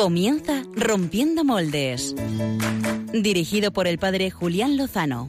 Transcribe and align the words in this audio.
Comienza 0.00 0.62
Rompiendo 0.74 1.44
Moldes. 1.44 2.14
Dirigido 3.12 3.70
por 3.70 3.86
el 3.86 3.98
padre 3.98 4.30
Julián 4.30 4.78
Lozano. 4.78 5.28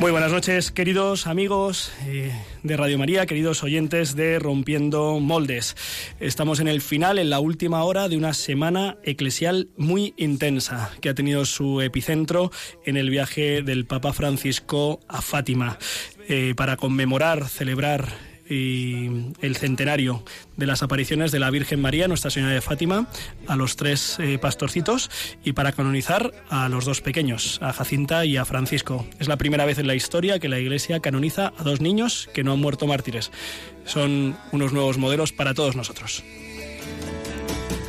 Muy 0.00 0.10
buenas 0.10 0.32
noches, 0.32 0.72
queridos 0.72 1.28
amigos 1.28 1.92
eh, 2.04 2.32
de 2.64 2.76
Radio 2.76 2.98
María, 2.98 3.26
queridos 3.26 3.62
oyentes 3.62 4.16
de 4.16 4.38
Rompiendo 4.38 5.20
Moldes. 5.20 5.76
Estamos 6.20 6.60
en 6.60 6.68
el 6.68 6.80
final, 6.80 7.18
en 7.18 7.30
la 7.30 7.38
última 7.38 7.82
hora 7.84 8.08
de 8.08 8.16
una 8.16 8.34
semana 8.34 8.98
eclesial 9.04 9.68
muy 9.76 10.14
intensa, 10.16 10.90
que 11.00 11.08
ha 11.08 11.14
tenido 11.14 11.44
su 11.44 11.80
epicentro 11.80 12.50
en 12.84 12.96
el 12.96 13.08
viaje 13.08 13.62
del 13.62 13.86
Papa 13.86 14.12
Francisco 14.12 15.00
a 15.08 15.22
Fátima, 15.22 15.78
eh, 16.28 16.54
para 16.56 16.76
conmemorar, 16.76 17.48
celebrar 17.48 18.08
y 18.48 19.32
el 19.40 19.56
centenario 19.56 20.22
de 20.56 20.66
las 20.66 20.82
apariciones 20.82 21.32
de 21.32 21.38
la 21.38 21.50
Virgen 21.50 21.80
María, 21.80 22.08
Nuestra 22.08 22.30
Señora 22.30 22.52
de 22.52 22.60
Fátima, 22.60 23.08
a 23.46 23.56
los 23.56 23.76
tres 23.76 24.18
eh, 24.18 24.38
pastorcitos 24.38 25.10
y 25.44 25.52
para 25.52 25.72
canonizar 25.72 26.32
a 26.48 26.68
los 26.68 26.84
dos 26.84 27.00
pequeños, 27.00 27.58
a 27.62 27.72
Jacinta 27.72 28.24
y 28.24 28.36
a 28.36 28.44
Francisco. 28.44 29.06
Es 29.18 29.28
la 29.28 29.36
primera 29.36 29.64
vez 29.64 29.78
en 29.78 29.86
la 29.86 29.94
historia 29.94 30.38
que 30.38 30.48
la 30.48 30.58
Iglesia 30.58 31.00
canoniza 31.00 31.52
a 31.58 31.62
dos 31.62 31.80
niños 31.80 32.28
que 32.34 32.44
no 32.44 32.52
han 32.52 32.60
muerto 32.60 32.86
mártires. 32.86 33.30
Son 33.84 34.36
unos 34.52 34.72
nuevos 34.72 34.98
modelos 34.98 35.32
para 35.32 35.54
todos 35.54 35.76
nosotros. 35.76 36.24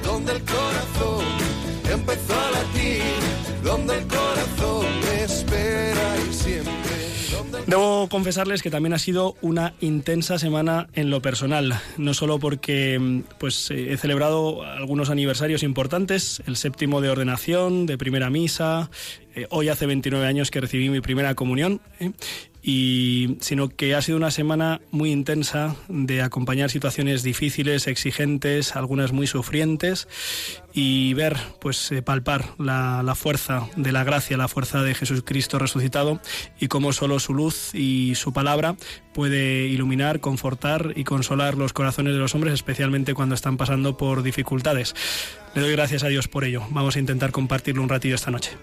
Donde 0.04 0.32
el 0.32 0.42
corazón 0.42 1.26
empezó 1.92 2.34
a 2.34 2.52
latir, 2.52 3.04
donde 3.64 3.98
el 3.98 4.08
corazón. 4.08 4.77
Debo 7.68 8.08
confesarles 8.08 8.62
que 8.64 8.72
también 8.72 8.94
ha 8.94 8.98
sido 8.98 9.36
una 9.42 9.74
intensa 9.82 10.40
semana 10.40 10.88
en 10.94 11.10
lo 11.10 11.22
personal, 11.22 11.74
no 11.98 12.14
solo 12.14 12.40
porque 12.40 13.24
pues 13.40 13.70
eh, 13.72 13.92
he 13.92 13.98
celebrado 13.98 14.64
algunos 14.64 15.10
aniversarios 15.10 15.64
importantes, 15.64 16.42
el 16.48 16.56
séptimo 16.56 17.02
de 17.02 17.10
ordenación, 17.10 17.86
de 17.86 17.98
primera 17.98 18.30
misa, 18.30 18.90
eh, 19.36 19.48
hoy 19.50 19.68
hace 19.68 19.86
29 19.86 20.26
años 20.26 20.50
que 20.50 20.62
recibí 20.62 20.90
mi 20.90 21.02
primera 21.02 21.36
comunión, 21.36 21.82
¿eh? 22.00 22.14
Y 22.68 23.38
sino 23.40 23.70
que 23.70 23.96
ha 23.96 24.02
sido 24.02 24.18
una 24.18 24.30
semana 24.30 24.82
muy 24.92 25.10
intensa 25.10 25.78
de 25.88 26.22
acompañar 26.22 26.70
situaciones 26.70 27.24
difíciles, 27.24 27.88
exigentes, 27.88 28.76
algunas 28.76 29.14
muy 29.14 29.26
sufrientes 29.26 30.10
y 30.74 31.14
ver, 31.14 31.38
pues 31.62 31.90
eh, 31.94 32.02
palpar 32.02 32.44
la, 32.60 33.04
la, 33.04 33.16
fuerza 33.16 33.70
de 33.78 33.94
la 33.94 34.04
gracia, 34.04 34.36
la 34.36 34.50
fuerza 34.50 34.84
de 34.84 34.96
Jesucristo 34.96 35.60
resucitado 35.60 36.20
y 36.60 36.68
cómo 36.68 36.92
solo 36.92 37.22
su 37.22 37.34
luz 37.34 37.74
y 37.74 38.16
su 38.16 38.34
palabra 38.34 38.76
puede 39.14 39.68
iluminar, 39.68 40.20
confortar 40.20 40.92
y 40.98 41.06
consolar 41.06 41.56
los 41.56 41.72
corazones 41.72 42.16
de 42.16 42.20
los 42.20 42.36
hombres, 42.36 42.54
especialmente 42.54 43.14
cuando 43.14 43.34
están 43.34 43.56
pasando 43.56 43.96
por 43.96 44.24
dificultades. 44.24 44.94
Le 45.56 45.62
doy 45.62 45.72
gracias 45.72 46.04
a 46.04 46.10
Dios 46.10 46.28
por 46.28 46.44
ello. 46.44 46.64
Vamos 46.72 46.98
a 46.98 47.00
intentar 47.00 47.32
compartirlo 47.32 47.82
un 47.82 47.88
ratillo 47.88 48.16
esta 48.16 48.30
noche. 48.30 48.58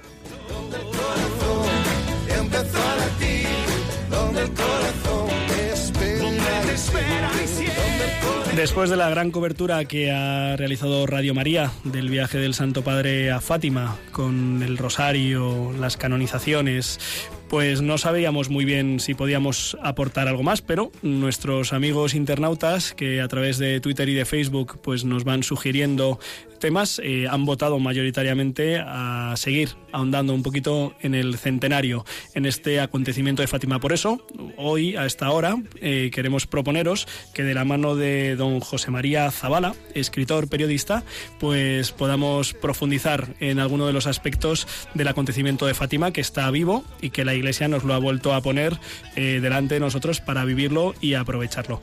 Después 8.56 8.88
de 8.88 8.96
la 8.96 9.10
gran 9.10 9.30
cobertura 9.30 9.84
que 9.84 10.12
ha 10.12 10.56
realizado 10.56 11.06
Radio 11.06 11.34
María 11.34 11.72
del 11.82 12.08
viaje 12.08 12.38
del 12.38 12.54
Santo 12.54 12.82
Padre 12.82 13.30
a 13.32 13.40
Fátima, 13.40 13.96
con 14.12 14.62
el 14.62 14.78
rosario, 14.78 15.72
las 15.78 15.96
canonizaciones, 15.96 17.28
pues 17.54 17.82
no 17.82 17.98
sabíamos 17.98 18.50
muy 18.50 18.64
bien 18.64 18.98
si 18.98 19.14
podíamos 19.14 19.78
aportar 19.80 20.26
algo 20.26 20.42
más, 20.42 20.60
pero 20.60 20.90
nuestros 21.02 21.72
amigos 21.72 22.14
internautas 22.14 22.94
que 22.94 23.20
a 23.20 23.28
través 23.28 23.58
de 23.58 23.78
Twitter 23.78 24.08
y 24.08 24.14
de 24.14 24.24
Facebook 24.24 24.80
pues 24.82 25.04
nos 25.04 25.22
van 25.22 25.44
sugiriendo 25.44 26.18
temas 26.64 26.98
eh, 27.04 27.26
han 27.28 27.44
votado 27.44 27.78
mayoritariamente 27.78 28.78
a 28.78 29.34
seguir 29.36 29.76
ahondando 29.92 30.32
un 30.32 30.42
poquito 30.42 30.94
en 31.02 31.14
el 31.14 31.36
centenario, 31.36 32.06
en 32.32 32.46
este 32.46 32.80
acontecimiento 32.80 33.42
de 33.42 33.48
Fátima. 33.48 33.78
Por 33.80 33.92
eso, 33.92 34.26
hoy 34.56 34.96
a 34.96 35.04
esta 35.04 35.30
hora 35.30 35.56
eh, 35.82 36.10
queremos 36.12 36.46
proponeros 36.46 37.06
que 37.34 37.42
de 37.42 37.52
la 37.52 37.66
mano 37.66 37.96
de 37.96 38.34
don 38.34 38.60
José 38.60 38.90
María 38.90 39.30
Zavala, 39.30 39.74
escritor, 39.94 40.48
periodista, 40.48 41.04
pues 41.38 41.92
podamos 41.92 42.54
profundizar 42.54 43.34
en 43.40 43.58
alguno 43.58 43.86
de 43.86 43.92
los 43.92 44.06
aspectos 44.06 44.66
del 44.94 45.08
acontecimiento 45.08 45.66
de 45.66 45.74
Fátima 45.74 46.12
que 46.12 46.22
está 46.22 46.50
vivo 46.50 46.82
y 47.02 47.10
que 47.10 47.26
la 47.26 47.34
Iglesia 47.34 47.43
nos 47.68 47.84
lo 47.84 47.94
ha 47.94 47.98
vuelto 47.98 48.34
a 48.34 48.40
poner 48.40 48.78
eh, 49.16 49.40
delante 49.40 49.74
de 49.74 49.80
nosotros 49.80 50.20
para 50.20 50.44
vivirlo 50.44 50.94
y 51.00 51.14
aprovecharlo. 51.14 51.80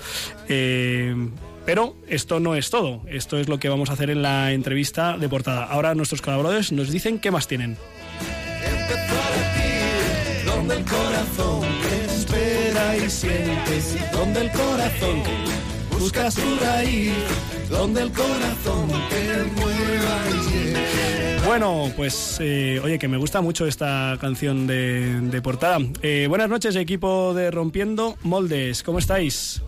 Eh, 0.49 1.15
pero 1.65 1.95
esto 2.07 2.39
no 2.39 2.55
es 2.55 2.69
todo, 2.69 3.01
esto 3.07 3.37
es 3.37 3.47
lo 3.47 3.59
que 3.59 3.69
vamos 3.69 3.89
a 3.89 3.93
hacer 3.93 4.09
en 4.09 4.21
la 4.21 4.51
entrevista 4.51 5.17
de 5.17 5.29
portada. 5.29 5.65
Ahora 5.65 5.93
nuestros 5.95 6.21
colaboradores 6.21 6.71
nos 6.71 6.91
dicen 6.91 7.19
qué 7.19 7.31
más 7.31 7.47
tienen. 7.47 7.77
Bueno, 21.51 21.91
pues 21.97 22.37
eh, 22.39 22.79
oye, 22.81 22.97
que 22.97 23.09
me 23.09 23.17
gusta 23.17 23.41
mucho 23.41 23.67
esta 23.67 24.17
canción 24.21 24.67
de, 24.67 25.19
de 25.19 25.41
portada. 25.41 25.79
Eh, 26.01 26.27
buenas 26.29 26.47
noches, 26.47 26.77
equipo 26.77 27.33
de 27.33 27.51
Rompiendo 27.51 28.17
Moldes, 28.23 28.83
¿cómo 28.83 28.99
estáis? 28.99 29.61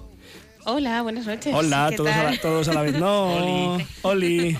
Hola, 0.64 1.02
buenas 1.02 1.26
noches. 1.26 1.54
Hola, 1.54 1.88
¿Qué 1.90 1.98
todos 1.98 2.10
a, 2.14 2.18
la, 2.24 2.30
tal? 2.30 2.40
todos 2.40 2.68
a 2.70 2.74
la 2.74 2.82
vez. 2.84 2.98
No, 2.98 3.78
Oli. 4.04 4.58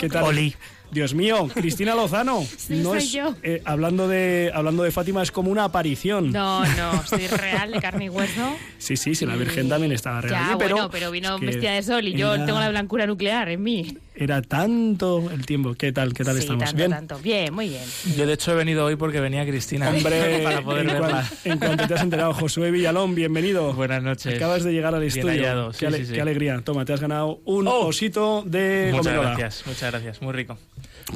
¿Qué 0.00 0.08
tal? 0.08 0.24
Oli. 0.24 0.52
Dios 0.90 1.14
mío, 1.14 1.48
Cristina 1.54 1.94
Lozano. 1.94 2.44
Sí, 2.58 2.74
no 2.82 2.90
soy 2.90 2.98
es, 2.98 3.12
yo. 3.12 3.34
eh, 3.42 3.62
hablando 3.64 4.08
de 4.08 4.50
hablando 4.54 4.82
de 4.82 4.90
Fátima 4.90 5.22
es 5.22 5.30
como 5.32 5.50
una 5.50 5.64
aparición. 5.64 6.32
No, 6.32 6.66
no, 6.66 7.06
soy 7.06 7.28
real 7.28 7.70
de 7.72 7.80
carne 7.80 8.06
y 8.06 8.08
hueso. 8.10 8.56
Sí, 8.76 8.98
sí, 8.98 9.14
sí, 9.14 9.24
la 9.24 9.36
Virgen 9.36 9.70
también 9.70 9.92
estaba 9.92 10.20
real. 10.20 10.34
Ya, 10.34 10.48
allí, 10.48 10.56
pero, 10.58 10.74
bueno, 10.74 10.90
pero 10.90 11.10
vino 11.10 11.34
es 11.36 11.40
que 11.40 11.46
vestida 11.46 11.72
de 11.72 11.82
sol 11.82 12.06
y 12.08 12.12
yo 12.12 12.34
era- 12.34 12.44
tengo 12.44 12.60
la 12.60 12.68
blancura 12.68 13.06
nuclear 13.06 13.48
en 13.48 13.62
mí. 13.62 13.96
Era 14.14 14.42
tanto 14.42 15.30
el 15.30 15.46
tiempo. 15.46 15.72
¿Qué 15.74 15.90
tal? 15.90 16.12
¿Qué 16.12 16.22
tal 16.22 16.34
sí, 16.34 16.40
estamos? 16.40 16.64
tanto, 16.64 16.76
Bien. 16.76 16.90
tanto. 16.90 17.18
Bien, 17.18 17.54
muy 17.54 17.68
bien. 17.70 17.82
Yo 18.16 18.26
de 18.26 18.34
hecho 18.34 18.52
he 18.52 18.54
venido 18.54 18.84
hoy 18.84 18.96
porque 18.96 19.20
venía 19.20 19.44
Cristina. 19.46 19.88
Hombre, 19.88 20.40
para 20.44 20.60
poder 20.62 20.80
en, 20.82 20.86
verla. 20.88 21.08
cuan- 21.08 21.52
en 21.52 21.58
cuanto 21.58 21.86
te 21.88 21.94
has 21.94 22.02
enterado, 22.02 22.34
Josué 22.34 22.70
Villalón, 22.70 23.14
bienvenido. 23.14 23.72
Buenas 23.72 24.02
noches. 24.02 24.34
Acabas 24.36 24.64
de 24.64 24.72
llegar 24.72 24.94
al 24.94 25.00
Bien 25.00 25.08
estudio. 25.16 25.30
hallado, 25.42 25.70
qué, 25.72 25.78
sí, 25.78 25.86
ale- 25.86 25.98
sí, 25.98 26.06
sí. 26.06 26.12
qué 26.12 26.20
alegría. 26.20 26.60
Toma, 26.62 26.84
te 26.84 26.92
has 26.92 27.00
ganado 27.00 27.40
un 27.46 27.66
Oh. 27.68 27.86
osito 27.86 28.42
de 28.46 28.90
Muchas 28.92 29.14
gracias, 29.14 29.62
muchas 29.66 29.90
gracias, 29.90 30.20
muy 30.20 30.32
rico. 30.34 30.58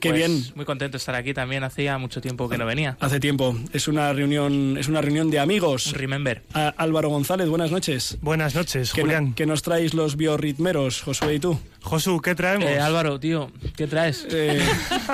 Qué 0.00 0.08
Pues, 0.08 0.14
bien. 0.18 0.42
Muy 0.56 0.64
contento 0.64 0.92
de 0.92 0.98
estar 0.98 1.14
aquí 1.14 1.32
también, 1.32 1.62
hacía 1.64 1.96
mucho 1.98 2.20
tiempo 2.20 2.48
que 2.48 2.58
no 2.58 2.66
venía. 2.66 2.96
Hace 3.00 3.20
tiempo. 3.20 3.56
Es 3.72 3.86
una 3.88 4.12
reunión, 4.12 4.76
es 4.78 4.88
una 4.88 5.00
reunión 5.00 5.30
de 5.30 5.38
amigos. 5.38 5.92
Remember. 5.92 6.42
A- 6.54 6.74
Álvaro 6.76 7.08
González, 7.10 7.48
buenas 7.48 7.70
noches. 7.70 8.18
Buenas 8.20 8.54
noches, 8.54 8.92
¿Qué, 8.92 9.02
Julián. 9.02 9.34
qué 9.34 9.46
nos 9.46 9.62
traéis 9.62 9.94
los 9.94 10.16
biorritmeros, 10.16 11.02
Josué 11.02 11.34
y 11.34 11.38
tú? 11.40 11.60
Josu, 11.86 12.20
¿qué 12.20 12.34
traemos? 12.34 12.68
Eh, 12.68 12.80
Álvaro, 12.80 13.20
tío, 13.20 13.48
¿qué 13.76 13.86
traes? 13.86 14.26
Eh, 14.28 14.60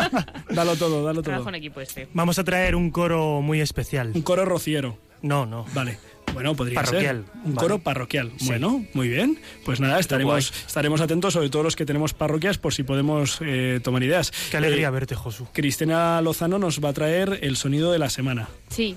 dalo 0.50 0.74
todo, 0.76 1.04
dalo 1.04 1.20
todo. 1.20 1.32
Trabajo 1.32 1.50
en 1.50 1.56
equipo 1.56 1.82
este. 1.82 2.08
Vamos 2.14 2.38
a 2.38 2.44
traer 2.44 2.74
un 2.76 2.90
coro 2.90 3.42
muy 3.42 3.60
especial. 3.60 4.12
Un 4.14 4.22
coro 4.22 4.46
rociero. 4.46 4.96
No, 5.20 5.44
no. 5.44 5.66
Vale. 5.74 5.98
Bueno, 6.32 6.54
podría 6.54 6.76
Parroquial, 6.76 7.26
ser. 7.26 7.36
Un 7.44 7.54
vale. 7.54 7.56
coro 7.56 7.78
parroquial. 7.80 8.32
Sí. 8.38 8.46
Bueno, 8.46 8.86
muy 8.94 9.08
bien. 9.08 9.38
Pues 9.66 9.80
nada, 9.80 10.00
estaremos, 10.00 10.50
estaremos 10.66 11.02
atentos, 11.02 11.34
sobre 11.34 11.50
todo 11.50 11.62
los 11.62 11.76
que 11.76 11.84
tenemos 11.84 12.14
parroquias, 12.14 12.56
por 12.56 12.72
si 12.72 12.84
podemos 12.84 13.38
eh, 13.42 13.80
tomar 13.84 14.02
ideas. 14.02 14.32
Qué 14.50 14.56
alegría 14.56 14.88
Eh, 14.88 14.90
verte, 14.92 15.14
Josu. 15.14 15.46
Cristina 15.52 16.22
Lozano 16.22 16.58
nos 16.58 16.82
va 16.82 16.88
a 16.88 16.92
traer 16.94 17.38
el 17.42 17.56
sonido 17.58 17.92
de 17.92 17.98
la 17.98 18.08
semana. 18.08 18.48
Sí. 18.70 18.96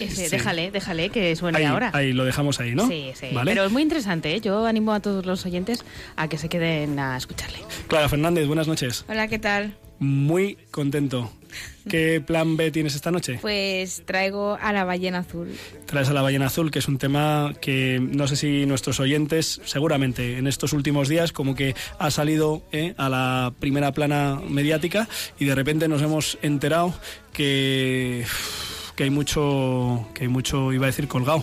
Ese, 0.00 0.24
Sí. 0.24 0.30
déjale, 0.36 0.70
déjale 0.70 1.10
que 1.10 1.34
suene 1.36 1.58
Ahí, 1.58 1.64
ahora. 1.64 1.90
ahí 1.94 2.12
lo 2.12 2.24
dejamos 2.24 2.58
ahí, 2.60 2.74
¿no? 2.74 2.88
Sí, 2.88 3.12
sí. 3.14 3.28
¿Vale? 3.32 3.52
Pero 3.52 3.64
es 3.66 3.72
muy 3.72 3.82
interesante, 3.82 4.34
¿eh? 4.34 4.40
Yo 4.40 4.66
animo 4.66 4.92
a 4.92 5.00
todos 5.00 5.26
los 5.26 5.44
oyentes 5.46 5.84
a 6.16 6.28
que 6.28 6.38
se 6.38 6.48
queden 6.48 6.98
a 6.98 7.16
escucharle. 7.16 7.58
Clara 7.88 8.08
Fernández, 8.08 8.46
buenas 8.46 8.66
noches. 8.68 9.04
Hola, 9.08 9.28
¿qué 9.28 9.38
tal? 9.38 9.76
Muy 9.98 10.56
contento. 10.70 11.30
¿Qué 11.88 12.22
plan 12.24 12.56
B 12.56 12.70
tienes 12.70 12.94
esta 12.94 13.10
noche? 13.10 13.38
Pues 13.42 14.02
traigo 14.06 14.56
a 14.60 14.72
la 14.72 14.84
ballena 14.84 15.18
azul. 15.18 15.50
Traes 15.86 16.08
a 16.08 16.12
la 16.14 16.22
ballena 16.22 16.46
azul, 16.46 16.70
que 16.70 16.78
es 16.78 16.88
un 16.88 16.96
tema 16.96 17.52
que 17.60 17.98
no 18.00 18.26
sé 18.28 18.36
si 18.36 18.64
nuestros 18.66 19.00
oyentes, 19.00 19.60
seguramente 19.64 20.38
en 20.38 20.46
estos 20.46 20.72
últimos 20.72 21.08
días, 21.08 21.32
como 21.32 21.54
que 21.54 21.74
ha 21.98 22.10
salido 22.10 22.62
eh, 22.72 22.94
a 22.96 23.08
la 23.08 23.52
primera 23.58 23.92
plana 23.92 24.40
mediática 24.48 25.08
y 25.38 25.44
de 25.46 25.54
repente 25.54 25.88
nos 25.88 26.00
hemos 26.02 26.38
enterado 26.40 26.94
que 27.32 28.24
que 29.00 29.04
hay 29.04 29.10
mucho, 29.10 30.06
que 30.12 30.24
hay 30.24 30.28
mucho, 30.28 30.74
iba 30.74 30.84
a 30.84 30.88
decir 30.88 31.08
colgado, 31.08 31.42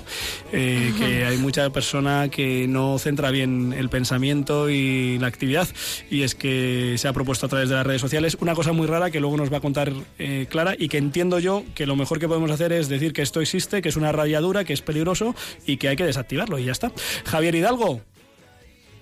eh, 0.51 0.93
que 0.95 1.25
hay 1.25 1.39
mucha 1.39 1.67
persona 1.71 2.29
que 2.29 2.67
no 2.67 2.99
centra 2.99 3.31
bien 3.31 3.73
el 3.73 3.89
pensamiento 3.89 4.69
y 4.69 5.17
la 5.17 5.25
actividad. 5.25 5.67
Y 6.11 6.21
es 6.21 6.35
que 6.35 6.93
se 6.99 7.07
ha 7.07 7.13
propuesto 7.13 7.47
a 7.47 7.49
través 7.49 7.69
de 7.69 7.73
las 7.73 7.83
redes 7.83 7.99
sociales 7.99 8.37
una 8.41 8.53
cosa 8.53 8.73
muy 8.73 8.85
rara 8.85 9.09
que 9.09 9.19
luego 9.19 9.37
nos 9.37 9.51
va 9.51 9.57
a 9.57 9.61
contar 9.61 9.91
eh, 10.19 10.45
Clara 10.51 10.75
y 10.77 10.87
que 10.87 10.99
entiendo 10.99 11.39
yo 11.39 11.63
que 11.73 11.87
lo 11.87 11.95
mejor 11.95 12.19
que 12.19 12.27
podemos 12.27 12.51
hacer 12.51 12.71
es 12.73 12.89
decir 12.89 13.11
que 13.11 13.23
esto 13.23 13.41
existe, 13.41 13.81
que 13.81 13.89
es 13.89 13.95
una 13.95 14.11
radiadura, 14.11 14.63
que 14.63 14.73
es 14.73 14.83
peligroso 14.83 15.33
y 15.65 15.77
que 15.77 15.87
hay 15.87 15.95
que 15.95 16.05
desactivarlo 16.05 16.59
y 16.59 16.65
ya 16.65 16.73
está. 16.73 16.91
Javier 17.25 17.55
Hidalgo. 17.55 18.01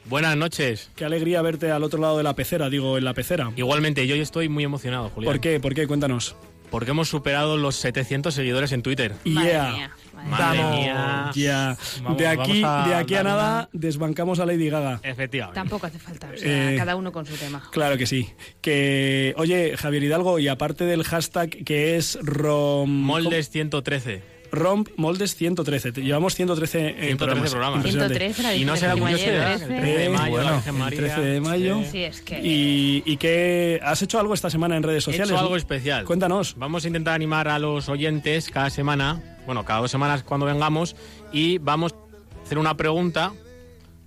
Buenas 0.05 0.37
noches. 0.37 0.91
Qué 0.95 1.03
alegría 1.03 1.41
verte 1.41 1.71
al 1.71 1.83
otro 1.83 1.99
lado 1.99 2.15
de 2.15 2.23
la 2.23 2.35
pecera, 2.35 2.69
digo, 2.69 2.97
en 2.97 3.03
la 3.03 3.13
pecera. 3.13 3.51
Igualmente, 3.57 4.07
yo 4.07 4.15
estoy 4.15 4.47
muy 4.47 4.63
emocionado, 4.63 5.09
Julián. 5.09 5.33
¿Por 5.33 5.41
qué? 5.41 5.59
¿Por 5.59 5.73
qué? 5.73 5.87
Cuéntanos. 5.87 6.37
Porque 6.69 6.91
hemos 6.91 7.07
superado 7.09 7.57
los 7.57 7.75
700 7.77 8.33
seguidores 8.33 8.71
en 8.71 8.81
Twitter. 8.81 9.13
Madre 9.25 9.49
Yeah. 9.51 9.71
mía, 9.71 9.91
madre 10.13 10.29
Madre 10.29 10.59
Vamos, 10.59 10.79
mía. 10.79 11.31
ya. 11.35 11.77
Vamos- 12.03 12.17
de 12.17 12.27
aquí, 12.27 12.61
vamos 12.61 12.85
a 12.85 12.87
de 12.89 12.95
aquí 12.95 13.13
a 13.13 13.17
dar 13.17 13.25
nada 13.25 13.69
desbancamos 13.73 14.39
a 14.39 14.45
Lady 14.45 14.69
Gaga. 14.69 14.99
Efectivamente. 15.03 15.55
Tampoco 15.59 15.87
hace 15.87 15.99
falta, 15.99 16.29
o 16.33 16.37
sea, 16.37 16.71
Eh, 16.73 16.75
cada 16.77 16.95
uno 16.95 17.11
con 17.11 17.25
su 17.25 17.35
tema. 17.35 17.63
Claro 17.71 17.97
que 17.97 18.05
sí. 18.07 18.29
Que, 18.61 19.33
oye, 19.37 19.77
Javier 19.77 20.03
Hidalgo, 20.03 20.39
y 20.39 20.47
aparte 20.47 20.85
del 20.85 21.03
hashtag 21.03 21.49
que 21.63 21.95
es 21.97 22.17
rom... 22.21 22.89
Moldes 22.89 23.49
113. 23.49 24.34
Romp 24.55 24.89
Moldes 24.97 25.35
113. 25.35 25.91
Te- 25.91 26.01
Llevamos 26.01 26.35
113, 26.35 26.79
eh, 26.79 26.93
113 26.93 27.17
programas. 27.17 27.51
programas. 27.51 27.75
Impresionante. 27.77 28.13
113, 28.17 28.43
la 28.43 28.55
Y 28.55 28.65
no 28.65 28.75
será 28.75 28.95
de 28.95 29.01
muy 29.01 29.13
ayer, 29.13 29.19
será, 29.29 29.53
el 29.53 29.59
13. 29.59 29.75
13 29.81 29.97
de 29.97 30.05
Eh, 30.05 30.09
mayo, 30.09 30.31
bueno, 30.31 30.45
la 30.49 30.55
Virgen 30.55 30.73
el 30.75 30.79
María. 30.79 30.99
13 30.99 31.21
de 31.21 31.41
mayo. 31.41 31.79
Sí. 31.83 31.87
Sí, 31.91 32.03
es 32.03 32.21
que... 32.21 32.39
Y, 32.41 33.03
y 33.05 33.17
que 33.17 33.79
has 33.83 34.01
hecho 34.01 34.19
algo 34.19 34.33
esta 34.33 34.49
semana 34.49 34.75
en 34.77 34.83
redes 34.83 35.03
He 35.03 35.05
sociales. 35.05 35.31
hecho 35.31 35.39
algo 35.39 35.55
especial. 35.57 36.05
Cuéntanos. 36.05 36.55
Vamos 36.57 36.83
a 36.83 36.87
intentar 36.87 37.13
animar 37.15 37.47
a 37.47 37.59
los 37.59 37.89
oyentes 37.89 38.49
cada 38.49 38.69
semana, 38.69 39.21
bueno, 39.45 39.63
cada 39.65 39.81
dos 39.81 39.91
semanas 39.91 40.23
cuando 40.23 40.45
vengamos, 40.45 40.95
y 41.31 41.57
vamos 41.59 41.93
a 41.93 42.43
hacer 42.45 42.57
una 42.57 42.75
pregunta 42.77 43.33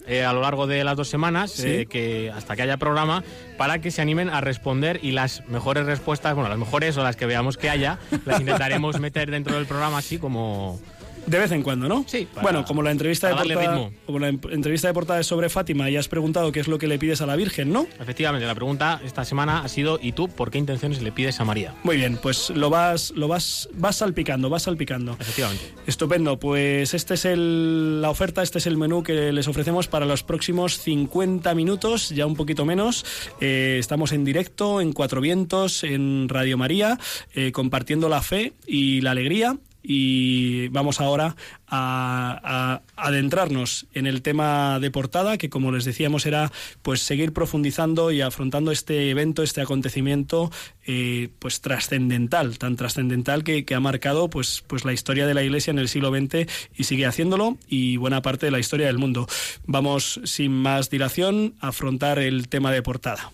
eh, 0.08 0.24
a 0.24 0.32
lo 0.32 0.40
largo 0.40 0.66
de 0.66 0.82
las 0.84 0.96
dos 0.96 1.08
semanas, 1.08 1.50
Sí. 1.52 1.68
eh, 1.68 1.86
que 1.86 2.32
hasta 2.34 2.56
que 2.56 2.62
haya 2.62 2.76
programa, 2.78 3.22
para 3.56 3.80
que 3.80 3.90
se 3.90 4.00
animen 4.02 4.30
a 4.30 4.40
responder 4.40 5.00
y 5.02 5.12
las 5.12 5.46
mejores 5.48 5.86
respuestas, 5.86 6.34
bueno, 6.34 6.48
las 6.48 6.58
mejores 6.58 6.96
o 6.96 7.02
las 7.02 7.16
que 7.16 7.26
veamos 7.26 7.56
que 7.56 7.70
haya, 7.70 7.98
las 8.24 8.40
intentaremos 8.40 8.98
meter 9.00 9.30
dentro 9.30 9.54
del 9.56 9.66
programa 9.66 9.98
así 9.98 10.18
como... 10.18 10.80
De 11.28 11.38
vez 11.38 11.52
en 11.52 11.62
cuando, 11.62 11.88
¿no? 11.88 12.04
Sí, 12.06 12.26
para- 12.32 12.42
bueno, 12.42 12.64
como 12.64 12.82
la 12.82 12.90
entrevista 12.90 13.28
de 13.28 13.34
portada, 13.34 13.60
ritmo. 13.60 13.92
como 14.06 14.18
la 14.18 14.28
em- 14.28 14.40
entrevista 14.50 14.88
de 14.88 14.94
portada 14.94 15.20
es 15.20 15.26
sobre 15.26 15.48
Fátima 15.48 15.90
y 15.90 15.96
has 15.96 16.08
preguntado 16.08 16.52
qué 16.52 16.60
es 16.60 16.68
lo 16.68 16.78
que 16.78 16.86
le 16.86 16.98
pides 16.98 17.20
a 17.20 17.26
la 17.26 17.36
Virgen, 17.36 17.72
¿no? 17.72 17.86
Efectivamente, 18.00 18.46
la 18.46 18.54
pregunta 18.54 19.00
esta 19.04 19.24
semana 19.24 19.60
ha 19.62 19.68
sido 19.68 19.98
¿y 20.02 20.12
tú 20.12 20.28
por 20.28 20.50
qué 20.50 20.58
intenciones 20.58 21.02
le 21.02 21.12
pides 21.12 21.40
a 21.40 21.44
María? 21.44 21.74
Muy 21.84 21.96
bien, 21.96 22.18
pues 22.22 22.50
lo 22.50 22.70
vas, 22.70 23.12
lo 23.14 23.28
vas, 23.28 23.68
vas 23.74 23.96
salpicando, 23.96 24.48
vas 24.50 24.62
salpicando. 24.64 25.16
Efectivamente. 25.20 25.64
Estupendo, 25.86 26.38
pues 26.38 26.94
este 26.94 27.14
es 27.14 27.24
el, 27.24 28.00
la 28.00 28.10
oferta, 28.10 28.42
este 28.42 28.58
es 28.58 28.66
el 28.66 28.76
menú 28.76 29.02
que 29.02 29.32
les 29.32 29.48
ofrecemos 29.48 29.88
para 29.88 30.06
los 30.06 30.22
próximos 30.22 30.78
50 30.80 31.54
minutos, 31.54 32.08
ya 32.10 32.26
un 32.26 32.34
poquito 32.36 32.64
menos. 32.64 33.04
Eh, 33.40 33.76
estamos 33.78 34.12
en 34.12 34.24
directo 34.24 34.80
en 34.80 34.92
Cuatro 34.92 35.20
Vientos, 35.20 35.84
en 35.84 36.28
Radio 36.28 36.56
María, 36.58 36.98
eh, 37.34 37.52
compartiendo 37.52 38.08
la 38.08 38.22
fe 38.22 38.52
y 38.66 39.00
la 39.00 39.10
alegría. 39.12 39.56
Y 39.90 40.68
vamos 40.68 41.00
ahora 41.00 41.34
a, 41.66 42.82
adentrarnos 42.94 43.86
en 43.94 44.06
el 44.06 44.20
tema 44.20 44.78
de 44.80 44.90
portada, 44.90 45.38
que 45.38 45.48
como 45.48 45.72
les 45.72 45.86
decíamos 45.86 46.26
era 46.26 46.52
pues 46.82 47.00
seguir 47.00 47.32
profundizando 47.32 48.10
y 48.10 48.20
afrontando 48.20 48.70
este 48.70 49.08
evento, 49.08 49.42
este 49.42 49.62
acontecimiento, 49.62 50.50
eh, 50.86 51.30
pues 51.38 51.62
trascendental, 51.62 52.58
tan 52.58 52.76
trascendental 52.76 53.44
que, 53.44 53.64
que 53.64 53.74
ha 53.74 53.80
marcado 53.80 54.28
pues, 54.28 54.62
pues 54.66 54.84
la 54.84 54.92
historia 54.92 55.26
de 55.26 55.32
la 55.32 55.42
Iglesia 55.42 55.70
en 55.70 55.78
el 55.78 55.88
siglo 55.88 56.10
XX 56.10 56.46
y 56.76 56.84
sigue 56.84 57.06
haciéndolo 57.06 57.56
y 57.66 57.96
buena 57.96 58.20
parte 58.20 58.44
de 58.44 58.52
la 58.52 58.58
historia 58.58 58.88
del 58.88 58.98
mundo. 58.98 59.26
Vamos 59.64 60.20
sin 60.24 60.52
más 60.52 60.90
dilación 60.90 61.54
a 61.60 61.68
afrontar 61.68 62.18
el 62.18 62.48
tema 62.48 62.72
de 62.72 62.82
portada. 62.82 63.32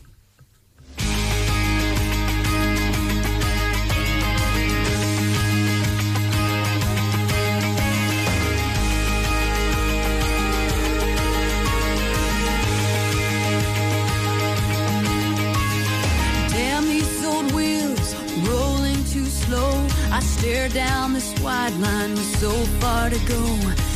Stare 20.44 20.68
down 20.68 21.14
this 21.14 21.32
wide 21.40 21.72
line 21.78 22.10
with 22.10 22.38
so 22.38 22.50
far 22.78 23.08
to 23.08 23.18
go. 23.26 23.93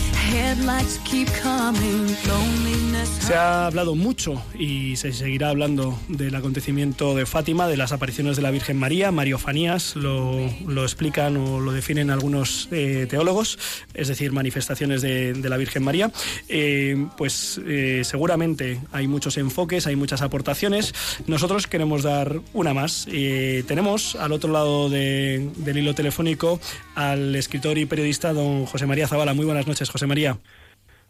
Se 3.26 3.34
ha 3.34 3.66
hablado 3.66 3.94
mucho 3.94 4.42
y 4.58 4.96
se 4.96 5.12
seguirá 5.12 5.48
hablando 5.50 5.98
del 6.08 6.34
acontecimiento 6.34 7.14
de 7.14 7.24
Fátima, 7.24 7.66
de 7.66 7.76
las 7.76 7.92
apariciones 7.92 8.36
de 8.36 8.42
la 8.42 8.50
Virgen 8.50 8.76
María. 8.78 9.10
Mariofanías 9.10 9.96
lo, 9.96 10.38
lo 10.66 10.82
explican 10.82 11.36
o 11.38 11.60
lo 11.60 11.72
definen 11.72 12.10
algunos 12.10 12.68
eh, 12.72 13.06
teólogos, 13.08 13.58
es 13.94 14.08
decir, 14.08 14.32
manifestaciones 14.32 15.00
de, 15.02 15.32
de 15.32 15.48
la 15.48 15.56
Virgen 15.56 15.82
María. 15.82 16.10
Eh, 16.48 17.06
pues 17.16 17.60
eh, 17.66 18.02
seguramente 18.04 18.80
hay 18.92 19.08
muchos 19.08 19.38
enfoques, 19.38 19.86
hay 19.86 19.96
muchas 19.96 20.20
aportaciones. 20.22 20.94
Nosotros 21.26 21.66
queremos 21.66 22.02
dar 22.02 22.40
una 22.52 22.74
más. 22.74 23.06
Eh, 23.10 23.64
tenemos 23.66 24.14
al 24.16 24.32
otro 24.32 24.52
lado 24.52 24.90
de- 24.90 25.50
del 25.56 25.78
hilo 25.78 25.94
telefónico 25.94 26.60
al 26.94 27.34
escritor 27.36 27.78
y 27.78 27.86
periodista 27.86 28.32
don 28.32 28.66
José 28.66 28.86
María 28.86 29.08
Zavala. 29.08 29.32
Muy 29.34 29.46
buenas 29.46 29.66
noches, 29.66 29.88
José 29.88 30.06
María. 30.06 30.17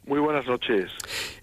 Muy 0.06 0.20
buenas 0.20 0.46
noches. 0.46 0.90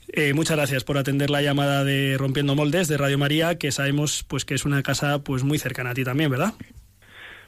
Eh, 0.09 0.33
muchas 0.33 0.57
gracias 0.57 0.83
por 0.83 0.97
atender 0.97 1.29
la 1.29 1.41
llamada 1.41 1.83
de 1.83 2.17
Rompiendo 2.17 2.55
Moldes 2.55 2.87
de 2.87 2.97
Radio 2.97 3.17
María, 3.17 3.57
que 3.57 3.71
sabemos 3.71 4.23
pues 4.27 4.45
que 4.45 4.53
es 4.53 4.65
una 4.65 4.81
casa 4.83 5.23
pues 5.23 5.43
muy 5.43 5.57
cercana 5.57 5.91
a 5.91 5.93
ti 5.93 6.03
también, 6.03 6.31
¿verdad? 6.31 6.53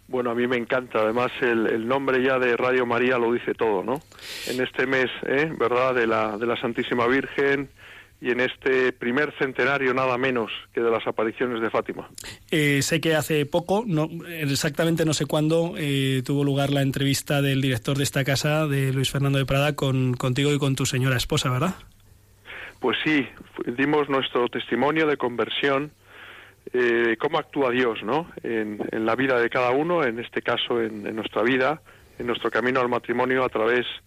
Bueno, 0.08 0.32
a 0.32 0.36
mí 0.36 0.48
me 0.48 0.58
encanta. 0.58 1.00
Además, 1.00 1.32
el, 1.42 1.68
el 1.68 1.88
nombre 1.88 2.24
ya 2.24 2.40
de 2.40 2.56
Radio 2.56 2.86
María 2.86 3.18
lo 3.18 3.34
dice 3.34 3.54
todo, 3.54 3.84
¿no? 3.84 4.02
En 4.48 4.62
este 4.62 4.88
mes, 4.88 5.10
¿eh? 5.26 5.52
¿verdad? 5.58 5.96
De 5.96 6.08
la, 6.08 6.38
de 6.38 6.46
la 6.46 6.60
Santísima 6.60 7.08
Virgen 7.08 7.70
y 8.20 8.32
en 8.32 8.40
este 8.40 8.92
primer 8.94 9.34
centenario 9.38 9.94
nada 9.94 10.18
menos 10.18 10.52
que 10.74 10.82
de 10.82 10.90
las 10.90 11.06
apariciones 11.06 11.62
de 11.62 11.70
Fátima. 11.70 12.10
Eh, 12.50 12.82
sé 12.82 13.00
que 13.00 13.16
hace 13.16 13.46
poco, 13.46 13.84
no, 13.86 14.10
exactamente 14.28 15.06
no 15.06 15.14
sé 15.14 15.26
cuándo, 15.26 15.76
eh, 15.78 16.24
tuvo 16.26 16.44
lugar 16.44 16.72
la 16.72 16.82
entrevista 16.82 17.42
del 17.42 17.62
director 17.62 17.98
de 17.98 18.04
esta 18.04 18.24
casa, 18.24 18.66
de 18.66 18.92
Luis 18.92 19.12
Fernando 19.12 19.38
de 19.38 19.46
Prada, 19.46 19.76
con, 19.76 20.16
contigo 20.16 20.52
y 20.52 20.58
con 20.58 20.76
tu 20.76 20.86
señora 20.86 21.18
esposa, 21.18 21.52
¿verdad? 21.52 21.76
Pues 22.80 22.98
sí, 23.04 23.28
dimos 23.78 24.10
nuestro 24.10 24.48
testimonio 24.50 25.06
de 25.08 25.18
conversión, 25.18 25.92
eh, 26.74 27.18
cómo 27.20 27.38
actúa 27.38 27.72
Dios, 27.72 28.00
¿no? 28.04 28.30
En, 28.44 28.80
en 28.92 29.06
la 29.06 29.16
vida 29.16 29.40
de 29.40 29.50
cada 29.50 29.72
uno, 29.72 30.04
en 30.04 30.20
este 30.20 30.42
caso 30.42 30.82
en, 30.82 31.06
en 31.06 31.16
nuestra 31.16 31.44
vida, 31.44 31.82
en 32.18 32.28
nuestro 32.28 32.50
camino 32.50 32.80
al 32.80 32.90
matrimonio 32.90 33.44
a 33.44 33.50
través 33.50 33.86
de 33.86 33.98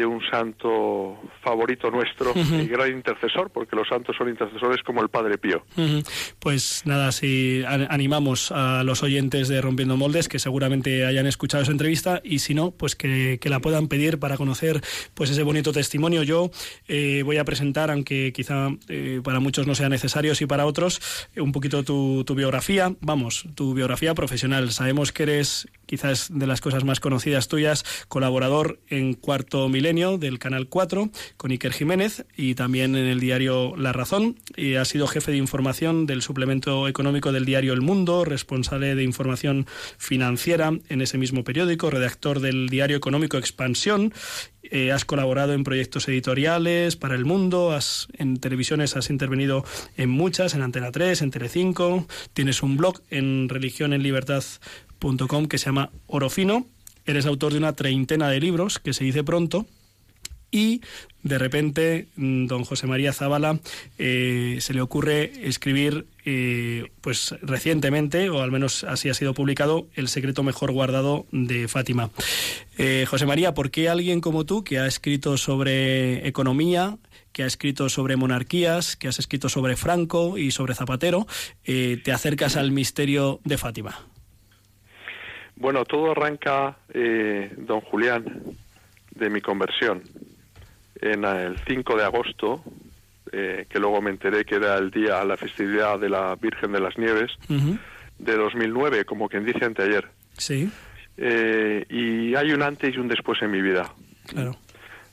un 0.00 0.20
santo 0.30 1.16
favorito 1.42 1.90
nuestro 1.90 2.32
y 2.34 2.66
gran 2.66 2.90
intercesor, 2.90 3.50
porque 3.50 3.76
los 3.76 3.86
santos 3.88 4.16
son 4.18 4.28
intercesores 4.28 4.82
como 4.82 5.02
el 5.02 5.08
Padre 5.08 5.38
Pío. 5.38 5.64
Ujú. 5.76 6.02
Pues 6.40 6.82
nada, 6.84 7.12
si 7.12 7.62
an- 7.66 7.86
animamos 7.90 8.50
a 8.50 8.82
los 8.82 9.02
oyentes 9.02 9.48
de 9.48 9.60
Rompiendo 9.60 9.96
Moldes 9.96 10.28
que 10.28 10.38
seguramente 10.38 11.06
hayan 11.06 11.26
escuchado 11.26 11.62
esa 11.62 11.72
entrevista 11.72 12.20
y 12.24 12.40
si 12.40 12.54
no, 12.54 12.72
pues 12.72 12.96
que, 12.96 13.38
que 13.40 13.48
la 13.50 13.60
puedan 13.60 13.86
pedir 13.86 14.18
para 14.18 14.36
conocer 14.36 14.80
pues 15.14 15.30
ese 15.30 15.44
bonito 15.44 15.72
testimonio. 15.72 16.24
Yo 16.24 16.50
eh, 16.88 17.22
voy 17.24 17.36
a 17.36 17.44
presentar, 17.44 17.90
aunque 17.90 18.32
quizá 18.32 18.70
eh, 18.88 19.20
para 19.22 19.38
muchos 19.38 19.66
no 19.66 19.74
sea 19.74 19.88
necesario, 19.88 20.24
y 20.40 20.46
para 20.46 20.66
otros, 20.66 21.00
eh, 21.36 21.40
un 21.40 21.52
poquito 21.52 21.84
tu, 21.84 22.24
tu 22.24 22.34
biografía. 22.34 22.94
Vamos, 23.00 23.46
tu 23.54 23.74
biografía 23.74 24.14
profesional. 24.14 24.72
Sabemos 24.72 25.12
que 25.12 25.24
eres 25.24 25.68
quizás 25.86 26.28
de 26.32 26.46
las 26.46 26.60
cosas 26.60 26.82
más 26.82 26.98
conocidas 26.98 27.46
tuyas, 27.46 27.84
colaborador 28.08 28.80
en 28.88 29.14
Cuarto 29.14 29.68
Milenio 29.68 29.83
del 29.84 30.38
Canal 30.38 30.66
4 30.66 31.10
con 31.36 31.50
Iker 31.50 31.74
Jiménez 31.74 32.24
y 32.34 32.54
también 32.54 32.96
en 32.96 33.04
el 33.04 33.20
diario 33.20 33.76
La 33.76 33.92
Razón. 33.92 34.36
Y 34.56 34.76
ha 34.76 34.84
sido 34.86 35.06
jefe 35.06 35.30
de 35.30 35.36
información 35.36 36.06
del 36.06 36.22
suplemento 36.22 36.88
económico 36.88 37.32
del 37.32 37.44
diario 37.44 37.74
El 37.74 37.82
Mundo, 37.82 38.24
responsable 38.24 38.94
de 38.94 39.02
información 39.02 39.66
financiera 39.98 40.72
en 40.88 41.02
ese 41.02 41.18
mismo 41.18 41.44
periódico, 41.44 41.90
redactor 41.90 42.40
del 42.40 42.70
diario 42.70 42.96
económico 42.96 43.36
Expansión. 43.36 44.14
Eh, 44.62 44.90
has 44.90 45.04
colaborado 45.04 45.52
en 45.52 45.64
proyectos 45.64 46.08
editoriales 46.08 46.96
para 46.96 47.14
El 47.14 47.26
Mundo, 47.26 47.72
has, 47.72 48.08
en 48.14 48.38
televisiones 48.38 48.96
has 48.96 49.10
intervenido 49.10 49.66
en 49.98 50.08
muchas, 50.08 50.54
en 50.54 50.62
Antena 50.62 50.92
3, 50.92 51.20
en 51.20 51.30
Telecinco, 51.30 52.06
tienes 52.32 52.62
un 52.62 52.78
blog 52.78 53.02
en 53.10 53.50
religionenlibertad.com 53.50 55.46
que 55.46 55.58
se 55.58 55.66
llama 55.66 55.90
Orofino, 56.06 56.66
eres 57.06 57.26
autor 57.26 57.52
de 57.52 57.58
una 57.58 57.74
treintena 57.74 58.28
de 58.28 58.40
libros, 58.40 58.78
que 58.78 58.92
se 58.92 59.04
dice 59.04 59.24
pronto, 59.24 59.66
y 60.54 60.82
de 61.24 61.36
repente 61.36 62.06
mm, 62.14 62.46
don 62.46 62.64
José 62.64 62.86
María 62.86 63.12
Zavala 63.12 63.58
eh, 63.98 64.58
se 64.60 64.72
le 64.72 64.82
ocurre 64.82 65.48
escribir 65.48 66.06
eh, 66.24 66.92
pues 67.00 67.34
recientemente 67.42 68.30
o 68.30 68.40
al 68.40 68.52
menos 68.52 68.84
así 68.84 69.08
ha 69.08 69.14
sido 69.14 69.34
publicado 69.34 69.88
el 69.94 70.06
secreto 70.06 70.44
mejor 70.44 70.70
guardado 70.70 71.26
de 71.32 71.66
Fátima 71.66 72.10
Eh, 72.78 73.04
José 73.08 73.26
María 73.26 73.52
¿por 73.52 73.72
qué 73.72 73.88
alguien 73.88 74.20
como 74.20 74.46
tú 74.46 74.62
que 74.62 74.78
ha 74.78 74.86
escrito 74.86 75.36
sobre 75.36 76.26
economía 76.28 76.98
que 77.32 77.42
ha 77.42 77.46
escrito 77.46 77.88
sobre 77.88 78.14
monarquías, 78.14 78.94
que 78.94 79.08
has 79.08 79.18
escrito 79.18 79.48
sobre 79.48 79.74
Franco 79.74 80.38
y 80.38 80.52
sobre 80.52 80.76
Zapatero, 80.76 81.26
te 81.64 82.12
acercas 82.12 82.54
al 82.54 82.70
misterio 82.70 83.40
de 83.42 83.58
Fátima. 83.58 84.13
Bueno, 85.56 85.84
todo 85.84 86.10
arranca, 86.12 86.76
eh, 86.92 87.52
don 87.56 87.80
Julián, 87.80 88.42
de 89.14 89.30
mi 89.30 89.40
conversión. 89.40 90.02
En 91.00 91.24
el 91.24 91.58
5 91.66 91.96
de 91.96 92.04
agosto, 92.04 92.62
eh, 93.32 93.66
que 93.68 93.78
luego 93.78 94.00
me 94.00 94.10
enteré 94.10 94.44
que 94.44 94.56
era 94.56 94.76
el 94.76 94.90
día, 94.90 95.24
la 95.24 95.36
festividad 95.36 95.98
de 95.98 96.08
la 96.08 96.34
Virgen 96.36 96.72
de 96.72 96.80
las 96.80 96.96
Nieves, 96.98 97.32
de 98.18 98.36
2009, 98.36 99.04
como 99.04 99.28
quien 99.28 99.44
dice 99.44 99.64
anteayer. 99.64 100.08
Sí. 100.36 100.70
Eh, 101.16 101.84
y 101.88 102.34
hay 102.34 102.52
un 102.52 102.62
antes 102.62 102.94
y 102.94 102.98
un 102.98 103.08
después 103.08 103.40
en 103.42 103.50
mi 103.50 103.60
vida. 103.60 103.92
Claro. 104.26 104.56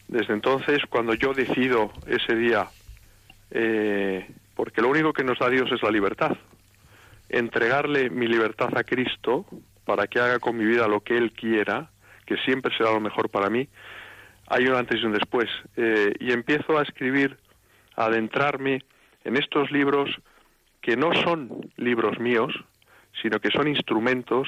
Desde 0.07 0.33
entonces, 0.33 0.79
cuando 0.89 1.13
yo 1.13 1.33
decido 1.33 1.91
ese 2.07 2.35
día, 2.35 2.67
eh, 3.51 4.27
porque 4.55 4.81
lo 4.81 4.89
único 4.89 5.13
que 5.13 5.23
nos 5.23 5.39
da 5.39 5.49
Dios 5.49 5.71
es 5.71 5.81
la 5.81 5.91
libertad, 5.91 6.37
entregarle 7.29 8.09
mi 8.09 8.27
libertad 8.27 8.77
a 8.77 8.83
Cristo 8.83 9.45
para 9.91 10.07
que 10.07 10.21
haga 10.21 10.39
con 10.39 10.55
mi 10.55 10.63
vida 10.63 10.87
lo 10.87 11.01
que 11.01 11.17
Él 11.17 11.33
quiera, 11.33 11.89
que 12.25 12.37
siempre 12.45 12.73
será 12.77 12.93
lo 12.93 13.01
mejor 13.01 13.27
para 13.27 13.49
mí, 13.49 13.67
hay 14.47 14.65
un 14.65 14.75
antes 14.75 15.01
y 15.01 15.05
un 15.05 15.11
después. 15.11 15.49
Eh, 15.75 16.13
y 16.17 16.31
empiezo 16.31 16.79
a 16.79 16.83
escribir, 16.83 17.37
a 17.97 18.05
adentrarme 18.05 18.85
en 19.25 19.35
estos 19.35 19.69
libros 19.69 20.09
que 20.79 20.95
no 20.95 21.13
son 21.13 21.69
libros 21.75 22.21
míos, 22.21 22.53
sino 23.21 23.41
que 23.41 23.49
son 23.49 23.67
instrumentos 23.67 24.47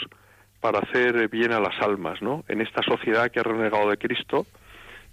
para 0.62 0.80
hacer 0.80 1.28
bien 1.28 1.52
a 1.52 1.60
las 1.60 1.78
almas, 1.82 2.22
¿no? 2.22 2.46
En 2.48 2.62
esta 2.62 2.82
sociedad 2.82 3.30
que 3.30 3.42
ha 3.42 3.44
renegado 3.44 3.90
de 3.90 3.98
Cristo 3.98 4.46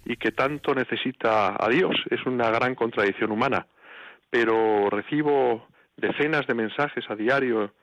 y 0.05 0.15
que 0.15 0.31
tanto 0.31 0.73
necesita 0.73 1.57
a 1.59 1.67
Dios. 1.67 1.93
Es 2.09 2.25
una 2.25 2.49
gran 2.51 2.73
contradicción 2.73 3.33
humana. 3.33 3.67
Pero 4.29 4.89
recibo 4.89 5.67
decenas 5.97 6.47
de 6.47 6.53
mensajes 6.53 7.03
a 7.09 7.15
diario 7.15 7.73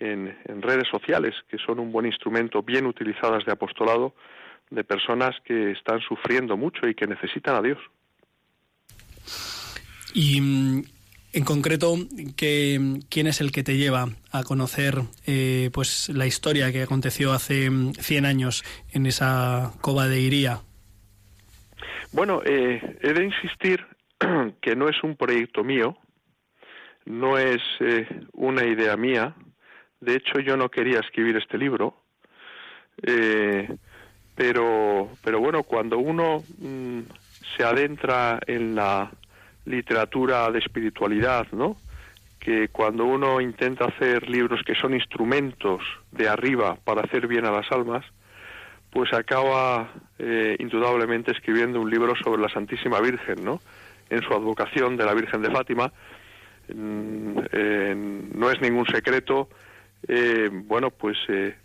en, 0.00 0.36
en, 0.44 0.62
redes 0.62 0.88
sociales, 0.88 1.34
que 1.48 1.58
son 1.58 1.78
un 1.78 1.92
buen 1.92 2.06
instrumento, 2.06 2.62
bien 2.62 2.86
utilizadas 2.86 3.44
de 3.44 3.52
apostolado, 3.52 4.14
de 4.70 4.84
personas 4.84 5.36
que 5.44 5.72
están 5.72 6.00
sufriendo 6.00 6.56
mucho 6.56 6.88
y 6.88 6.94
que 6.94 7.06
necesitan 7.06 7.56
a 7.56 7.62
Dios. 7.62 7.78
Y 10.14 10.40
mm, 10.40 10.82
en 11.32 11.44
concreto, 11.44 11.96
¿qué, 12.36 13.00
¿quién 13.10 13.26
es 13.26 13.42
el 13.42 13.52
que 13.52 13.62
te 13.62 13.76
lleva 13.76 14.08
a 14.32 14.42
conocer 14.42 15.02
eh, 15.26 15.70
pues 15.72 16.08
la 16.08 16.26
historia 16.26 16.72
que 16.72 16.82
aconteció 16.82 17.32
hace 17.32 17.68
100 17.98 18.24
años 18.24 18.64
en 18.92 19.04
esa 19.04 19.72
cova 19.82 20.08
de 20.08 20.20
Iría? 20.20 20.60
Bueno, 22.12 22.40
eh, 22.46 22.80
he 23.02 23.12
de 23.12 23.24
insistir 23.24 23.84
que 24.62 24.74
no 24.74 24.88
es 24.88 24.96
un 25.02 25.16
proyecto 25.16 25.62
mío, 25.62 25.98
no 27.04 27.36
es 27.36 27.60
eh, 27.80 28.06
una 28.32 28.64
idea 28.64 28.96
mía. 28.96 29.34
De 30.00 30.14
hecho, 30.14 30.38
yo 30.40 30.56
no 30.56 30.68
quería 30.68 31.00
escribir 31.00 31.36
este 31.36 31.58
libro. 31.58 31.94
Eh, 33.02 33.68
pero, 34.34 35.10
pero 35.24 35.40
bueno, 35.40 35.62
cuando 35.62 35.98
uno 35.98 36.42
mmm, 36.58 37.00
se 37.56 37.64
adentra 37.64 38.38
en 38.46 38.74
la 38.74 39.10
literatura 39.64 40.50
de 40.50 40.58
espiritualidad, 40.58 41.46
¿no? 41.52 41.76
Que 42.38 42.68
cuando 42.68 43.04
uno 43.04 43.40
intenta 43.40 43.86
hacer 43.86 44.28
libros 44.28 44.62
que 44.64 44.74
son 44.74 44.94
instrumentos 44.94 45.82
de 46.12 46.28
arriba 46.28 46.76
para 46.84 47.02
hacer 47.02 47.26
bien 47.26 47.44
a 47.46 47.50
las 47.50 47.70
almas, 47.72 48.04
pues 48.90 49.12
acaba 49.12 49.90
eh, 50.18 50.56
indudablemente 50.58 51.32
escribiendo 51.32 51.80
un 51.80 51.90
libro 51.90 52.14
sobre 52.22 52.40
la 52.40 52.48
Santísima 52.48 53.00
Virgen, 53.00 53.44
¿no? 53.44 53.60
En 54.08 54.22
su 54.22 54.32
advocación 54.32 54.96
de 54.96 55.04
la 55.04 55.14
Virgen 55.14 55.42
de 55.42 55.50
Fátima. 55.50 55.92
Mm, 56.72 57.38
eh, 57.52 57.94
no 58.34 58.50
es 58.50 58.60
ningún 58.60 58.86
secreto, 58.86 59.48
eh, 60.08 60.50
bueno, 60.52 60.90
pues 60.90 61.16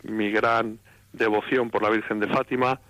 mi 0.02 0.30
gran 0.30 0.78
devoción 1.12 1.70
por 1.70 1.82
la 1.82 1.90
Virgen 1.90 2.20
de 2.20 2.28
Fátima, 2.28 2.80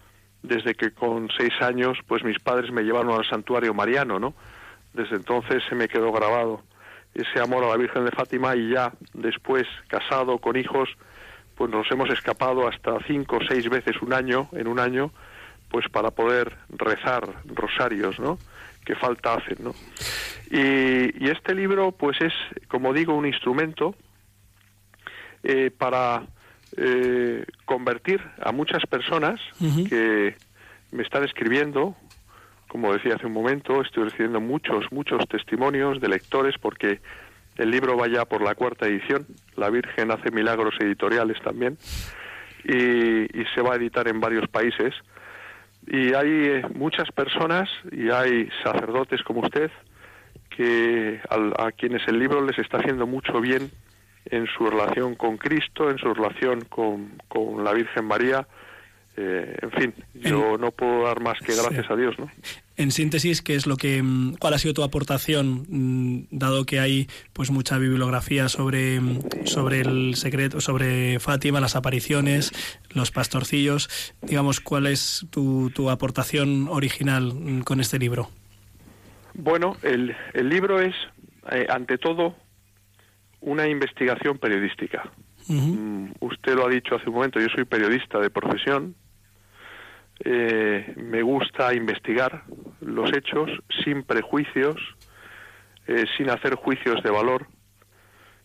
desde 0.43 0.75
que 0.75 0.93
con 0.93 1.29
seis 1.37 1.53
años, 1.61 1.99
pues 2.07 2.25
mis 2.25 2.39
padres 2.39 2.71
me 2.73 2.83
llevaron 2.83 3.13
al 3.13 3.29
santuario 3.29 3.75
mariano, 3.75 4.19
¿no? 4.19 4.35
Desde 4.93 5.17
entonces 5.17 5.63
se 5.69 5.75
me 5.75 5.89
quedó 5.89 6.13
grabado 6.13 6.63
ese 7.15 7.41
amor 7.41 7.65
a 7.65 7.69
la 7.69 7.77
Virgen 7.77 8.05
de 8.05 8.11
Fátima 8.11 8.57
y 8.57 8.71
ya 8.71 8.93
después, 9.13 9.67
casado, 9.89 10.39
con 10.39 10.57
hijos, 10.57 10.89
pues 11.57 11.71
nos 11.71 11.91
hemos 11.91 12.11
escapado 12.11 12.67
hasta 12.67 12.99
cinco 13.07 13.37
o 13.37 13.47
seis 13.47 13.69
veces 13.69 14.01
un 14.03 14.13
año, 14.13 14.49
en 14.53 14.67
un 14.67 14.81
año, 14.81 15.13
pues 15.71 15.89
para 15.89 16.11
poder 16.11 16.57
rezar 16.71 17.29
rosarios, 17.47 18.19
¿no? 18.19 18.39
Que 18.85 18.95
falta 18.95 19.35
hacen, 19.35 19.59
¿no? 19.61 19.75
Y, 20.51 21.25
y 21.25 21.31
este 21.31 21.55
libro, 21.55 21.93
pues 21.93 22.21
es, 22.21 22.33
como 22.69 22.93
digo, 22.93 23.15
un 23.15 23.27
instrumento 23.27 23.95
eh, 25.43 25.71
para 25.77 26.27
eh, 26.77 27.45
convertir 27.65 28.21
a 28.41 28.53
muchas 28.53 28.85
personas 28.87 29.41
uh 29.61 29.65
-huh. 29.65 29.89
que 29.89 30.37
me 30.91 31.03
están 31.03 31.25
escribiendo, 31.25 31.97
como 32.69 32.93
decía 32.93 33.17
hace 33.17 33.27
un 33.27 33.33
momento, 33.33 33.83
estoy 33.83 34.05
recibiendo 34.05 34.41
muchos, 34.41 34.91
muchos 34.91 35.27
testimonios 35.29 36.01
de 36.01 36.09
lectores 36.09 36.57
porque 36.59 37.01
el 37.57 37.71
libro 37.71 37.97
va 37.97 38.09
ya 38.09 38.25
por 38.25 38.43
la 38.43 38.55
cuarta 38.55 38.87
edición. 38.87 39.27
La 39.57 39.69
Virgen 39.69 40.11
hace 40.11 40.31
milagros 40.31 40.75
editoriales 40.81 41.41
también. 41.43 41.77
Y, 42.65 43.41
y 43.41 43.45
se 43.55 43.61
va 43.61 43.75
a 43.75 43.77
editar 43.77 44.09
en 44.09 44.21
varios 44.21 44.49
países. 44.49 44.95
Y 45.87 46.15
hay 46.15 46.31
eh, 46.31 46.63
muchas 46.75 47.11
personas 47.11 47.69
y 47.91 48.11
hay 48.11 48.49
sacerdotes 48.63 49.23
como 49.23 49.41
usted 49.41 49.71
que 50.49 51.21
a, 51.29 51.67
a, 51.67 51.73
quienes 51.73 52.07
el 52.07 52.19
libro 52.19 52.45
les 52.45 52.59
está 52.59 52.79
haciendo 52.79 53.07
mucho 53.07 53.41
bien 53.41 53.71
en 54.27 54.47
su 54.47 54.67
relación 54.67 55.15
con 55.15 55.37
Cristo, 55.37 55.91
en 55.91 55.99
su 55.99 56.13
relación 56.15 56.63
con, 56.63 57.21
con 57.29 57.65
la 57.65 57.73
Virgen 57.73 58.05
María. 58.05 58.47
Eh, 59.15 59.57
en 59.61 59.71
fin, 59.73 59.95
yo 60.15 60.55
en, 60.55 60.61
no 60.63 60.71
puedo 60.71 61.05
dar 61.05 61.21
más 61.21 61.39
que 61.41 61.55
gracias 61.55 61.87
sí. 61.87 61.93
a 61.93 61.97
Dios, 61.97 62.19
¿no? 62.19 62.31
En 62.79 62.91
síntesis, 62.91 63.43
¿qué 63.43 63.55
es 63.57 63.67
lo 63.67 63.77
que, 63.77 64.03
mm, 64.03 64.37
cuál 64.37 64.55
ha 64.55 64.59
sido 64.59 64.73
tu 64.73 64.83
aportación, 64.83 65.67
mm, 65.69 66.29
dado 66.31 66.65
que 66.65 66.81
hay 66.81 67.09
pues 67.35 67.51
mucha 67.51 67.77
bibliografía 67.77 68.49
sobre, 68.49 69.01
mm, 69.01 69.45
sobre 69.45 69.81
el 69.81 70.15
secreto, 70.15 70.63
sobre 70.63 71.21
Fátima, 71.21 71.61
las 71.61 71.77
apariciones, 71.77 72.53
los 72.95 73.11
pastorcillos, 73.11 74.15
digamos, 74.23 74.61
cuál 74.61 74.87
es 74.87 75.27
tu, 75.31 75.71
tu 75.75 75.91
aportación 75.91 76.69
original 76.69 77.63
con 77.65 77.81
este 77.81 77.99
libro? 77.99 78.31
Bueno, 79.35 79.77
el, 79.83 80.17
el 80.33 80.49
libro 80.49 80.81
es, 80.81 80.95
eh, 81.51 81.67
ante 81.69 81.99
todo, 81.99 82.35
una 83.43 83.69
investigación 83.69 84.39
periodística. 84.39 85.11
Uh 85.49 85.53
-huh. 85.53 86.17
Usted 86.21 86.55
lo 86.55 86.67
ha 86.67 86.71
dicho 86.71 86.95
hace 86.95 87.09
un 87.09 87.17
momento, 87.17 87.41
yo 87.41 87.49
soy 87.55 87.65
periodista 87.65 88.19
de 88.19 88.31
profesión, 88.31 88.95
eh, 90.25 90.95
me 90.97 91.23
gusta 91.23 91.75
investigar 91.75 92.45
los 92.81 93.13
hechos 93.13 93.51
sin 93.85 94.05
prejuicios, 94.05 94.77
eh, 95.89 96.05
sin 96.17 96.31
hacer 96.31 96.55
juicios 96.55 97.03
de 97.03 97.11
valor 97.11 97.49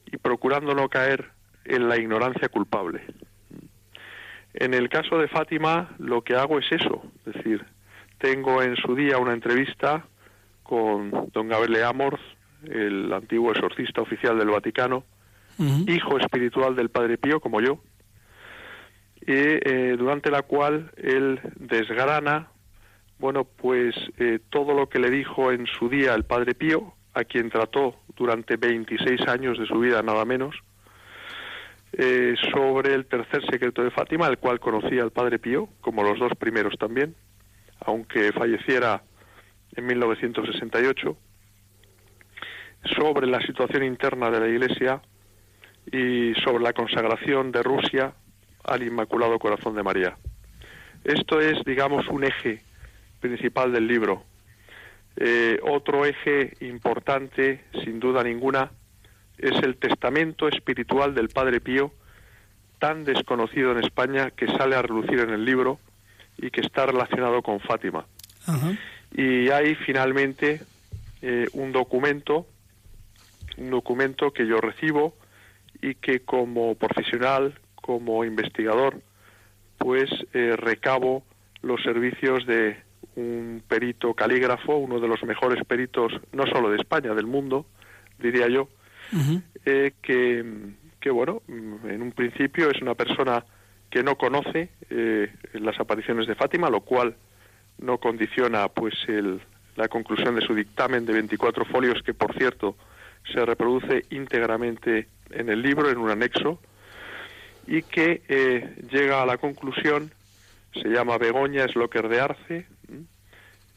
y 0.07 0.17
procurando 0.17 0.73
no 0.73 0.89
caer 0.89 1.29
en 1.65 1.87
la 1.87 1.97
ignorancia 1.97 2.49
culpable. 2.49 3.01
En 4.53 4.73
el 4.73 4.89
caso 4.89 5.19
de 5.19 5.27
Fátima 5.27 5.95
lo 5.99 6.23
que 6.23 6.35
hago 6.35 6.57
es 6.57 6.65
eso, 6.71 7.03
es 7.27 7.33
decir, 7.35 7.63
tengo 8.17 8.63
en 8.63 8.75
su 8.77 8.95
día 8.95 9.19
una 9.19 9.33
entrevista 9.33 10.07
con 10.63 11.29
don 11.31 11.47
Gabriel 11.47 11.83
Amorz, 11.83 12.21
el 12.63 13.11
antiguo 13.13 13.51
exorcista 13.51 14.01
oficial 14.01 14.37
del 14.37 14.49
Vaticano, 14.49 15.03
uh 15.57 15.63
-huh. 15.63 15.89
hijo 15.89 16.17
espiritual 16.17 16.75
del 16.75 16.89
Padre 16.89 17.17
Pío, 17.17 17.39
como 17.39 17.61
yo, 17.61 17.79
y 19.21 19.33
eh, 19.33 19.95
durante 19.97 20.31
la 20.31 20.43
cual 20.43 20.91
él 20.95 21.39
desgrana, 21.55 22.47
bueno, 23.19 23.43
pues 23.43 23.95
eh, 24.17 24.39
todo 24.49 24.73
lo 24.73 24.87
que 24.87 24.99
le 24.99 25.09
dijo 25.09 25.51
en 25.51 25.65
su 25.65 25.89
día 25.89 26.13
el 26.13 26.23
Padre 26.23 26.55
Pío, 26.55 26.93
a 27.13 27.23
quien 27.23 27.49
trató 27.49 27.95
durante 28.15 28.57
26 28.57 29.27
años 29.27 29.57
de 29.57 29.65
su 29.65 29.79
vida, 29.79 30.01
nada 30.01 30.23
menos, 30.23 30.55
eh, 31.93 32.35
sobre 32.53 32.93
el 32.93 33.05
tercer 33.05 33.43
secreto 33.49 33.83
de 33.83 33.91
Fátima, 33.91 34.27
el 34.27 34.37
cual 34.37 34.59
conocía 34.59 35.03
el 35.03 35.11
Padre 35.11 35.39
Pío, 35.39 35.67
como 35.81 36.03
los 36.03 36.19
dos 36.19 36.31
primeros 36.37 36.77
también, 36.77 37.15
aunque 37.85 38.31
falleciera 38.31 39.03
en 39.75 39.85
1968, 39.87 41.17
sobre 42.83 43.27
la 43.27 43.41
situación 43.41 43.83
interna 43.83 44.29
de 44.29 44.39
la 44.39 44.47
Iglesia 44.47 45.01
y 45.91 46.33
sobre 46.43 46.63
la 46.63 46.73
consagración 46.73 47.51
de 47.51 47.63
Rusia 47.63 48.13
al 48.63 48.83
Inmaculado 48.83 49.39
Corazón 49.39 49.75
de 49.75 49.83
María. 49.83 50.17
Esto 51.03 51.39
es, 51.39 51.63
digamos, 51.63 52.07
un 52.07 52.23
eje 52.23 52.61
principal 53.19 53.71
del 53.71 53.87
libro. 53.87 54.23
Eh, 55.15 55.59
otro 55.63 56.05
eje 56.05 56.53
importante, 56.59 57.63
sin 57.83 57.99
duda 57.99 58.23
ninguna, 58.23 58.71
es 59.37 59.57
el 59.63 59.77
testamento 59.77 60.47
espiritual 60.47 61.15
del 61.15 61.29
Padre 61.29 61.61
Pío, 61.61 61.91
tan 62.79 63.03
desconocido 63.03 63.71
en 63.71 63.83
España 63.83 64.31
que 64.31 64.47
sale 64.47 64.75
a 64.75 64.81
relucir 64.81 65.19
en 65.19 65.31
el 65.31 65.45
libro 65.45 65.79
y 66.37 66.51
que 66.51 66.61
está 66.61 66.85
relacionado 66.85 67.41
con 67.41 67.59
Fátima. 67.59 68.05
Y 69.11 69.49
hay 69.49 69.75
finalmente 69.75 70.61
eh, 71.21 71.47
un 71.53 71.71
documento, 71.71 72.45
un 73.57 73.69
documento 73.69 74.31
que 74.31 74.47
yo 74.47 74.59
recibo 74.61 75.15
y 75.81 75.95
que 75.95 76.21
como 76.21 76.75
profesional, 76.75 77.59
como 77.75 78.23
investigador, 78.23 79.01
pues 79.77 80.09
eh, 80.33 80.55
recabo 80.55 81.23
los 81.61 81.81
servicios 81.83 82.45
de 82.45 82.77
un 83.15 83.63
perito 83.67 84.13
calígrafo, 84.13 84.77
uno 84.77 84.99
de 84.99 85.07
los 85.07 85.23
mejores 85.23 85.63
peritos, 85.65 86.13
no 86.31 86.45
solo 86.47 86.69
de 86.69 86.77
España, 86.77 87.13
del 87.13 87.25
mundo, 87.25 87.65
diría 88.19 88.47
yo, 88.47 88.69
eh, 89.65 89.93
que, 90.01 90.45
que, 90.99 91.09
bueno, 91.09 91.41
en 91.47 92.01
un 92.01 92.11
principio 92.11 92.69
es 92.69 92.81
una 92.81 92.95
persona 92.95 93.43
que 93.89 94.03
no 94.03 94.17
conoce 94.17 94.69
eh, 94.89 95.31
las 95.53 95.79
apariciones 95.79 96.27
de 96.27 96.35
Fátima, 96.35 96.69
lo 96.69 96.81
cual 96.81 97.15
no 97.79 97.99
condiciona 97.99 98.67
pues 98.67 98.93
el, 99.07 99.39
la 99.75 99.87
conclusión 99.87 100.35
de 100.35 100.41
su 100.41 100.53
dictamen 100.53 101.05
de 101.05 101.13
24 101.13 101.65
folios, 101.65 102.01
que 102.03 102.13
por 102.13 102.35
cierto 102.37 102.75
se 103.31 103.45
reproduce 103.45 104.05
íntegramente 104.09 105.07
en 105.31 105.49
el 105.49 105.61
libro, 105.61 105.89
en 105.89 105.97
un 105.97 106.09
anexo, 106.09 106.59
y 107.65 107.81
que 107.83 108.21
eh, 108.27 108.75
llega 108.91 109.21
a 109.21 109.25
la 109.25 109.37
conclusión, 109.37 110.11
se 110.73 110.87
llama 110.89 111.17
Begoña 111.17 111.67
Slocker 111.67 112.07
de 112.07 112.21
Arce, 112.21 112.65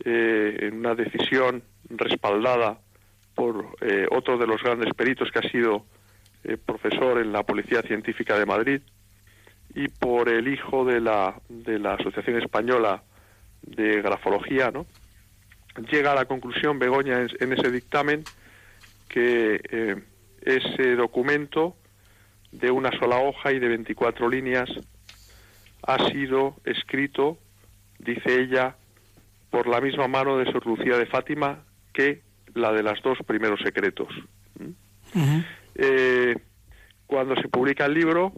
eh, 0.04 0.57
en 0.61 0.78
una 0.78 0.95
decisión 0.95 1.62
respaldada 1.88 2.78
por 3.35 3.76
eh, 3.80 4.07
otro 4.11 4.38
de 4.38 4.47
los 4.47 4.62
grandes 4.62 4.95
peritos 4.95 5.30
que 5.30 5.40
ha 5.40 5.50
sido 5.50 5.85
profesor 6.64 7.21
en 7.21 7.33
la 7.33 7.42
Policía 7.42 7.83
Científica 7.83 8.38
de 8.38 8.47
Madrid 8.47 8.80
y 9.75 9.88
por 9.88 10.30
el 10.30 10.49
hijo 10.49 10.87
de 10.87 11.00
la, 11.00 11.35
de 11.50 11.78
la 11.78 11.95
Asociación 11.95 12.38
Española 12.40 13.02
de 13.62 14.00
Grafología, 14.02 14.71
¿no? 14.71 14.87
Llega 15.90 16.12
a 16.12 16.14
la 16.14 16.25
conclusión 16.25 16.78
Begoña 16.78 17.26
en, 17.38 17.52
ese 17.52 17.71
dictamen 17.71 18.25
que 19.11 20.00
ese 20.40 20.95
documento 20.95 21.76
de 22.52 22.71
una 22.71 22.90
sola 22.99 23.19
hoja 23.19 23.52
y 23.52 23.59
de 23.59 23.69
24 23.69 24.29
líneas, 24.29 24.71
ha 25.83 26.11
sido 26.11 26.57
escrito, 26.64 27.38
dice 27.99 28.40
ella, 28.40 28.76
por 29.50 29.67
la 29.67 29.81
misma 29.81 30.09
mano 30.09 30.38
de 30.38 30.50
Sor 30.50 30.67
Lucía 30.67 30.97
de 30.97 31.07
Fátima 31.07 31.64
que 31.93 32.23
la 32.55 32.73
de 32.73 32.83
los 32.83 33.00
dos 33.02 33.19
primeros 33.26 33.61
secretos. 33.61 34.09
Eh, 35.75 36.37
cuando 37.07 37.35
se 37.37 37.49
publica 37.49 37.87
el 37.87 37.95
libro, 37.95 38.33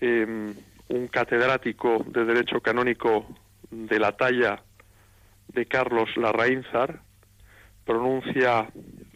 em, 0.00 0.54
un 0.88 1.08
catedrático 1.08 2.04
de 2.08 2.24
Derecho 2.24 2.60
Canónico 2.60 3.26
de 3.70 3.98
la 3.98 4.12
talla 4.16 4.62
de 5.48 5.66
Carlos 5.66 6.16
Larraínzar 6.16 7.00
pronuncia 7.84 8.68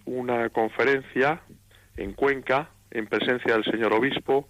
una 0.05 0.49
conferencia 0.51 1.41
en 1.97 2.13
Cuenca 2.13 2.71
en 2.95 3.07
presencia 3.07 3.53
del 3.53 3.65
señor 3.65 3.93
obispo, 3.93 4.49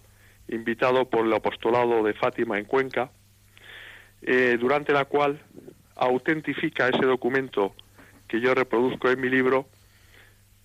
invitado 0.48 1.08
por 1.08 1.26
el 1.26 1.32
apostolado 1.32 2.04
de 2.04 2.12
Fátima 2.12 2.58
en 2.58 2.66
Cuenca, 2.66 3.10
eh, 4.22 4.56
durante 4.60 4.92
la 4.92 5.06
cual 5.06 5.40
autentifica 5.96 6.88
ese 6.88 7.06
documento 7.06 7.74
que 8.28 8.40
yo 8.40 8.54
reproduzco 8.54 9.10
en 9.10 9.20
mi 9.20 9.30
libro, 9.30 9.66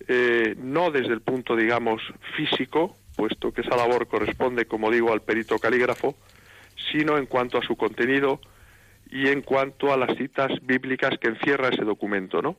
eh, 0.06 0.54
no 0.58 0.90
desde 0.90 1.14
el 1.14 1.22
punto, 1.22 1.56
digamos, 1.56 2.02
físico, 2.36 2.96
puesto 3.16 3.52
que 3.52 3.62
esa 3.62 3.76
labor 3.76 4.06
corresponde, 4.06 4.66
como 4.66 4.90
digo, 4.90 5.12
al 5.12 5.22
perito 5.22 5.58
calígrafo, 5.58 6.16
sino 6.92 7.16
en 7.16 7.26
cuanto 7.26 7.58
a 7.58 7.62
su 7.62 7.76
contenido 7.76 8.40
y 9.10 9.28
en 9.28 9.42
cuanto 9.42 9.92
a 9.92 9.96
las 9.96 10.16
citas 10.16 10.50
bíblicas 10.62 11.18
que 11.18 11.28
encierra 11.28 11.68
ese 11.68 11.84
documento, 11.84 12.42
¿no? 12.42 12.56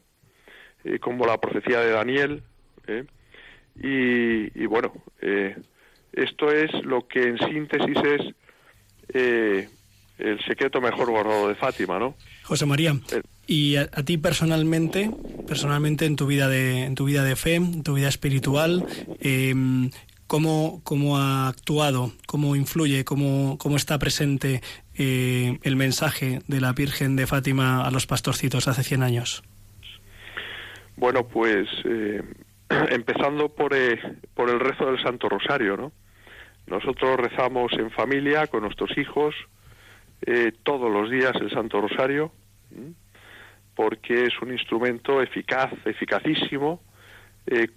Eh, 0.84 1.00
como 1.00 1.26
la 1.26 1.40
profecía 1.40 1.80
de 1.80 1.92
Daniel, 1.92 2.44
y, 3.76 4.66
bueno, 4.66 4.92
eh, 5.22 5.56
esto 6.14 6.52
es 6.52 6.72
lo 6.84 7.08
que 7.08 7.24
en 7.24 7.38
síntesis 7.38 7.98
es 8.04 8.36
eh, 9.14 9.70
el 10.18 10.44
secreto 10.46 10.82
mejor 10.82 11.10
guardado 11.10 11.48
de 11.48 11.56
Fátima, 11.56 11.98
¿no? 11.98 12.16
José 12.44 12.66
María, 12.66 12.96
eh, 13.12 13.22
y 13.48 13.78
a, 13.78 13.88
ti 13.88 14.18
personalmente, 14.18 15.10
personalmente 15.48 16.06
en 16.06 16.16
tu 16.16 16.28
vida 16.28 16.48
de, 16.48 16.84
en 16.84 16.96
tu 16.96 17.06
vida 17.06 17.24
de 17.24 17.36
fe, 17.36 17.56
en 17.56 17.84
tu 17.84 17.96
vida 17.96 18.08
espiritual, 18.10 18.86
¿cómo, 20.28 20.82
¿cómo, 20.84 21.18
ha 21.18 21.48
actuado, 21.48 22.12
cómo 22.28 22.56
influye, 22.56 23.04
cómo, 23.04 23.58
cómo 23.58 23.78
está 23.78 23.98
presente 24.00 24.62
el 24.94 25.76
mensaje 25.76 26.42
de 26.48 26.62
la 26.62 26.74
Virgen 26.74 27.16
de 27.16 27.26
Fátima 27.26 27.86
a 27.86 27.92
los 27.92 28.06
pastorcitos 28.06 28.68
hace 28.68 28.84
100 28.84 29.04
años? 29.04 29.44
Bueno, 30.98 31.28
pues 31.28 31.68
empezando 32.90 33.50
por, 33.50 33.76
eh, 33.76 34.00
por 34.34 34.50
el 34.50 34.60
rezo 34.60 34.86
del 34.86 35.02
Santo 35.02 35.30
Rosario, 35.30 35.78
¿no? 35.78 35.92
Nosotros 36.68 37.18
rezamos 37.18 37.72
en 37.74 37.92
familia 37.92 38.48
con 38.48 38.62
nuestros 38.62 38.98
hijos 38.98 39.36
eh, 40.22 40.54
todos 40.64 40.92
los 40.92 41.10
días 41.10 41.34
el 41.42 41.50
Santo 41.52 41.82
Rosario, 41.82 42.32
porque 43.76 44.26
es 44.26 44.42
un 44.42 44.52
instrumento 44.52 45.22
eficaz, 45.22 45.74
eficacísimo, 45.86 46.82
eh, 47.48 47.68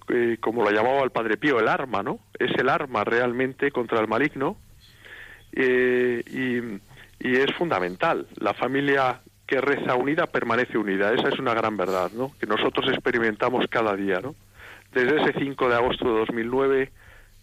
como 0.41 0.63
lo 0.63 0.71
llamaba 0.71 1.03
el 1.03 1.11
Padre 1.11 1.39
Pío, 1.39 1.59
el 1.59 1.69
arma, 1.69 2.03
¿no? 2.03 2.21
Es 2.39 2.53
el 2.57 2.69
arma 2.69 3.03
realmente 3.05 3.71
contra 3.71 4.01
el 4.01 4.07
maligno 4.07 4.59
y, 5.53 6.59
y 7.21 7.37
es 7.37 7.53
fundamental. 7.57 8.27
La 8.37 8.53
familia 8.53 9.23
que 9.47 9.61
reza 9.61 9.95
unida 9.95 10.27
permanece 10.27 10.79
unida. 10.79 11.13
Esa 11.13 11.29
es 11.29 11.39
una 11.39 11.55
gran 11.55 11.77
verdad, 11.77 12.11
¿no? 12.13 12.33
Que 12.41 12.47
nosotros 12.47 12.89
experimentamos 12.89 13.67
cada 13.69 13.95
día, 13.95 14.21
¿no? 14.21 14.35
desde 14.95 15.21
ese 15.21 15.39
5 15.39 15.69
de 15.69 15.75
agosto 15.75 16.05
de 16.05 16.19
2009, 16.21 16.91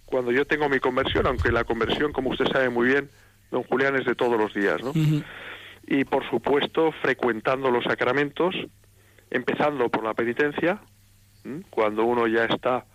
cuando 0.06 0.32
yo 0.32 0.46
tengo 0.46 0.70
mi 0.70 0.80
conversión, 0.80 1.28
aunque 1.28 1.52
la 1.52 1.64
conversión, 1.64 2.12
como 2.12 2.30
usted 2.30 2.46
sabe 2.48 2.70
muy 2.70 2.88
bien, 2.88 3.10
don 3.52 3.64
Julián, 3.64 3.96
es 3.96 4.06
de 4.06 4.16
todos 4.16 4.40
los 4.40 4.54
días, 4.54 4.82
¿no? 4.82 4.94
Y 5.88 6.06
por 6.06 6.28
supuesto, 6.30 6.92
frecuentando 7.02 7.70
los 7.70 7.84
sacramentos, 7.84 8.56
empezando 9.30 9.90
por 9.90 10.04
la 10.04 10.14
penitencia, 10.14 10.80
cuando 11.70 12.06
uno 12.06 12.28
ya 12.28 12.46
está 12.46 12.86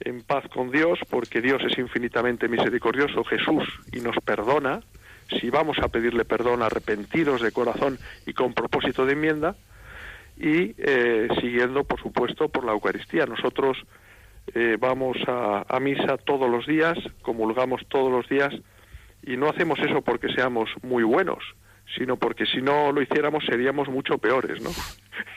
en 0.00 0.22
paz 0.22 0.44
con 0.52 0.70
Dios, 0.70 0.98
porque 1.08 1.40
Dios 1.40 1.62
es 1.70 1.78
infinitamente 1.78 2.48
misericordioso, 2.48 3.22
Jesús, 3.24 3.64
y 3.92 4.00
nos 4.00 4.16
perdona, 4.24 4.80
si 5.38 5.50
vamos 5.50 5.78
a 5.78 5.88
pedirle 5.88 6.24
perdón 6.24 6.62
arrepentidos 6.62 7.42
de 7.42 7.52
corazón 7.52 7.98
y 8.26 8.32
con 8.32 8.54
propósito 8.54 9.06
de 9.06 9.12
enmienda, 9.12 9.56
y 10.40 10.74
eh, 10.78 11.28
siguiendo, 11.40 11.84
por 11.84 12.00
supuesto, 12.00 12.48
por 12.48 12.64
la 12.64 12.72
Eucaristía. 12.72 13.26
Nosotros 13.26 13.76
eh, 14.54 14.78
vamos 14.80 15.18
a, 15.28 15.78
misa 15.80 16.16
todos 16.16 16.50
los 16.50 16.66
días, 16.66 16.98
comulgamos 17.20 17.82
todos 17.88 18.10
los 18.10 18.28
días 18.28 18.54
y 19.22 19.36
no 19.36 19.50
hacemos 19.50 19.78
eso 19.80 20.00
porque 20.00 20.32
seamos 20.32 20.70
muy 20.82 21.02
buenos, 21.02 21.44
sino 21.94 22.16
porque 22.16 22.46
si 22.46 22.62
no 22.62 22.90
lo 22.90 23.02
hiciéramos 23.02 23.44
seríamos 23.44 23.88
mucho 23.88 24.16
peores, 24.16 24.62
¿no? 24.62 24.70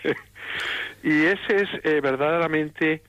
y 1.04 1.26
ese 1.26 1.56
es 1.64 1.70
eh, 1.84 2.00
verdaderamente 2.02 3.04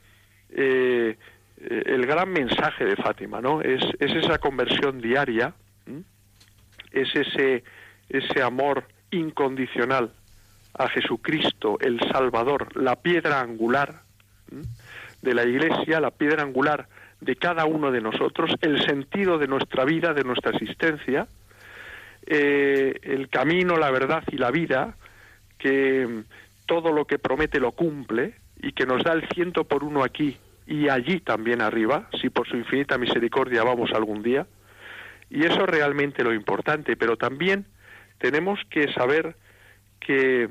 el 0.57 2.07
gran 2.07 2.31
mensaje 2.31 2.85
de 2.85 2.97
Fátima, 2.97 3.41
¿no? 3.41 3.61
Es, 3.61 3.83
es 3.99 4.15
esa 4.17 4.39
conversión 4.39 5.01
diaria, 5.01 5.55
es 6.95 7.15
ese, 7.15 7.65
ese 8.09 8.43
amor 8.43 8.85
incondicional 9.11 10.13
a 10.77 10.89
Jesucristo, 10.89 11.79
el 11.81 12.01
Salvador, 12.11 12.77
la 12.77 12.97
piedra 12.97 13.41
angular 13.41 14.03
de 15.23 15.35
la 15.35 15.45
Iglesia, 15.45 16.01
la 16.01 16.11
piedra 16.11 16.43
angular 16.43 16.89
de 17.21 17.37
cada 17.37 17.65
uno 17.65 17.91
de 17.91 18.01
nosotros, 18.01 18.53
el 18.61 18.85
sentido 18.85 19.39
de 19.39 19.47
nuestra 19.47 19.85
vida, 19.85 20.13
de 20.13 20.25
nuestra 20.25 20.53
existencia, 20.53 21.27
eh, 22.27 22.99
el 23.03 23.29
camino, 23.29 23.77
la 23.77 23.91
verdad 23.91 24.25
y 24.31 24.37
la 24.37 24.51
vida, 24.51 24.97
que 25.59 26.25
todo 26.67 26.93
lo 26.93 27.07
que 27.07 27.19
promete 27.19 27.61
lo 27.61 27.73
cumple 27.73 28.35
y 28.61 28.73
que 28.73 28.87
nos 28.87 29.03
da 29.05 29.13
el 29.13 29.29
ciento 29.29 29.65
por 29.65 29.85
uno 29.85 30.03
aquí 30.03 30.37
y 30.67 30.89
allí 30.89 31.21
también 31.21 31.61
arriba, 31.61 32.09
si 32.21 32.31
por 32.31 32.49
su 32.49 32.57
infinita 32.57 32.99
misericordia 32.99 33.63
vamos 33.63 33.93
algún 33.93 34.23
día. 34.23 34.47
Y 35.31 35.45
eso 35.45 35.63
es 35.63 35.67
realmente 35.67 36.23
lo 36.23 36.33
importante, 36.33 36.97
pero 36.97 37.17
también 37.17 37.67
tenemos 38.19 38.61
que 38.71 38.93
saber 38.93 39.37
que 40.01 40.49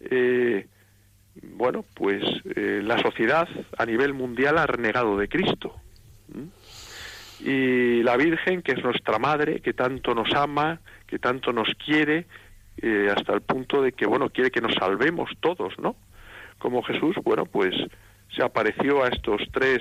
eh, 0.00 0.66
bueno, 1.42 1.84
pues 1.94 2.22
eh, 2.56 2.80
la 2.82 2.98
sociedad 2.98 3.48
a 3.78 3.86
nivel 3.86 4.14
mundial 4.14 4.58
ha 4.58 4.66
renegado 4.66 5.16
de 5.16 5.28
Cristo. 5.28 5.76
Y 7.40 8.02
la 8.02 8.16
Virgen, 8.16 8.62
que 8.62 8.72
es 8.72 8.82
nuestra 8.84 9.18
madre, 9.18 9.60
que 9.60 9.72
tanto 9.72 10.14
nos 10.14 10.32
ama, 10.34 10.80
que 11.06 11.18
tanto 11.18 11.52
nos 11.52 11.68
quiere, 11.84 12.26
eh, 12.82 13.08
hasta 13.14 13.32
el 13.32 13.40
punto 13.40 13.82
de 13.82 13.92
que, 13.92 14.06
bueno, 14.06 14.30
quiere 14.30 14.50
que 14.50 14.60
nos 14.60 14.74
salvemos 14.74 15.30
todos, 15.40 15.78
¿no? 15.78 15.96
como 16.60 16.82
Jesús, 16.82 17.16
bueno, 17.24 17.46
pues 17.46 17.74
se 18.36 18.42
apareció 18.42 19.02
a 19.02 19.08
estos 19.08 19.40
tres 19.50 19.80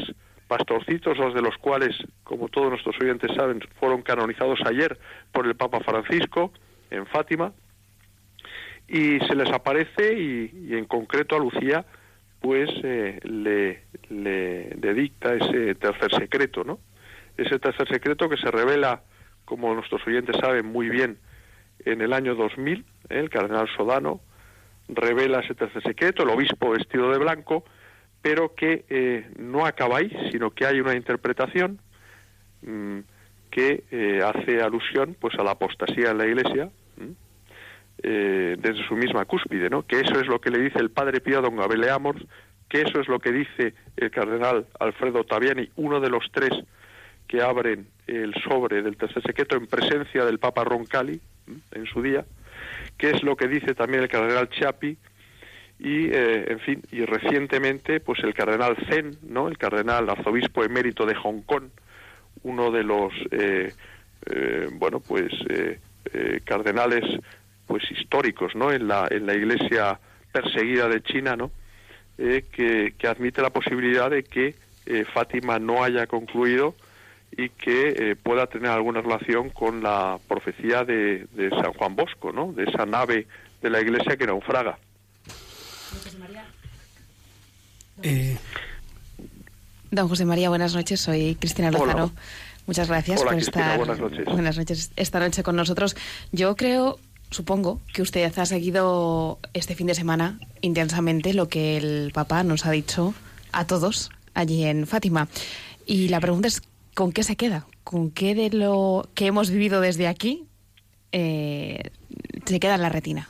pastorcitos, 0.49 1.15
dos 1.15 1.33
de 1.35 1.43
los 1.43 1.55
cuales, 1.59 1.95
como 2.23 2.49
todos 2.49 2.71
nuestros 2.71 2.95
oyentes 2.99 3.31
saben, 3.35 3.61
fueron 3.79 4.01
canonizados 4.01 4.59
ayer 4.65 4.97
por 5.31 5.45
el 5.45 5.55
Papa 5.55 5.79
Francisco 5.79 6.51
en 6.89 7.05
Fátima, 7.05 7.53
y 8.87 9.19
se 9.19 9.35
les 9.35 9.49
aparece 9.51 10.19
y, 10.19 10.73
en 10.73 10.85
concreto 10.85 11.35
a 11.35 11.39
Lucía, 11.39 11.85
pues 12.41 12.67
eh, 12.83 13.19
le, 13.23 13.83
le, 14.09 14.93
dicta 14.95 15.35
ese 15.35 15.75
tercer 15.75 16.11
secreto, 16.15 16.63
¿no? 16.63 16.79
Ese 17.37 17.59
tercer 17.59 17.87
secreto 17.87 18.27
que 18.27 18.37
se 18.37 18.49
revela, 18.49 19.03
como 19.45 19.73
nuestros 19.75 20.05
oyentes 20.07 20.35
saben 20.41 20.65
muy 20.65 20.89
bien, 20.89 21.19
en 21.85 22.01
el 22.01 22.11
año 22.11 22.33
2000, 22.33 22.79
¿eh? 22.79 22.85
el 23.19 23.29
cardenal 23.29 23.69
Sodano 23.77 24.21
revela 24.87 25.41
ese 25.41 25.53
tercer 25.53 25.83
secreto, 25.83 26.23
el 26.23 26.29
obispo 26.29 26.71
vestido 26.71 27.11
de 27.11 27.19
blanco, 27.19 27.65
pero 28.21 28.53
que 28.53 28.85
eh, 28.89 29.29
no 29.37 29.65
acaba 29.65 29.97
ahí, 29.97 30.11
sino 30.31 30.51
que 30.51 30.65
hay 30.65 30.81
una 30.81 30.95
interpretación 30.95 31.79
mm, 32.61 32.99
que 33.51 33.83
eh, 33.91 34.21
hace 34.23 34.61
alusión 34.61 35.15
pues 35.19 35.35
a 35.39 35.43
la 35.43 35.51
apostasía 35.51 36.11
en 36.11 36.17
la 36.17 36.25
Iglesia 36.25 36.69
eh, 38.01 38.55
desde 38.57 38.87
su 38.87 38.95
misma 38.95 39.25
cúspide, 39.25 39.69
¿no? 39.69 39.85
Que 39.85 39.99
eso 39.99 40.19
es 40.19 40.27
lo 40.27 40.39
que 40.39 40.51
le 40.51 40.59
dice 40.59 40.79
el 40.79 40.89
padre 40.89 41.19
Pío 41.19 41.41
Don 41.41 41.57
Gabele 41.57 41.89
Amors, 41.89 42.23
que 42.69 42.81
eso 42.81 43.01
es 43.01 43.07
lo 43.09 43.19
que 43.19 43.31
dice 43.31 43.73
el 43.97 44.09
cardenal 44.11 44.67
Alfredo 44.79 45.25
Taviani, 45.25 45.69
uno 45.75 45.99
de 45.99 46.09
los 46.09 46.23
tres 46.31 46.51
que 47.27 47.41
abren 47.41 47.87
el 48.07 48.33
sobre 48.35 48.81
del 48.81 48.95
tercer 48.95 49.21
secreto 49.23 49.57
en 49.57 49.67
presencia 49.67 50.23
del 50.23 50.39
Papa 50.39 50.63
Roncalli 50.63 51.19
en 51.71 51.85
su 51.87 52.01
día, 52.01 52.25
que 52.97 53.11
es 53.11 53.21
lo 53.23 53.35
que 53.35 53.47
dice 53.47 53.75
también 53.75 54.03
el 54.03 54.09
cardenal 54.09 54.49
Chiapi, 54.49 54.97
y 55.79 56.07
eh, 56.07 56.51
en 56.51 56.59
fin 56.59 56.81
y 56.91 57.05
recientemente 57.05 58.01
pues 58.01 58.19
el 58.23 58.33
cardenal 58.33 58.75
Zen 58.89 59.17
no 59.23 59.47
el 59.47 59.57
cardenal 59.57 60.09
arzobispo 60.09 60.63
emérito 60.63 61.05
de 61.05 61.15
Hong 61.15 61.41
Kong 61.41 61.69
uno 62.43 62.69
de 62.69 62.83
los 62.83 63.13
eh, 63.31 63.73
eh, 64.25 64.67
bueno 64.73 64.99
pues 64.99 65.31
cardenales 66.43 67.03
pues 67.65 67.89
históricos 67.91 68.55
no 68.55 68.71
en 68.71 68.87
la 68.89 69.07
en 69.09 69.25
la 69.25 69.33
iglesia 69.33 69.99
perseguida 70.33 70.89
de 70.89 71.01
China 71.01 71.37
no 71.37 71.51
que, 72.17 72.93
que, 72.97 73.07
admite 73.07 73.41
la 73.41 73.49
posibilidad 73.49 74.09
de 74.09 74.23
que 74.23 74.53
Fátima 75.13 75.57
no 75.57 75.83
haya 75.83 76.05
concluido 76.05 76.75
y 77.31 77.47
que 77.47 78.17
pueda 78.21 78.47
tener 78.47 78.71
alguna 78.71 78.99
relación 78.99 79.49
con 79.51 79.81
la 79.81 80.19
profecía 80.27 80.83
de, 80.83 81.27
de 81.31 81.49
San 81.51 81.71
Juan 81.73 81.95
Bosco 81.95 82.33
no 82.33 82.51
de 82.51 82.65
esa 82.65 82.85
nave 82.85 83.27
de 83.61 83.69
la 83.69 83.79
iglesia 83.79 84.17
que 84.17 84.25
naufraga 84.25 84.77
eh, 88.03 88.37
Don 89.91 90.07
José 90.07 90.25
María, 90.25 90.49
buenas 90.49 90.75
noches. 90.75 91.01
Soy 91.01 91.35
Cristina 91.35 91.71
Lozano. 91.71 92.11
Muchas 92.67 92.87
gracias 92.87 93.23
por 93.23 93.33
estar 93.33 93.77
buenas 93.77 94.57
noches. 94.57 94.91
esta 94.95 95.19
noche 95.19 95.41
con 95.41 95.55
nosotros. 95.55 95.95
Yo 96.31 96.55
creo, 96.55 96.99
supongo, 97.31 97.81
que 97.93 98.03
usted 98.03 98.31
ha 98.37 98.45
seguido 98.45 99.39
este 99.53 99.73
fin 99.73 99.87
de 99.87 99.95
semana 99.95 100.39
intensamente 100.61 101.33
lo 101.33 101.47
que 101.47 101.77
el 101.77 102.11
papá 102.13 102.43
nos 102.43 102.67
ha 102.67 102.71
dicho 102.71 103.15
a 103.51 103.65
todos 103.65 104.11
allí 104.35 104.65
en 104.65 104.85
Fátima. 104.85 105.27
Y 105.87 106.09
la 106.09 106.19
pregunta 106.19 106.47
es, 106.47 106.61
¿con 106.93 107.11
qué 107.11 107.23
se 107.23 107.35
queda? 107.35 107.65
¿Con 107.83 108.11
qué 108.11 108.35
de 108.35 108.51
lo 108.51 109.09
que 109.15 109.25
hemos 109.25 109.49
vivido 109.49 109.81
desde 109.81 110.07
aquí 110.07 110.45
eh, 111.11 111.89
se 112.45 112.59
queda 112.59 112.75
en 112.75 112.83
la 112.83 112.89
retina? 112.89 113.29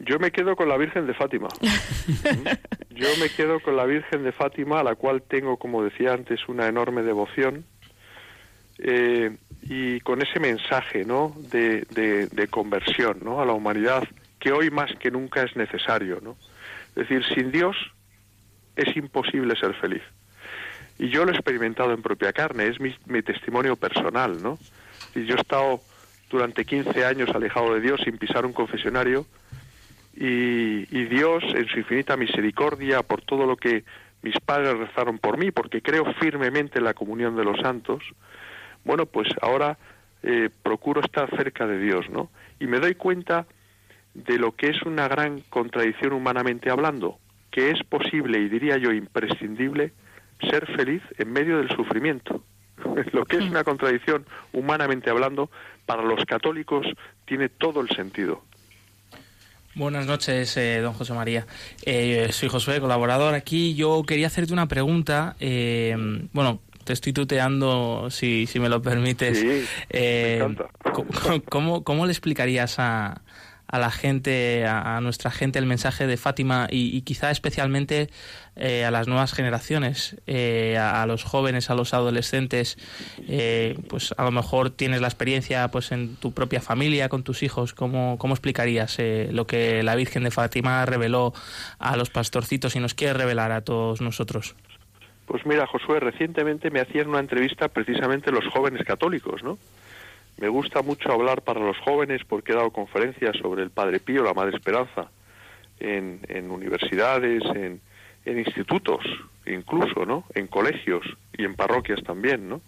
Yo 0.00 0.18
me 0.18 0.30
quedo 0.30 0.54
con 0.54 0.68
la 0.68 0.76
Virgen 0.76 1.06
de 1.06 1.14
Fátima. 1.14 1.48
Yo 2.90 3.08
me 3.20 3.28
quedo 3.30 3.60
con 3.60 3.76
la 3.76 3.84
Virgen 3.84 4.22
de 4.22 4.32
Fátima, 4.32 4.80
a 4.80 4.84
la 4.84 4.94
cual 4.94 5.22
tengo, 5.22 5.56
como 5.56 5.82
decía 5.82 6.12
antes, 6.12 6.48
una 6.48 6.68
enorme 6.68 7.02
devoción. 7.02 7.64
Eh, 8.78 9.36
y 9.62 10.00
con 10.00 10.22
ese 10.22 10.38
mensaje 10.38 11.04
¿no? 11.04 11.34
De, 11.50 11.84
de, 11.90 12.48
conversión 12.48 13.18
¿no? 13.22 13.40
a 13.40 13.44
la 13.44 13.52
humanidad 13.52 14.06
que 14.38 14.52
hoy 14.52 14.70
más 14.70 14.94
que 15.00 15.10
nunca 15.10 15.42
es 15.42 15.56
necesario. 15.56 16.20
¿no? 16.22 16.36
Es 16.90 17.08
decir, 17.08 17.24
sin 17.34 17.50
Dios 17.50 17.76
es 18.76 18.96
imposible 18.96 19.56
ser 19.56 19.74
feliz. 19.74 20.02
Y 20.98 21.08
yo 21.10 21.24
lo 21.24 21.32
he 21.32 21.34
experimentado 21.34 21.92
en 21.92 22.02
propia 22.02 22.32
carne, 22.32 22.68
es 22.68 22.80
mi, 22.80 22.94
mi 23.06 23.22
testimonio 23.22 23.74
personal. 23.74 24.40
¿no? 24.40 24.58
Y 25.16 25.24
yo 25.26 25.34
he 25.34 25.40
estado 25.40 25.80
durante 26.30 26.64
15 26.64 27.04
años 27.04 27.30
alejado 27.34 27.74
de 27.74 27.80
Dios 27.80 28.00
sin 28.04 28.16
pisar 28.16 28.46
un 28.46 28.52
confesionario 28.52 29.26
y, 30.20 31.04
Dios, 31.04 31.44
en 31.54 31.68
su 31.68 31.78
infinita 31.78 32.16
misericordia, 32.16 33.02
por 33.02 33.22
todo 33.22 33.46
lo 33.46 33.56
que 33.56 33.84
mis 34.22 34.34
padres 34.40 34.76
rezaron 34.76 35.18
por 35.18 35.38
mí, 35.38 35.52
porque 35.52 35.80
creo 35.80 36.04
firmemente 36.14 36.78
en 36.78 36.84
la 36.84 36.94
comunión 36.94 37.36
de 37.36 37.44
los 37.44 37.60
santos, 37.60 38.02
bueno, 38.84 39.06
pues 39.06 39.28
ahora 39.40 39.78
eh, 40.24 40.50
procuro 40.62 41.02
estar 41.02 41.30
cerca 41.36 41.68
de 41.68 41.78
Dios, 41.78 42.10
¿no? 42.10 42.30
Y 42.58 42.66
me 42.66 42.80
doy 42.80 42.96
cuenta 42.96 43.46
de 44.14 44.38
lo 44.38 44.56
que 44.56 44.70
es 44.70 44.82
una 44.82 45.06
gran 45.06 45.40
contradicción 45.50 46.12
humanamente 46.12 46.70
hablando, 46.70 47.18
que 47.52 47.70
es 47.70 47.82
posible 47.84 48.40
y 48.40 48.48
diría 48.48 48.76
yo 48.76 48.90
imprescindible 48.90 49.92
ser 50.50 50.66
feliz 50.74 51.02
en 51.18 51.32
medio 51.32 51.58
del 51.58 51.70
sufrimiento. 51.70 52.42
lo 53.12 53.24
que 53.24 53.36
es 53.36 53.44
una 53.44 53.62
contradicción 53.62 54.26
humanamente 54.52 55.10
hablando, 55.10 55.48
para 55.86 56.02
los 56.02 56.24
católicos 56.24 56.86
tiene 57.24 57.48
todo 57.48 57.80
el 57.80 57.88
sentido. 57.90 58.42
Buenas 59.78 60.06
noches, 60.06 60.56
eh, 60.56 60.80
don 60.80 60.92
José 60.92 61.12
María. 61.12 61.46
Eh, 61.84 62.30
soy 62.32 62.48
Josué, 62.48 62.80
colaborador 62.80 63.34
aquí. 63.34 63.76
Yo 63.76 64.02
quería 64.02 64.26
hacerte 64.26 64.52
una 64.52 64.66
pregunta. 64.66 65.36
Eh, 65.38 65.96
bueno, 66.32 66.60
te 66.82 66.94
estoy 66.94 67.12
tuteando, 67.12 68.08
si, 68.10 68.48
si 68.48 68.58
me 68.58 68.68
lo 68.68 68.82
permites. 68.82 69.38
Sí, 69.38 69.64
¿cómo, 71.48 71.84
¿Cómo 71.84 72.06
le 72.06 72.10
explicarías 72.10 72.80
a, 72.80 73.22
a 73.68 73.78
la 73.78 73.90
gente, 73.90 74.66
a, 74.66 75.00
nuestra 75.00 75.30
gente, 75.30 75.58
el 75.58 75.66
mensaje 75.66 76.06
de 76.06 76.16
Fátima 76.16 76.66
y, 76.70 77.02
quizá 77.02 77.30
especialmente 77.30 78.08
eh, 78.56 78.84
a 78.84 78.90
las 78.90 79.08
nuevas 79.08 79.34
generaciones, 79.34 80.16
eh, 80.26 80.78
a, 80.78 81.04
los 81.06 81.22
jóvenes, 81.22 81.68
a 81.68 81.74
los 81.74 81.92
adolescentes, 81.92 82.78
eh, 83.28 83.78
pues 83.88 84.14
a 84.16 84.24
lo 84.24 84.30
mejor 84.30 84.70
tienes 84.70 85.02
la 85.02 85.08
experiencia 85.08 85.68
pues 85.68 85.92
en 85.92 86.16
tu 86.16 86.32
propia 86.32 86.60
familia, 86.60 87.10
con 87.10 87.22
tus 87.22 87.42
hijos, 87.42 87.74
¿cómo, 87.74 88.16
cómo 88.18 88.34
explicarías 88.34 88.98
lo 89.30 89.46
que 89.46 89.82
la 89.82 89.94
Virgen 89.94 90.24
de 90.24 90.30
Fátima 90.30 90.84
reveló 90.86 91.34
a 91.78 91.96
los 91.96 92.08
pastorcitos 92.08 92.74
y 92.74 92.80
nos 92.80 92.94
quiere 92.94 93.12
revelar 93.12 93.52
a 93.52 93.60
todos 93.60 94.00
nosotros? 94.00 94.56
Pues 95.26 95.44
mira, 95.44 95.66
Josué, 95.66 96.00
recientemente 96.00 96.70
me 96.70 96.80
hacían 96.80 97.10
una 97.10 97.20
entrevista 97.20 97.68
precisamente 97.68 98.32
los 98.32 98.46
jóvenes 98.46 98.82
católicos, 98.86 99.42
¿no? 99.42 99.58
Me 100.38 100.48
gusta 100.48 100.82
mucho 100.82 101.12
hablar 101.12 101.42
para 101.42 101.60
los 101.60 101.76
jóvenes 101.78 102.22
porque 102.24 102.52
he 102.52 102.54
dado 102.54 102.70
conferencias 102.70 103.36
sobre 103.38 103.62
el 103.64 103.70
Padre 103.70 103.98
Pío, 103.98 104.22
la 104.22 104.34
Madre 104.34 104.56
Esperanza, 104.56 105.10
en, 105.80 106.50
universidades, 106.50 107.42
en, 107.54 107.80
institutos, 108.38 109.04
incluso, 109.46 110.04
¿no? 110.04 110.24
En 110.34 110.46
colegios 110.46 111.04
y 111.36 111.44
en 111.44 111.54
parroquias 111.54 112.02
también, 112.04 112.48
¿no? 112.48 112.60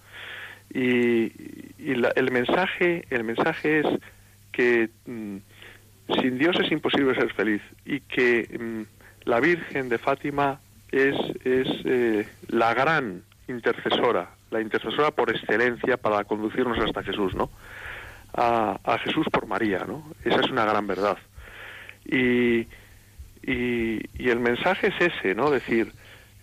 Y, 0.72 1.32
el 1.78 2.30
mensaje, 2.30 3.04
el 3.10 3.24
mensaje 3.24 3.80
es 3.80 3.86
que 4.52 4.88
mm, 5.06 5.36
sin 6.20 6.38
Dios 6.38 6.56
es 6.60 6.72
imposible 6.72 7.14
ser 7.14 7.32
feliz 7.34 7.62
y 7.84 8.00
que 8.00 8.48
mm, 8.58 9.28
la 9.28 9.38
Virgen 9.40 9.88
de 9.88 9.98
Fátima 9.98 10.60
es, 10.90 11.14
es 11.44 11.68
eh, 11.84 12.26
la 12.48 12.74
gran 12.74 13.22
intercesora, 13.48 14.30
la 14.50 14.60
intercesora 14.60 15.10
por 15.10 15.30
excelencia 15.30 15.96
para 15.96 16.24
conducirnos 16.24 16.78
hasta 16.78 17.02
Jesús, 17.02 17.34
¿no? 17.34 17.50
A, 18.34 18.98
Jesús 19.04 19.26
por 19.32 19.46
María, 19.46 19.84
¿no? 19.86 20.04
Esa 20.24 20.40
es 20.40 20.50
una 20.50 20.64
gran 20.64 20.86
verdad. 20.86 21.18
Y, 22.04 22.66
y, 23.42 24.28
el 24.28 24.40
mensaje 24.40 24.88
es 24.88 25.12
ese, 25.12 25.34
¿no? 25.34 25.50
Decir, 25.50 25.92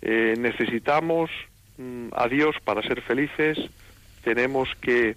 eh, 0.01 0.35
necesitamos 0.37 1.29
mm, 1.77 2.09
a 2.13 2.27
Dios 2.27 2.55
para 2.63 2.81
ser 2.81 3.01
felices, 3.01 3.57
tenemos 4.23 4.69
que 4.81 5.15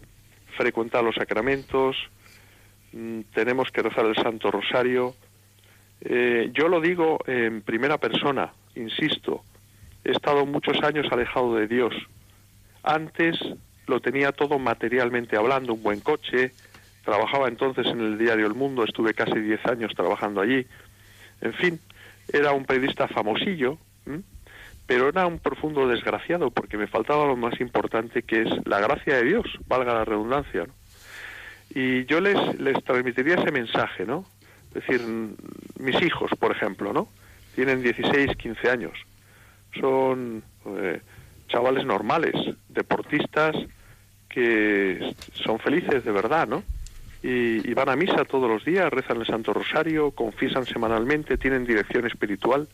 frecuentar 0.56 1.02
los 1.02 1.16
sacramentos, 1.16 1.96
mm, 2.92 3.20
tenemos 3.34 3.70
que 3.70 3.82
rezar 3.82 4.06
el 4.06 4.14
Santo 4.16 4.50
Rosario. 4.50 5.14
Eh, 6.02 6.50
yo 6.52 6.68
lo 6.68 6.80
digo 6.80 7.18
en 7.26 7.62
primera 7.62 7.98
persona, 7.98 8.52
insisto, 8.74 9.42
he 10.04 10.12
estado 10.12 10.46
muchos 10.46 10.80
años 10.82 11.06
alejado 11.10 11.56
de 11.56 11.66
Dios. 11.66 11.94
Antes 12.82 13.38
lo 13.86 14.00
tenía 14.00 14.32
todo 14.32 14.58
materialmente 14.58 15.36
hablando, 15.36 15.74
un 15.74 15.82
buen 15.82 16.00
coche, 16.00 16.52
trabajaba 17.04 17.48
entonces 17.48 17.86
en 17.86 18.00
el 18.00 18.18
diario 18.18 18.46
El 18.46 18.54
Mundo, 18.54 18.84
estuve 18.84 19.14
casi 19.14 19.38
10 19.38 19.66
años 19.66 19.92
trabajando 19.94 20.40
allí. 20.40 20.66
En 21.40 21.52
fin, 21.54 21.80
era 22.32 22.52
un 22.52 22.64
periodista 22.64 23.08
famosillo, 23.08 23.78
pero 24.86 25.08
era 25.08 25.26
un 25.26 25.38
profundo 25.38 25.86
desgraciado 25.86 26.50
porque 26.50 26.76
me 26.76 26.86
faltaba 26.86 27.26
lo 27.26 27.36
más 27.36 27.60
importante 27.60 28.22
que 28.22 28.42
es 28.42 28.48
la 28.66 28.80
gracia 28.80 29.16
de 29.16 29.24
Dios, 29.24 29.46
valga 29.66 29.94
la 29.94 30.04
redundancia. 30.04 30.66
Y 31.72 32.04
yo 32.06 32.20
les, 32.20 32.58
les 32.58 32.82
transmitiría 32.84 33.36
ese 33.36 33.52
mensaje, 33.52 34.04
¿no? 34.04 34.24
Es 34.74 34.86
decir, 34.86 35.00
mis 35.78 36.00
hijos, 36.02 36.30
por 36.38 36.52
ejemplo, 36.52 36.92
¿no? 36.92 37.08
Tienen 37.54 37.82
16, 37.82 38.36
15 38.36 38.70
años. 38.70 38.92
Son 39.80 40.42
eh, 40.66 41.00
chavales 41.50 41.84
normales, 41.84 42.34
deportistas 42.68 43.56
que 44.28 45.14
son 45.34 45.58
felices 45.58 46.04
de 46.04 46.12
verdad, 46.12 46.48
¿no? 46.48 46.62
Y, 47.22 47.74
van 47.74 47.90
a 47.90 47.96
misa 47.96 48.24
todos 48.24 48.48
los 48.48 48.64
días, 48.64 48.90
rezan 48.90 49.20
el 49.20 49.26
Santo 49.26 49.52
Rosario, 49.52 50.12
confiesan 50.12 50.64
semanalmente, 50.64 51.36
tienen 51.36 51.66
dirección 51.66 52.06
espiritual 52.06 52.66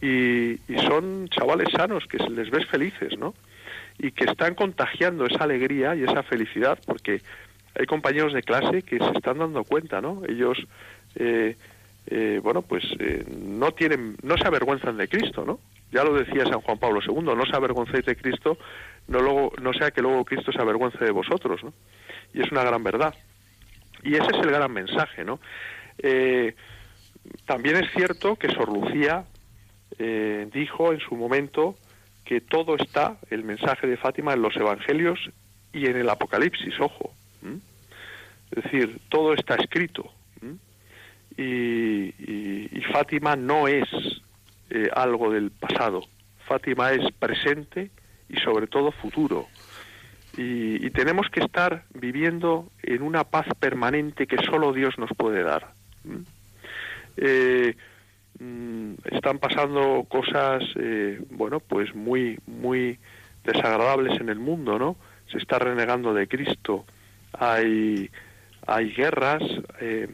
y, 0.00 0.56
son 0.86 1.28
chavales 1.28 1.68
sanos 1.72 2.04
que 2.06 2.18
les 2.18 2.50
ves 2.50 2.66
felices, 2.66 3.18
¿no? 3.18 3.34
Y 3.98 4.12
que 4.12 4.24
están 4.24 4.54
contagiando 4.54 5.26
esa 5.26 5.44
alegría 5.44 5.96
y 5.96 6.04
esa 6.04 6.22
felicidad 6.22 6.78
porque 6.86 7.22
hay 7.78 7.86
compañeros 7.86 8.32
de 8.32 8.42
clase 8.42 8.82
que 8.82 8.98
se 8.98 9.10
están 9.10 9.38
dando 9.38 9.64
cuenta, 9.64 10.00
¿no? 10.00 10.22
Ellos, 10.28 10.58
eh, 11.16 11.56
eh, 12.06 12.40
bueno, 12.42 12.62
pues 12.62 12.84
eh, 12.98 13.24
no 13.28 13.72
tienen, 13.72 14.16
no 14.22 14.36
se 14.36 14.46
avergüenzan 14.46 14.96
de 14.96 15.08
Cristo, 15.08 15.44
¿no? 15.44 15.60
Ya 15.92 16.04
lo 16.04 16.14
decía 16.14 16.44
San 16.44 16.60
Juan 16.60 16.78
Pablo 16.78 17.00
II, 17.04 17.22
no 17.22 17.44
se 17.46 17.56
avergoncéis 17.56 18.04
de 18.04 18.16
Cristo, 18.16 18.58
no, 19.08 19.72
sea 19.72 19.90
que 19.90 20.02
luego 20.02 20.24
Cristo 20.24 20.52
se 20.52 20.60
avergüence 20.60 21.04
de 21.04 21.10
vosotros, 21.10 21.62
¿no? 21.64 21.72
Y 22.32 22.40
es 22.40 22.52
una 22.52 22.62
gran 22.62 22.82
verdad. 22.84 23.14
Y 24.02 24.14
ese 24.14 24.28
es 24.32 24.38
el 24.38 24.50
gran 24.50 24.72
mensaje, 24.72 25.24
¿no? 25.24 25.40
Eh, 25.98 26.54
también 27.44 27.76
es 27.76 27.90
cierto 27.92 28.36
que 28.36 28.48
Sor 28.48 28.72
Lucía 28.72 29.24
eh, 29.98 30.48
dijo 30.52 30.92
en 30.92 31.00
su 31.00 31.16
momento 31.16 31.74
que 32.24 32.40
todo 32.40 32.76
está, 32.76 33.18
el 33.30 33.42
mensaje 33.42 33.88
de 33.88 33.96
Fátima, 33.96 34.32
en 34.32 34.42
los 34.42 34.56
evangelios 34.56 35.18
y 35.72 35.86
en 35.86 35.96
el 35.96 36.08
Apocalipsis, 36.08 36.78
ojo. 36.78 37.12
Es 38.52 38.64
decir, 38.64 39.00
todo 39.08 39.34
está 39.34 39.56
escrito. 39.56 40.12
y 41.36 42.82
Fátima 42.92 43.34
no 43.34 43.66
es 43.66 43.88
eh, 44.70 44.88
algo 44.94 45.30
del 45.30 45.50
pasado. 45.50 46.02
Fátima 46.46 46.92
es 46.92 47.12
presente 47.12 47.90
y 48.28 48.36
sobre 48.38 48.66
todo 48.66 48.92
futuro. 48.92 49.46
Y, 50.36 50.90
tenemos 50.90 51.28
que 51.28 51.40
estar 51.40 51.84
viviendo 51.94 52.70
en 52.82 53.02
una 53.02 53.24
paz 53.24 53.46
permanente 53.58 54.26
que 54.26 54.38
solo 54.38 54.72
Dios 54.72 54.98
nos 54.98 55.10
puede 55.16 55.42
dar. 55.42 55.72
Eh, 57.16 57.74
mm, 58.38 58.92
están 59.10 59.38
pasando 59.38 60.06
cosas, 60.08 60.62
eh, 60.76 61.20
bueno, 61.30 61.60
pues 61.60 61.94
muy, 61.94 62.38
muy 62.46 62.98
desagradables 63.44 64.20
en 64.20 64.28
el 64.28 64.38
mundo, 64.38 64.78
¿no? 64.78 64.96
Se 65.30 65.38
está 65.38 65.58
renegando 65.58 66.14
de 66.14 66.28
Cristo, 66.28 66.84
hay, 67.32 68.10
hay 68.66 68.92
guerras, 68.92 69.42
eh, 69.80 70.08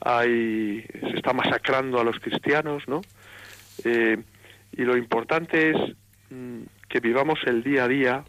hay, 0.00 0.82
se 0.82 1.16
está 1.16 1.32
masacrando 1.32 2.00
a 2.00 2.04
los 2.04 2.18
cristianos, 2.18 2.82
¿no? 2.88 3.00
Eh, 3.84 4.22
y 4.72 4.82
lo 4.82 4.96
importante 4.96 5.70
es 5.70 5.76
mm, 6.30 6.62
que 6.88 7.00
vivamos 7.00 7.38
el 7.46 7.62
día 7.62 7.84
a 7.84 7.88
día, 7.88 8.24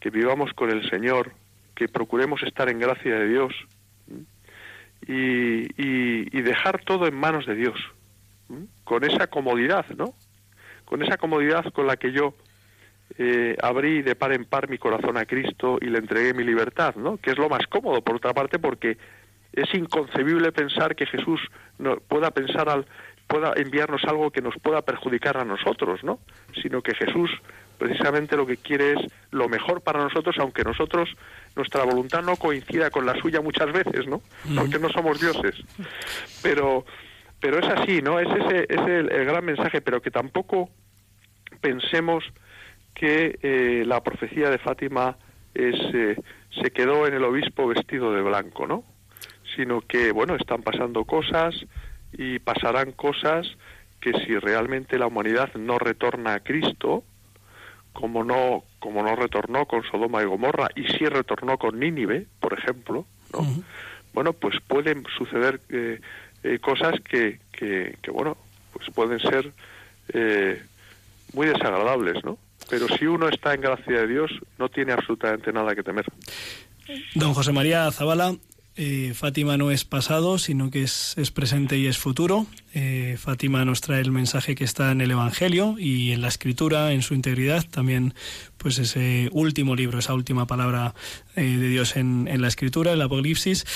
que 0.00 0.10
vivamos 0.10 0.52
con 0.54 0.70
el 0.70 0.88
Señor, 0.90 1.32
que 1.74 1.88
procuremos 1.88 2.42
estar 2.42 2.68
en 2.68 2.78
gracia 2.78 3.14
de 3.18 3.28
Dios 3.28 3.54
y, 5.06 6.40
dejar 6.42 6.82
todo 6.84 7.06
en 7.06 7.14
manos 7.14 7.46
de 7.46 7.54
Dios, 7.54 7.78
con 8.84 9.04
esa 9.04 9.26
comodidad, 9.26 9.86
¿no? 9.96 10.14
Con 10.84 11.02
esa 11.02 11.18
comodidad 11.18 11.70
con 11.72 11.86
la 11.86 11.96
que 11.96 12.10
yo 12.10 12.34
eh, 13.18 13.56
abrí 13.62 14.02
de 14.02 14.16
par 14.16 14.32
en 14.32 14.44
par 14.44 14.68
mi 14.70 14.78
corazón 14.78 15.18
a 15.18 15.26
Cristo 15.26 15.78
y 15.80 15.86
le 15.86 15.98
entregué 15.98 16.32
mi 16.32 16.42
libertad, 16.42 16.94
¿no? 16.96 17.18
Que 17.18 17.30
es 17.30 17.38
lo 17.38 17.48
más 17.48 17.66
cómodo, 17.66 18.00
por 18.02 18.16
otra 18.16 18.32
parte, 18.32 18.58
porque 18.58 18.96
es 19.52 19.72
inconcebible 19.74 20.52
pensar 20.52 20.96
que 20.96 21.06
Jesús 21.06 21.40
no, 21.78 21.96
pueda 21.96 22.30
pensar 22.30 22.68
al 22.68 22.86
pueda 23.28 23.52
enviarnos 23.56 24.02
algo 24.04 24.30
que 24.30 24.42
nos 24.42 24.56
pueda 24.58 24.82
perjudicar 24.82 25.36
a 25.36 25.44
nosotros, 25.44 26.02
¿no? 26.02 26.18
Sino 26.60 26.82
que 26.82 26.94
Jesús 26.94 27.30
precisamente 27.78 28.36
lo 28.36 28.46
que 28.46 28.56
quiere 28.56 28.94
es 28.94 28.98
lo 29.30 29.48
mejor 29.48 29.82
para 29.82 30.02
nosotros, 30.02 30.34
aunque 30.40 30.64
nosotros 30.64 31.08
nuestra 31.54 31.84
voluntad 31.84 32.22
no 32.22 32.34
coincida 32.34 32.90
con 32.90 33.06
la 33.06 33.14
suya 33.20 33.40
muchas 33.40 33.72
veces, 33.72 34.08
¿no? 34.08 34.20
Porque 34.56 34.80
no 34.80 34.88
somos 34.88 35.20
dioses. 35.20 35.54
Pero 36.42 36.84
pero 37.40 37.60
es 37.60 37.68
así, 37.68 38.02
¿no? 38.02 38.18
Es 38.18 38.28
ese 38.28 38.66
es 38.68 38.80
el, 38.80 39.12
el 39.12 39.24
gran 39.24 39.44
mensaje, 39.44 39.80
pero 39.80 40.02
que 40.02 40.10
tampoco 40.10 40.70
pensemos 41.60 42.24
que 42.94 43.38
eh, 43.42 43.84
la 43.86 44.02
profecía 44.02 44.50
de 44.50 44.58
Fátima 44.58 45.16
es, 45.54 45.76
eh, 45.94 46.16
se 46.60 46.70
quedó 46.72 47.06
en 47.06 47.14
el 47.14 47.24
obispo 47.24 47.68
vestido 47.68 48.12
de 48.12 48.22
blanco, 48.22 48.66
¿no? 48.66 48.84
Sino 49.56 49.80
que, 49.80 50.12
bueno, 50.12 50.34
están 50.34 50.62
pasando 50.62 51.04
cosas 51.04 51.54
y 52.12 52.38
pasarán 52.38 52.92
cosas 52.92 53.46
que 54.00 54.12
si 54.24 54.38
realmente 54.38 54.98
la 54.98 55.06
humanidad 55.06 55.52
no 55.54 55.78
retorna 55.78 56.34
a 56.34 56.40
Cristo, 56.40 57.04
como 57.92 58.22
no, 58.22 58.64
como 58.78 59.02
no 59.02 59.16
retornó 59.16 59.66
con 59.66 59.82
Sodoma 59.82 60.22
y 60.22 60.26
Gomorra, 60.26 60.68
y 60.76 60.84
sí 60.84 61.06
retornó 61.06 61.58
con 61.58 61.78
Nínive, 61.78 62.26
por 62.40 62.56
ejemplo, 62.56 63.06
¿no? 63.32 63.46
Bueno, 64.12 64.32
pues 64.32 64.56
pueden 64.66 65.04
suceder 65.16 65.60
eh, 65.68 66.00
eh, 66.42 66.58
cosas 66.60 66.94
que, 67.00 67.40
que, 67.52 67.96
que, 68.00 68.10
bueno, 68.10 68.36
pues 68.72 68.88
pueden 68.90 69.18
ser 69.18 69.52
eh, 70.12 70.62
muy 71.32 71.46
desagradables, 71.46 72.24
¿no? 72.24 72.38
Pero 72.70 72.86
si 72.88 73.06
uno 73.06 73.28
está 73.28 73.54
en 73.54 73.62
gracia 73.62 74.00
de 74.00 74.06
Dios, 74.06 74.30
no 74.58 74.68
tiene 74.68 74.92
absolutamente 74.92 75.52
nada 75.52 75.74
que 75.74 75.82
temer. 75.82 76.04
Don 77.14 77.34
José 77.34 77.52
María 77.52 77.90
Zavala, 77.90 78.34
eh, 78.80 79.12
Fátima 79.12 79.56
no 79.56 79.72
es 79.72 79.84
pasado, 79.84 80.38
sino 80.38 80.70
que 80.70 80.84
es, 80.84 81.14
es 81.18 81.32
presente 81.32 81.76
y 81.78 81.88
es 81.88 81.98
futuro. 81.98 82.46
Eh, 82.74 83.16
Fátima 83.18 83.64
nos 83.64 83.80
trae 83.80 84.00
el 84.00 84.12
mensaje 84.12 84.54
que 84.54 84.62
está 84.62 84.92
en 84.92 85.00
el 85.00 85.10
Evangelio 85.10 85.74
y 85.80 86.12
en 86.12 86.20
la 86.20 86.28
Escritura, 86.28 86.92
en 86.92 87.02
su 87.02 87.14
integridad, 87.14 87.64
también 87.68 88.14
pues 88.56 88.78
ese 88.78 89.30
último 89.32 89.74
libro, 89.74 89.98
esa 89.98 90.14
última 90.14 90.46
palabra 90.46 90.94
eh, 91.34 91.42
de 91.42 91.68
Dios 91.68 91.96
en, 91.96 92.28
en, 92.28 92.40
la 92.40 92.46
Escritura, 92.46 92.92
el 92.92 93.02
Apocalipsis. 93.02 93.66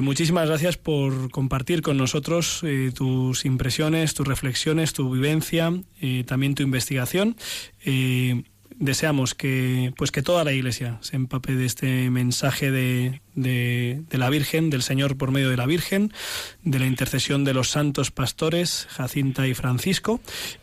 Muchísimas 0.00 0.46
gracias 0.46 0.76
por 0.76 1.32
compartir 1.32 1.82
con 1.82 1.96
nosotros 1.96 2.62
tus 2.94 3.44
impresiones, 3.44 4.14
tus 4.14 4.28
reflexiones, 4.28 4.92
tu 4.92 5.10
vivencia, 5.10 5.72
también 6.26 6.54
tu 6.54 6.62
investigación 6.62 7.36
deseamos 8.78 9.34
que 9.34 9.92
pues 9.96 10.10
que 10.10 10.22
toda 10.22 10.44
la 10.44 10.52
iglesia 10.52 10.98
se 11.00 11.16
empape 11.16 11.54
de 11.54 11.66
este 11.66 12.10
mensaje 12.10 12.70
de, 12.70 13.20
de, 13.34 14.02
de, 14.08 14.18
la 14.18 14.30
Virgen, 14.30 14.70
del 14.70 14.82
Señor 14.82 15.16
por 15.16 15.30
medio 15.30 15.50
de 15.50 15.56
la 15.56 15.66
Virgen, 15.66 16.12
de 16.62 16.78
la 16.78 16.86
intercesión 16.86 17.44
de 17.44 17.54
los 17.54 17.70
santos 17.70 18.10
pastores 18.10 18.86
Jacinta 18.90 19.46
y 19.46 19.54
Francisco 19.54 20.20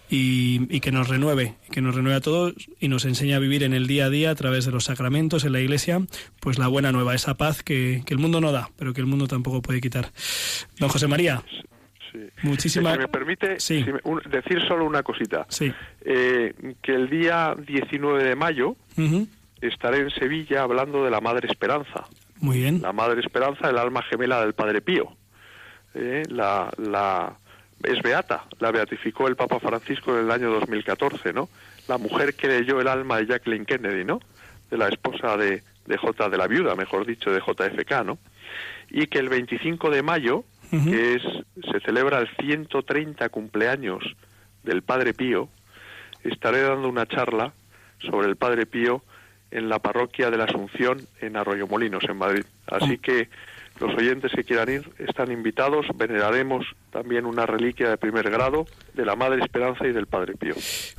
y, 0.10 0.80
que 0.82 0.92
nos 0.92 1.08
renueve, 1.08 1.56
que 1.72 1.82
nos 1.82 1.96
renueve 1.96 2.18
a 2.18 2.22
todos 2.22 2.54
y 2.80 2.90
nos 2.90 3.06
enseñe 3.06 3.34
a 3.34 3.40
vivir 3.40 3.64
en 3.64 3.74
el 3.74 3.88
día 3.88 4.06
a 4.06 4.10
día 4.10 4.32
a 4.32 4.36
través 4.36 4.66
de 4.66 4.72
los 4.72 4.86
sacramentos 4.86 5.46
en 5.46 5.54
la 5.54 5.62
iglesia, 5.62 6.06
pues 6.40 6.58
la 6.60 6.68
buena 6.68 6.92
nueva, 6.92 7.16
esa 7.16 7.38
paz 7.38 7.64
que, 7.64 8.04
que 8.06 8.14
el 8.14 8.20
mundo 8.20 8.42
no 8.42 8.52
da, 8.52 8.72
pero 8.76 8.94
que 8.94 9.02
el 9.02 9.08
mundo 9.08 9.28
tampoco 9.28 9.62
puede 9.62 9.80
quitar. 9.80 10.12
Don 10.78 10.90
José 10.90 11.08
María. 11.08 11.44
Sí. 12.12 12.20
Muchísimas. 12.44 12.94
Si 12.94 13.00
me 13.00 13.08
permite 13.08 13.60
sí. 13.60 13.84
si 13.84 13.94
me, 13.94 14.00
un, 14.04 14.22
decir 14.30 14.62
solo 14.68 14.86
una 14.86 15.04
cosita. 15.04 15.46
Sí. 15.50 15.74
Eh, 16.02 16.54
que 16.82 16.94
el 16.94 17.10
día 17.10 17.56
19 17.58 18.24
de 18.24 18.36
mayo 18.36 18.70
uh 18.70 18.76
-huh. 18.98 19.28
estaré 19.62 20.00
en 20.00 20.10
Sevilla 20.10 20.64
hablando 20.64 21.04
de 21.04 21.12
la 21.12 21.22
Madre 21.22 21.48
Esperanza. 21.50 22.06
Muy 22.40 22.58
bien. 22.58 22.82
La 22.82 22.92
Madre 22.92 23.22
Esperanza, 23.22 23.70
el 23.70 23.78
alma 23.78 24.02
gemela 24.04 24.42
del 24.42 24.54
Padre 24.54 24.82
Pío. 24.82 25.16
Eh, 25.94 26.24
la, 26.30 26.72
la, 26.78 27.38
es 27.84 28.02
beata, 28.02 28.46
la 28.60 28.72
beatificó 28.72 29.28
el 29.28 29.36
Papa 29.36 29.60
Francisco 29.60 30.18
en 30.18 30.26
el 30.26 30.32
año 30.32 30.50
2014, 30.52 31.34
¿no? 31.34 31.50
La 31.88 31.98
mujer 31.98 32.34
que 32.34 32.48
leyó 32.48 32.80
el 32.80 32.88
alma 32.88 33.18
de 33.18 33.28
Jacqueline 33.28 33.66
Kennedy, 33.66 34.04
¿no? 34.06 34.20
De 34.70 34.78
la 34.78 34.88
esposa 34.88 35.38
de, 35.38 35.64
de 35.86 35.98
J, 35.98 36.30
de 36.30 36.38
la 36.38 36.48
viuda, 36.48 36.76
mejor 36.76 37.06
dicho, 37.06 37.32
de 37.32 37.40
JFK, 37.40 38.04
¿no? 38.06 38.18
Y 38.90 39.08
que 39.08 39.20
el 39.20 39.30
25 39.30 39.90
de 39.90 40.02
mayo 40.02 40.44
Uh 40.72 40.78
-huh. 40.78 40.90
que 40.90 41.16
es 41.16 41.24
se 41.72 41.80
celebra 41.82 42.20
el 42.20 42.30
130 42.40 43.30
cumpleaños 43.30 44.04
del 44.64 44.82
Padre 44.82 45.14
Pío, 45.14 45.50
estaré 46.24 46.62
dando 46.62 46.88
una 46.88 47.06
charla 47.06 47.54
sobre 48.00 48.28
el 48.28 48.36
Padre 48.36 48.66
Pío 48.66 49.04
en 49.52 49.70
la 49.70 49.80
parroquia 49.80 50.32
de 50.32 50.38
la 50.38 50.46
Asunción 50.46 51.02
en 51.20 51.36
Arroyomolinos, 51.36 52.04
en 52.08 52.18
Madrid. 52.18 52.46
Así 52.68 52.98
que 52.98 53.28
los 53.80 53.94
oyentes 53.96 54.32
que 54.34 54.44
quieran 54.44 54.70
ir 54.70 54.90
están 55.00 55.32
invitados. 55.32 55.86
Veneraremos 55.96 56.66
también 56.92 57.26
una 57.26 57.46
reliquia 57.46 57.90
de 57.90 57.98
primer 57.98 58.30
grado 58.30 58.66
de 58.94 59.06
la 59.06 59.16
Madre 59.16 59.42
Esperanza 59.42 59.88
y 59.88 59.92
del 59.92 60.08
Padre 60.08 60.36
Pío. 60.36 60.56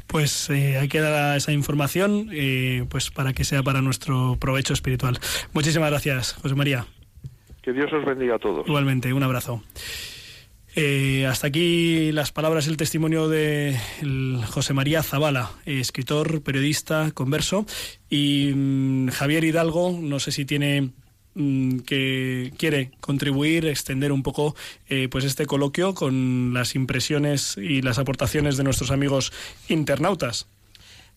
Pues 0.07 0.51
eh, 0.51 0.79
hay 0.79 0.89
que 0.89 1.01
dar 1.01 1.37
esa 1.37 1.53
información 1.53 2.29
eh, 2.33 2.85
pues 2.91 3.11
para 3.11 3.33
que 3.33 3.45
sea 3.45 3.63
para 3.63 3.81
nuestro 3.81 4.37
provecho 4.39 4.75
espiritual. 4.75 5.19
Muchísimas 5.53 5.91
gracias, 5.91 6.35
José 6.35 6.55
María. 6.55 6.87
Que 7.63 7.73
Dios 7.73 7.93
os 7.93 8.05
bendiga 8.05 8.37
a 8.37 8.39
todos. 8.39 8.67
Igualmente, 8.67 9.13
un 9.13 9.23
abrazo. 9.23 9.63
Eh, 10.75 11.27
hasta 11.27 11.49
aquí 11.49 12.13
las 12.13 12.33
palabras 12.33 12.67
y 12.67 12.71
el 12.71 12.79
testimonio 12.79 13.29
de 13.29 13.79
José 14.49 14.73
María 14.73 15.03
Zavala, 15.03 15.51
eh, 15.67 15.81
escritor, 15.81 16.43
periodista, 16.43 17.11
converso. 17.13 17.67
Y 18.09 18.53
mmm, 18.55 19.09
Javier 19.09 19.45
Hidalgo, 19.45 19.99
no 20.01 20.19
sé 20.19 20.33
si 20.33 20.47
tiene 20.47 20.91
mm, 21.35 21.81
que 21.81 22.53
quiere 22.57 22.91
contribuir, 23.01 23.67
extender 23.67 24.13
un 24.13 24.23
poco 24.23 24.57
eh, 24.89 25.09
pues 25.11 25.25
este 25.25 25.45
coloquio 25.45 25.95
con 25.95 26.55
las 26.55 26.75
impresiones 26.75 27.59
y 27.59 27.83
las 27.83 27.99
aportaciones 27.99 28.57
de 28.57 28.65
nuestros 28.65 28.91
amigos 28.91 29.33
internautas. 29.69 30.47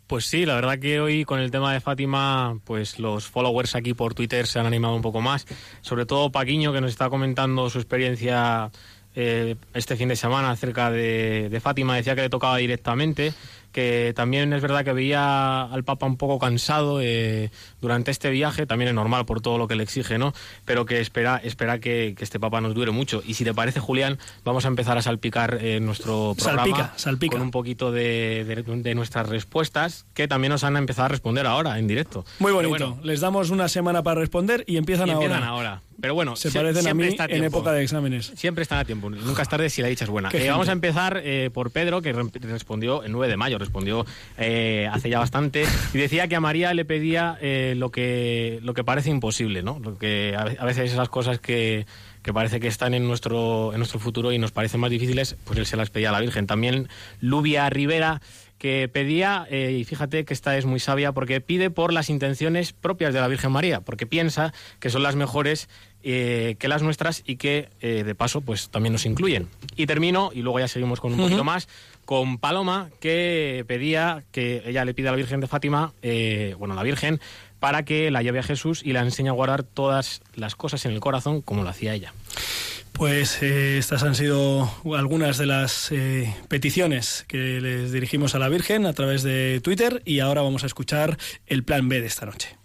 Pues 0.08 0.26
sí, 0.26 0.46
la 0.46 0.54
verdad 0.56 0.78
que 0.78 1.00
hoy 1.00 1.26
con 1.26 1.40
el 1.40 1.50
tema 1.50 1.74
de 1.74 1.82
Fátima, 1.82 2.60
pues 2.64 3.00
los 3.00 3.26
followers 3.26 3.76
aquí 3.76 3.96
por 3.96 4.14
Twitter 4.14 4.46
se 4.46 4.60
han 4.60 4.68
animado 4.68 4.96
un 4.96 5.02
poco 5.02 5.20
más. 5.20 5.48
Sobre 5.82 6.06
todo 6.06 6.32
Paquiño, 6.32 6.72
que 6.72 6.82
nos 6.82 6.92
está 6.92 7.10
comentando 7.10 7.70
su 7.72 7.80
experiencia 7.80 8.70
eh, 9.16 9.56
este 9.74 9.96
fin 9.96 10.10
de 10.10 10.16
semana 10.16 10.52
acerca 10.52 10.92
de, 10.92 11.50
de 11.50 11.60
Fátima, 11.60 11.96
decía 11.96 12.14
que 12.16 12.22
le 12.22 12.30
tocaba 12.30 12.58
directamente 12.58 13.34
que 13.76 14.14
también 14.16 14.54
es 14.54 14.62
verdad 14.62 14.86
que 14.86 14.94
veía 14.94 15.64
al 15.64 15.84
Papa 15.84 16.06
un 16.06 16.16
poco 16.16 16.40
cansado 16.40 17.02
eh, 17.02 17.50
durante 17.82 18.10
este 18.10 18.30
viaje, 18.30 18.66
también 18.66 18.88
es 18.88 18.96
normal 18.96 19.26
por 19.26 19.42
todo 19.42 19.58
lo 19.58 19.68
que 19.68 19.76
le 19.76 19.84
exige, 19.84 20.18
¿no? 20.18 20.34
Pero 20.64 20.86
que 20.86 21.02
espera, 21.02 21.42
espera 21.44 21.80
que, 21.80 22.16
que 22.18 22.24
este 22.24 22.40
Papa 22.40 22.62
nos 22.62 22.74
dure 22.74 22.92
mucho. 22.92 23.22
Y 23.28 23.34
si 23.34 23.44
te 23.44 23.54
parece, 23.54 23.82
Julián, 23.82 24.18
vamos 24.46 24.64
a 24.64 24.70
empezar 24.70 24.98
a 24.98 25.02
salpicar 25.02 25.58
eh, 25.62 25.82
nuestro 25.82 26.36
programa 26.38 26.64
Salpica, 26.64 26.94
salpica. 26.96 27.34
con 27.34 27.42
un 27.42 27.52
poquito 27.52 27.92
de, 27.92 28.46
de- 28.46 28.64
de 28.82 28.96
nuestras 28.96 29.28
respuestas, 29.28 30.06
que 30.14 30.30
también 30.30 30.52
nos 30.52 30.64
han 30.64 30.78
empezado 30.78 31.08
a 31.08 31.10
responder 31.10 31.46
ahora, 31.46 31.78
en 31.78 31.88
directo. 31.88 32.24
Muy 32.40 32.54
bonito. 32.54 32.70
bueno, 32.70 32.98
Les 33.04 33.20
damos 33.20 33.50
una 33.50 33.68
semana 33.68 34.04
para 34.04 34.22
responder 34.22 34.64
y 34.68 34.78
empiezan, 34.78 35.10
y 35.10 35.12
empiezan 35.12 35.44
ahora. 35.44 35.50
ahora. 35.74 35.82
Pero 36.02 36.14
bueno, 36.14 36.36
Se 36.36 36.52
parecen 36.52 36.88
a 36.88 36.94
mí 36.94 37.04
está 37.08 37.24
a 37.24 37.28
en 37.28 37.44
época 37.46 37.72
de 37.72 37.82
exámenes. 37.82 38.32
Siempre 38.36 38.64
están 38.64 38.80
a 38.80 38.86
tiempo, 38.86 39.10
nunca 39.10 39.42
es 39.44 39.48
tarde 39.50 39.70
si 39.70 39.82
la 39.82 39.88
dicha 39.88 40.04
es 40.04 40.10
buena. 40.10 40.30
Eh, 40.34 40.50
vamos 40.50 40.68
a 40.68 40.74
empezar 40.74 41.22
por 41.54 41.72
Pedro, 41.72 42.02
que 42.02 42.12
re- 42.12 42.30
respondió 42.42 43.02
el 43.04 43.14
9 43.14 43.30
de 43.30 43.38
mayo, 43.38 43.58
respondió 43.66 44.06
eh, 44.38 44.88
hace 44.92 45.10
ya 45.10 45.20
bastante, 45.20 45.66
y 45.94 45.98
decía 45.98 46.28
que 46.28 46.36
a 46.36 46.40
María 46.40 46.74
le 46.74 46.86
pedía 46.86 47.38
eh, 47.42 47.74
lo, 47.76 47.92
que, 47.92 48.60
lo 48.64 48.74
que 48.74 48.84
parece 48.84 49.10
imposible, 49.10 49.62
¿no? 49.64 49.80
Lo 49.84 49.98
que 49.98 50.36
a 50.38 50.44
ve- 50.46 50.58
a 50.60 50.66
veces 50.66 50.92
esas 50.92 51.10
cosas 51.10 51.40
que, 51.40 51.86
que 52.24 52.34
parece 52.34 52.60
que 52.60 52.68
están 52.68 52.94
en 52.94 53.08
nuestro, 53.08 53.72
en 53.74 53.80
nuestro 53.80 54.00
futuro 54.00 54.32
y 54.32 54.38
nos 54.40 54.52
parecen 54.52 54.80
más 54.80 54.90
difíciles, 54.90 55.36
pues 55.44 55.60
él 55.60 55.66
se 55.66 55.78
las 55.78 55.90
pedía 55.90 56.10
a 56.10 56.12
la 56.14 56.22
Virgen. 56.22 56.48
También 56.48 56.88
Lubia 57.20 57.70
Rivera 57.70 58.22
que 58.58 58.88
pedía, 58.88 59.46
eh, 59.52 59.78
y 59.80 59.84
fíjate 59.84 60.24
que 60.24 60.34
esta 60.34 60.58
es 60.58 60.66
muy 60.66 60.80
sabia, 60.80 61.12
porque 61.12 61.42
pide 61.42 61.70
por 61.70 61.92
las 61.92 62.10
intenciones 62.10 62.72
propias 62.72 63.14
de 63.14 63.20
la 63.20 63.28
Virgen 63.28 63.52
María, 63.52 63.82
porque 63.82 64.06
piensa 64.08 64.54
que 64.80 64.90
son 64.90 65.04
las 65.04 65.16
mejores 65.18 65.68
eh, 66.04 66.56
que 66.58 66.70
las 66.70 66.82
nuestras 66.82 67.22
y 67.26 67.36
que 67.36 67.68
eh, 67.82 68.04
de 68.06 68.16
paso 68.16 68.40
pues 68.42 68.70
también 68.70 68.94
nos 68.94 69.06
incluyen. 69.06 69.50
Y 69.76 69.88
termino, 69.88 70.32
y 70.34 70.42
luego 70.42 70.60
ya 70.60 70.70
seguimos 70.70 71.02
con 71.02 71.12
un 71.14 71.20
poquito 71.20 71.44
más, 71.44 71.68
con 72.06 72.38
Paloma, 72.38 72.90
que 73.00 73.66
pedía 73.68 74.24
que 74.32 74.64
ella 74.66 74.86
le 74.86 74.94
pide 74.94 75.10
a 75.10 75.12
la 75.12 75.18
Virgen 75.18 75.42
de 75.42 75.48
Fátima, 75.48 75.94
eh, 76.02 76.56
bueno, 76.58 76.74
a 76.74 76.78
la 76.78 76.84
Virgen, 76.84 77.20
para 77.60 77.84
que 77.84 78.12
la 78.12 78.22
lleve 78.22 78.40
a 78.40 78.44
Jesús 78.44 78.82
y 78.84 78.94
la 78.94 79.02
enseñe 79.02 79.30
a 79.30 79.34
guardar 79.34 79.64
todas 79.64 80.22
las 80.36 80.56
cosas 80.56 80.86
en 80.86 80.92
el 80.92 81.00
corazón 81.00 81.42
como 81.42 81.64
lo 81.64 81.70
hacía 81.70 81.94
ella. 81.94 82.14
Pues 82.92 83.42
eh, 83.42 83.78
estas 83.78 84.04
han 84.04 84.16
sido 84.16 84.72
algunas 84.96 85.38
de 85.38 85.46
las 85.46 85.92
eh, 85.92 86.34
peticiones 86.48 87.26
que 87.28 87.60
les 87.60 87.92
dirigimos 87.92 88.36
a 88.36 88.40
la 88.40 88.48
Virgen 88.48 88.86
a 88.86 88.94
través 88.94 89.22
de 89.24 89.60
Twitter 89.62 90.02
y 90.06 90.20
ahora 90.20 90.42
vamos 90.42 90.64
a 90.64 90.68
escuchar 90.68 91.18
el 91.46 91.64
plan 91.64 91.90
B 91.90 92.00
de 92.00 92.08
esta 92.08 92.26
noche. 92.26 92.56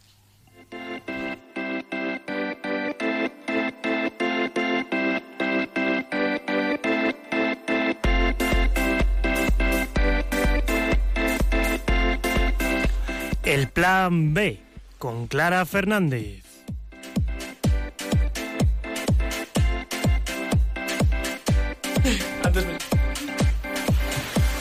El 13.60 13.68
plan 13.68 14.32
B 14.32 14.58
con 14.98 15.26
Clara 15.26 15.66
Fernández. 15.66 16.42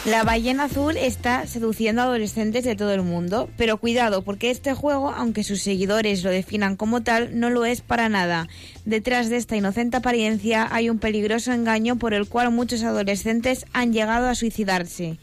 La 0.04 0.24
ballena 0.24 0.66
azul 0.66 0.98
está 0.98 1.48
seduciendo 1.48 2.02
a 2.02 2.06
adolescentes 2.06 2.66
de 2.66 2.76
todo 2.76 2.94
el 2.94 3.04
mundo, 3.04 3.50
pero 3.56 3.78
cuidado 3.78 4.24
porque 4.24 4.52
este 4.52 4.74
juego, 4.74 5.12
aunque 5.12 5.46
sus 5.46 5.62
seguidores 5.62 6.22
lo 6.26 6.30
definan 6.30 6.76
como 6.76 7.02
tal, 7.02 7.40
no 7.40 7.50
lo 7.50 7.64
es 7.64 7.80
para 7.80 8.10
nada. 8.10 8.50
Detrás 8.84 9.30
de 9.30 9.38
esta 9.38 9.56
inocente 9.56 9.96
apariencia 9.96 10.68
hay 10.72 10.90
un 10.90 11.00
peligroso 11.00 11.54
engaño 11.54 11.96
por 11.96 12.14
el 12.14 12.28
cual 12.28 12.52
muchos 12.52 12.84
adolescentes 12.84 13.66
han 13.72 13.94
llegado 13.94 14.28
a 14.28 14.36
suicidarse. 14.36 15.20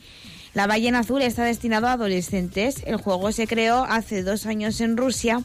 La 0.56 0.66
ballena 0.66 1.00
azul 1.00 1.20
está 1.20 1.44
destinado 1.44 1.86
a 1.86 1.92
adolescentes. 1.92 2.82
El 2.86 2.96
juego 2.96 3.30
se 3.30 3.46
creó 3.46 3.84
hace 3.84 4.22
dos 4.22 4.46
años 4.46 4.80
en 4.80 4.96
Rusia. 4.96 5.42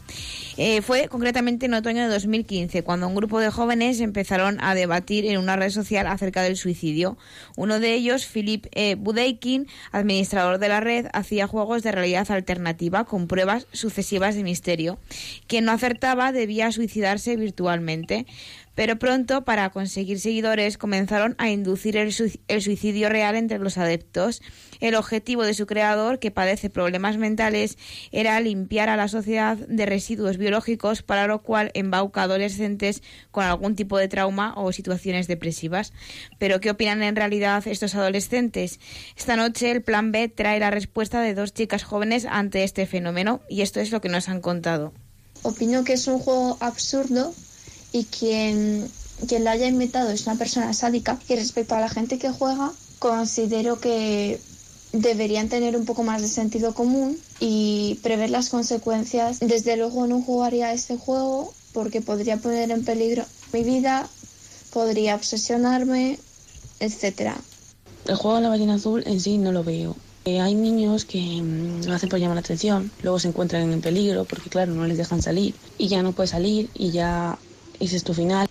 Eh, 0.56 0.82
fue 0.82 1.10
concretamente 1.10 1.66
en 1.66 1.74
otoño 1.74 2.04
de 2.04 2.08
2015, 2.08 2.84
cuando 2.84 3.10
un 3.10 3.16
grupo 3.16 3.42
de 3.42 3.52
jóvenes 3.52 4.00
empezaron 4.00 4.64
a 4.64 4.74
debatir 4.74 5.26
en 5.26 5.38
una 5.38 5.58
red 5.58 5.70
social 5.70 6.08
acerca 6.08 6.44
del 6.44 6.56
suicidio. 6.56 7.18
Uno 7.58 7.82
de 7.82 7.94
ellos, 7.94 8.26
Philip 8.26 8.68
eh, 8.72 8.96
Budeikin, 8.96 9.68
administrador 9.92 10.60
de 10.60 10.70
la 10.70 10.80
red, 10.80 11.08
hacía 11.12 11.46
juegos 11.46 11.84
de 11.84 11.92
realidad 11.92 12.32
alternativa 12.32 13.04
con 13.04 13.28
pruebas 13.28 13.68
sucesivas 13.74 14.36
de 14.36 14.44
misterio. 14.44 14.98
Quien 15.46 15.66
no 15.66 15.74
acertaba 15.74 16.32
debía 16.32 16.72
suicidarse 16.72 17.36
virtualmente. 17.36 18.28
Pero 18.74 18.98
pronto, 18.98 19.44
para 19.44 19.70
conseguir 19.70 20.20
seguidores, 20.20 20.78
comenzaron 20.78 21.36
a 21.38 21.50
inducir 21.50 21.98
el, 21.98 22.14
sui- 22.14 22.40
el 22.48 22.62
suicidio 22.62 23.10
real 23.10 23.36
entre 23.36 23.60
los 23.60 23.78
adeptos. 23.78 24.42
El 24.80 24.96
objetivo 24.96 25.44
de 25.44 25.54
su 25.54 25.66
creador, 25.68 26.20
que 26.20 26.32
padece 26.32 26.70
problemas 26.70 27.18
mentales, 27.18 27.78
era 28.12 28.40
limpiar 28.40 28.88
a 28.90 28.96
la 28.96 29.10
sociedad 29.10 29.58
de 29.58 29.86
residuos 29.86 30.38
biológicos, 30.38 31.04
para 31.04 31.28
lo 31.28 31.44
cual 31.44 31.70
embauca 31.74 32.24
adolescentes 32.24 33.04
con 33.30 33.44
algún 33.44 33.76
tipo 33.76 33.98
de 33.98 34.08
trauma 34.08 34.54
o 34.56 34.72
situaciones 34.72 35.28
depresivas. 35.28 35.94
Pero, 36.40 36.60
¿qué 36.62 36.72
opinan 36.72 37.04
en 37.04 37.16
realidad 37.16 37.68
estos 37.68 37.94
adolescentes? 37.94 38.80
Esta 39.18 39.36
noche, 39.36 39.70
el 39.70 39.84
Plan 39.84 40.12
B 40.12 40.30
trae 40.30 40.60
la 40.60 40.72
respuesta 40.72 41.22
de 41.22 41.36
dos 41.36 41.54
chicas 41.54 41.84
jóvenes 41.84 42.26
ante 42.26 42.64
este 42.64 42.86
fenómeno, 42.86 43.42
y 43.50 43.62
esto 43.62 43.82
es 43.82 43.92
lo 43.92 44.00
que 44.02 44.10
nos 44.10 44.30
han 44.30 44.42
contado. 44.42 44.94
Opino 45.44 45.84
que 45.84 45.94
es 45.94 46.08
un 46.08 46.20
juego 46.20 46.58
absurdo 46.60 47.34
y 47.92 48.06
quien, 48.06 48.90
quien 49.28 49.44
lo 49.44 49.50
haya 49.50 49.68
inventado 49.68 50.10
es 50.10 50.26
una 50.26 50.38
persona 50.38 50.74
sádica. 50.74 51.20
Y 51.28 51.36
respecto 51.36 51.76
a 51.76 51.82
la 51.82 51.90
gente 51.90 52.18
que 52.18 52.32
juega, 52.32 52.72
considero 53.00 53.80
que 53.80 54.40
deberían 54.94 55.50
tener 55.50 55.76
un 55.76 55.86
poco 55.86 56.04
más 56.04 56.22
de 56.22 56.28
sentido 56.28 56.74
común 56.74 57.18
y 57.40 58.00
prever 58.04 58.30
las 58.30 58.50
consecuencias. 58.50 59.40
Desde 59.40 59.78
luego 59.78 60.08
no 60.08 60.22
jugaría 60.22 60.74
este 60.74 60.98
juego 60.98 61.54
porque 61.74 62.02
podría 62.02 62.38
poner 62.38 62.72
en 62.72 62.84
peligro 62.84 63.26
mi 63.54 63.64
vida, 63.64 64.08
podría 64.74 65.16
obsesionarme, 65.16 66.20
etcétera. 66.80 67.38
El 68.06 68.16
juego 68.16 68.38
de 68.38 68.44
la 68.44 68.50
ballena 68.50 68.76
azul 68.76 69.04
en 69.06 69.20
sí 69.20 69.38
no 69.38 69.52
lo 69.52 69.64
veo. 69.64 69.96
Eh, 70.26 70.40
hay 70.40 70.54
niños 70.54 71.06
que 71.06 71.20
mm, 71.20 71.86
lo 71.86 71.94
hacen 71.94 72.10
por 72.10 72.20
llamar 72.20 72.36
la 72.36 72.42
atención, 72.42 72.92
luego 73.02 73.18
se 73.18 73.30
encuentran 73.30 73.72
en 73.74 73.82
peligro 73.82 74.26
porque 74.26 74.52
claro, 74.52 74.72
no 74.72 74.86
les 74.86 74.98
dejan 74.98 75.22
salir 75.22 75.56
y 75.80 75.88
ya 75.88 76.04
no 76.04 76.12
puede 76.12 76.28
salir 76.28 76.70
y 76.76 76.92
ya 76.92 77.40
ese 77.82 77.98
es 77.98 78.04
tu 78.04 78.14
final. 78.14 78.48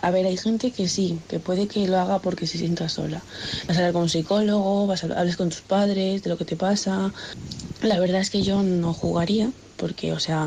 A 0.00 0.10
ver, 0.10 0.26
hay 0.26 0.36
gente 0.36 0.72
que 0.72 0.88
sí, 0.88 1.20
que 1.28 1.40
puede 1.40 1.68
que 1.68 1.86
lo 1.86 1.98
haga 1.98 2.20
porque 2.20 2.46
se 2.46 2.58
sienta 2.58 2.88
sola. 2.88 3.24
Vas 3.68 3.76
a 3.76 3.80
hablar 3.80 3.92
con 3.92 4.02
un 4.02 4.08
psicólogo, 4.08 4.86
vas 4.86 5.04
a 5.04 5.06
hablar 5.06 5.36
con 5.36 5.50
tus 5.50 5.62
padres 5.62 6.22
de 6.22 6.30
lo 6.30 6.36
que 6.38 6.44
te 6.44 6.56
pasa. 6.56 7.12
La 7.80 8.00
verdad 8.00 8.20
es 8.20 8.30
que 8.30 8.42
yo 8.42 8.62
no 8.62 8.94
jugaría 8.94 9.52
porque, 9.76 10.12
o 10.12 10.20
sea, 10.20 10.44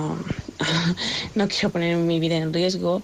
no 1.35 1.47
quiero 1.47 1.71
poner 1.71 1.97
mi 1.97 2.19
vida 2.19 2.35
en 2.35 2.53
riesgo. 2.53 3.03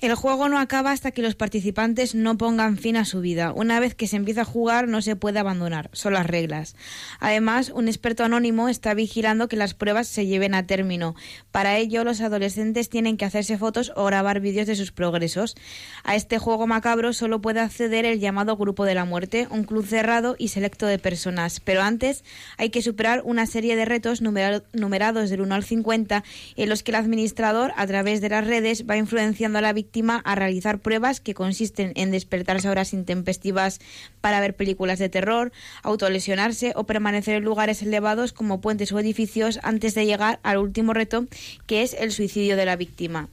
El 0.00 0.14
juego 0.16 0.48
no 0.48 0.58
acaba 0.58 0.90
hasta 0.90 1.12
que 1.12 1.22
los 1.22 1.34
participantes 1.34 2.14
no 2.14 2.36
pongan 2.36 2.76
fin 2.76 2.96
a 2.96 3.04
su 3.04 3.20
vida. 3.20 3.52
Una 3.54 3.80
vez 3.80 3.94
que 3.94 4.06
se 4.06 4.16
empieza 4.16 4.42
a 4.42 4.44
jugar 4.44 4.88
no 4.88 5.00
se 5.00 5.16
puede 5.16 5.38
abandonar, 5.38 5.88
son 5.92 6.12
las 6.14 6.26
reglas. 6.26 6.74
Además, 7.20 7.70
un 7.74 7.88
experto 7.88 8.24
anónimo 8.24 8.68
está 8.68 8.92
vigilando 8.92 9.48
que 9.48 9.56
las 9.56 9.72
pruebas 9.72 10.08
se 10.08 10.26
lleven 10.26 10.54
a 10.54 10.66
término. 10.66 11.14
Para 11.52 11.78
ello, 11.78 12.04
los 12.04 12.20
adolescentes 12.20 12.88
tienen 12.88 13.16
que 13.16 13.24
hacerse 13.24 13.56
fotos 13.56 13.92
o 13.96 14.04
grabar 14.04 14.40
vídeos 14.40 14.66
de 14.66 14.76
sus 14.76 14.92
progresos. 14.92 15.54
A 16.02 16.16
este 16.16 16.38
juego 16.38 16.66
macabro 16.66 17.12
solo 17.12 17.40
puede 17.40 17.60
acceder 17.60 18.04
el 18.04 18.20
llamado 18.20 18.56
Grupo 18.56 18.84
de 18.84 18.94
la 18.94 19.04
Muerte, 19.04 19.46
un 19.50 19.64
club 19.64 19.86
cerrado 19.86 20.34
y 20.38 20.48
selecto 20.48 20.86
de 20.86 20.98
personas. 20.98 21.60
Pero 21.60 21.82
antes 21.82 22.24
hay 22.58 22.70
que 22.70 22.82
superar 22.82 23.22
una 23.24 23.46
serie 23.46 23.76
de 23.76 23.84
retos 23.84 24.20
numera- 24.20 24.64
numerados 24.72 25.30
del 25.30 25.40
1 25.40 25.54
al 25.54 25.64
50 25.64 26.24
en 26.56 26.68
los 26.68 26.82
que 26.82 26.90
el 26.90 26.96
administrador, 26.96 27.72
a 27.76 27.86
través 27.86 28.20
de 28.20 28.28
las 28.28 28.46
redes, 28.46 28.84
va 28.90 28.96
influenciando 28.96 29.58
a 29.58 29.62
la 29.62 29.72
víctima 29.72 29.83
a 30.24 30.34
realizar 30.34 30.78
pruebas 30.80 31.20
que 31.20 31.34
consisten 31.34 31.92
en 31.96 32.10
despertarse 32.10 32.68
a 32.68 32.70
horas 32.70 32.92
intempestivas 32.92 33.80
para 34.20 34.40
ver 34.40 34.54
películas 34.54 34.98
de 34.98 35.08
terror, 35.08 35.52
autolesionarse 35.82 36.72
o 36.76 36.84
permanecer 36.84 37.36
en 37.36 37.44
lugares 37.44 37.82
elevados 37.82 38.32
como 38.32 38.60
puentes 38.60 38.92
o 38.92 38.98
edificios 38.98 39.60
antes 39.62 39.94
de 39.94 40.06
llegar 40.06 40.40
al 40.42 40.58
último 40.58 40.92
reto, 40.92 41.26
que 41.66 41.82
es 41.82 41.94
el 41.94 42.12
suicidio 42.12 42.56
de 42.56 42.66
la 42.66 42.76
víctima. 42.76 43.28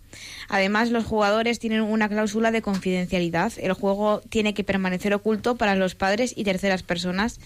Además, 0.49 0.91
los 0.91 1.05
jugadores 1.05 1.59
tienen 1.59 1.81
una 1.81 2.09
cláusula 2.09 2.51
de 2.51 2.61
confidencialidad. 2.61 3.53
El 3.57 3.73
juego 3.73 4.21
tiene 4.29 4.53
que 4.53 4.63
permanecer 4.63 5.13
oculto 5.13 5.55
para 5.55 5.75
los 5.75 5.95
padres 5.95 6.33
y 6.35 6.43
terceras 6.43 6.83
personas. 6.83 7.39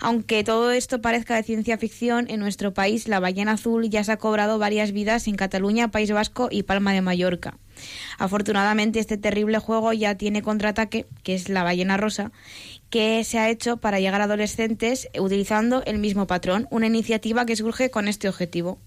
Aunque 0.00 0.44
todo 0.44 0.70
esto 0.70 1.00
parezca 1.00 1.36
de 1.36 1.42
ciencia 1.42 1.78
ficción, 1.78 2.26
en 2.28 2.40
nuestro 2.40 2.74
país 2.74 3.08
la 3.08 3.20
ballena 3.20 3.52
azul 3.52 3.88
ya 3.88 4.04
se 4.04 4.12
ha 4.12 4.16
cobrado 4.16 4.58
varias 4.58 4.92
vidas 4.92 5.28
en 5.28 5.36
Cataluña, 5.36 5.90
País 5.90 6.10
Vasco 6.10 6.48
y 6.50 6.64
Palma 6.64 6.92
de 6.92 7.00
Mallorca. 7.00 7.58
Afortunadamente, 8.18 9.00
este 9.00 9.16
terrible 9.16 9.58
juego 9.58 9.92
ya 9.92 10.14
tiene 10.16 10.42
contraataque, 10.42 11.06
que 11.22 11.34
es 11.34 11.48
la 11.48 11.62
ballena 11.62 11.96
rosa, 11.96 12.32
que 12.90 13.24
se 13.24 13.38
ha 13.38 13.50
hecho 13.50 13.78
para 13.78 14.00
llegar 14.00 14.20
a 14.20 14.24
adolescentes 14.24 15.08
utilizando 15.18 15.82
el 15.84 15.98
mismo 15.98 16.26
patrón, 16.26 16.68
una 16.70 16.86
iniciativa 16.86 17.46
que 17.46 17.56
surge 17.56 17.90
con 17.90 18.08
este 18.08 18.28
objetivo. 18.28 18.78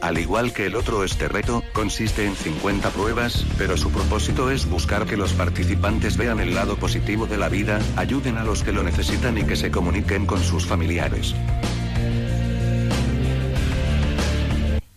Al 0.00 0.18
igual 0.18 0.54
que 0.54 0.64
el 0.64 0.76
otro, 0.76 1.04
este 1.04 1.28
reto 1.28 1.62
consiste 1.74 2.24
en 2.24 2.34
50 2.34 2.88
pruebas, 2.90 3.44
pero 3.58 3.76
su 3.76 3.90
propósito 3.90 4.50
es 4.50 4.68
buscar 4.68 5.04
que 5.04 5.18
los 5.18 5.34
participantes 5.34 6.16
vean 6.16 6.40
el 6.40 6.54
lado 6.54 6.76
positivo 6.76 7.26
de 7.26 7.36
la 7.36 7.50
vida, 7.50 7.80
ayuden 7.96 8.38
a 8.38 8.44
los 8.44 8.62
que 8.62 8.72
lo 8.72 8.82
necesitan 8.82 9.36
y 9.36 9.44
que 9.44 9.56
se 9.56 9.70
comuniquen 9.70 10.24
con 10.24 10.42
sus 10.42 10.66
familiares. 10.66 11.34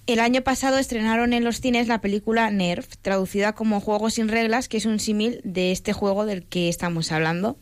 El 0.06 0.20
año 0.20 0.41
pasado 0.41 0.78
estrenaron 0.78 1.34
en 1.34 1.43
los 1.43 1.60
cines 1.60 1.88
la 1.88 1.99
película 1.99 2.49
Nerf, 2.49 2.97
traducida 3.01 3.54
como 3.54 3.82
Juego 3.82 4.10
sin 4.10 4.30
reglas, 4.30 4.70
que 4.70 4.78
es 4.78 4.86
un 4.86 4.99
símil 4.99 5.41
de 5.43 5.72
este 5.72 5.91
juego 5.91 6.26
del 6.26 6.45
que 6.45 6.70
estamos 6.70 7.12
hablando. 7.12 7.58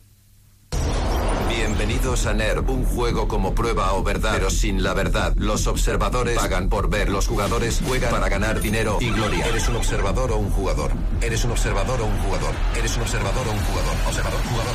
Bienvenidos 1.84 2.26
a 2.26 2.32
NERV, 2.32 2.70
un 2.70 2.84
juego 2.84 3.26
como 3.26 3.56
prueba 3.56 3.92
o 3.94 4.04
verdad, 4.04 4.30
pero 4.34 4.50
sin 4.50 4.84
la 4.84 4.94
verdad. 4.94 5.34
Los 5.34 5.66
observadores 5.66 6.36
pagan 6.36 6.68
por 6.68 6.88
ver, 6.88 7.08
los 7.08 7.26
jugadores 7.26 7.82
juegan 7.84 8.12
para 8.12 8.28
ganar 8.28 8.60
dinero 8.60 8.98
y 9.00 9.10
gloria. 9.10 9.44
¿Eres 9.46 9.68
un 9.68 9.74
observador 9.74 10.30
o 10.30 10.36
un 10.36 10.48
jugador? 10.52 10.92
¿Eres 11.20 11.44
un 11.44 11.50
observador 11.50 12.00
o 12.00 12.06
un 12.06 12.16
jugador? 12.20 12.54
¿Eres 12.76 12.96
un 12.96 13.02
observador 13.02 13.48
o 13.48 13.50
un 13.50 13.58
jugador? 13.58 13.96
Observador, 14.06 14.40
jugador. 14.44 14.74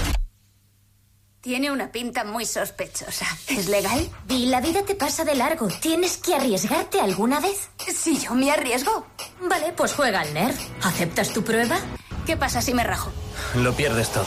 Tiene 1.39 1.72
una 1.72 1.93
pinta 1.93 2.26
muy 2.26 2.45
sospechosa. 2.45 3.26
¿Es 3.47 3.70
legal? 3.70 4.10
Y 4.28 4.47
la 4.47 4.60
vida 4.60 4.84
te 4.84 4.95
pasa 4.95 5.24
de 5.24 5.36
largo. 5.36 5.70
¿Tienes 5.80 6.18
que 6.18 6.36
arriesgarte 6.36 6.99
alguna 6.99 7.39
vez? 7.39 7.70
Si 7.78 8.20
yo 8.20 8.36
me 8.36 8.51
arriesgo. 8.51 9.08
Vale, 9.49 9.72
pues 9.78 9.93
juega 9.93 10.20
al 10.20 10.34
NERV. 10.34 10.58
¿Aceptas 10.84 11.32
tu 11.32 11.41
prueba? 11.41 11.78
¿Qué 12.26 12.36
pasa 12.36 12.62
si 12.62 12.74
me 12.74 12.84
rajo? 12.84 13.14
Lo 13.55 13.74
pierdes 13.74 14.10
todo. 14.10 14.26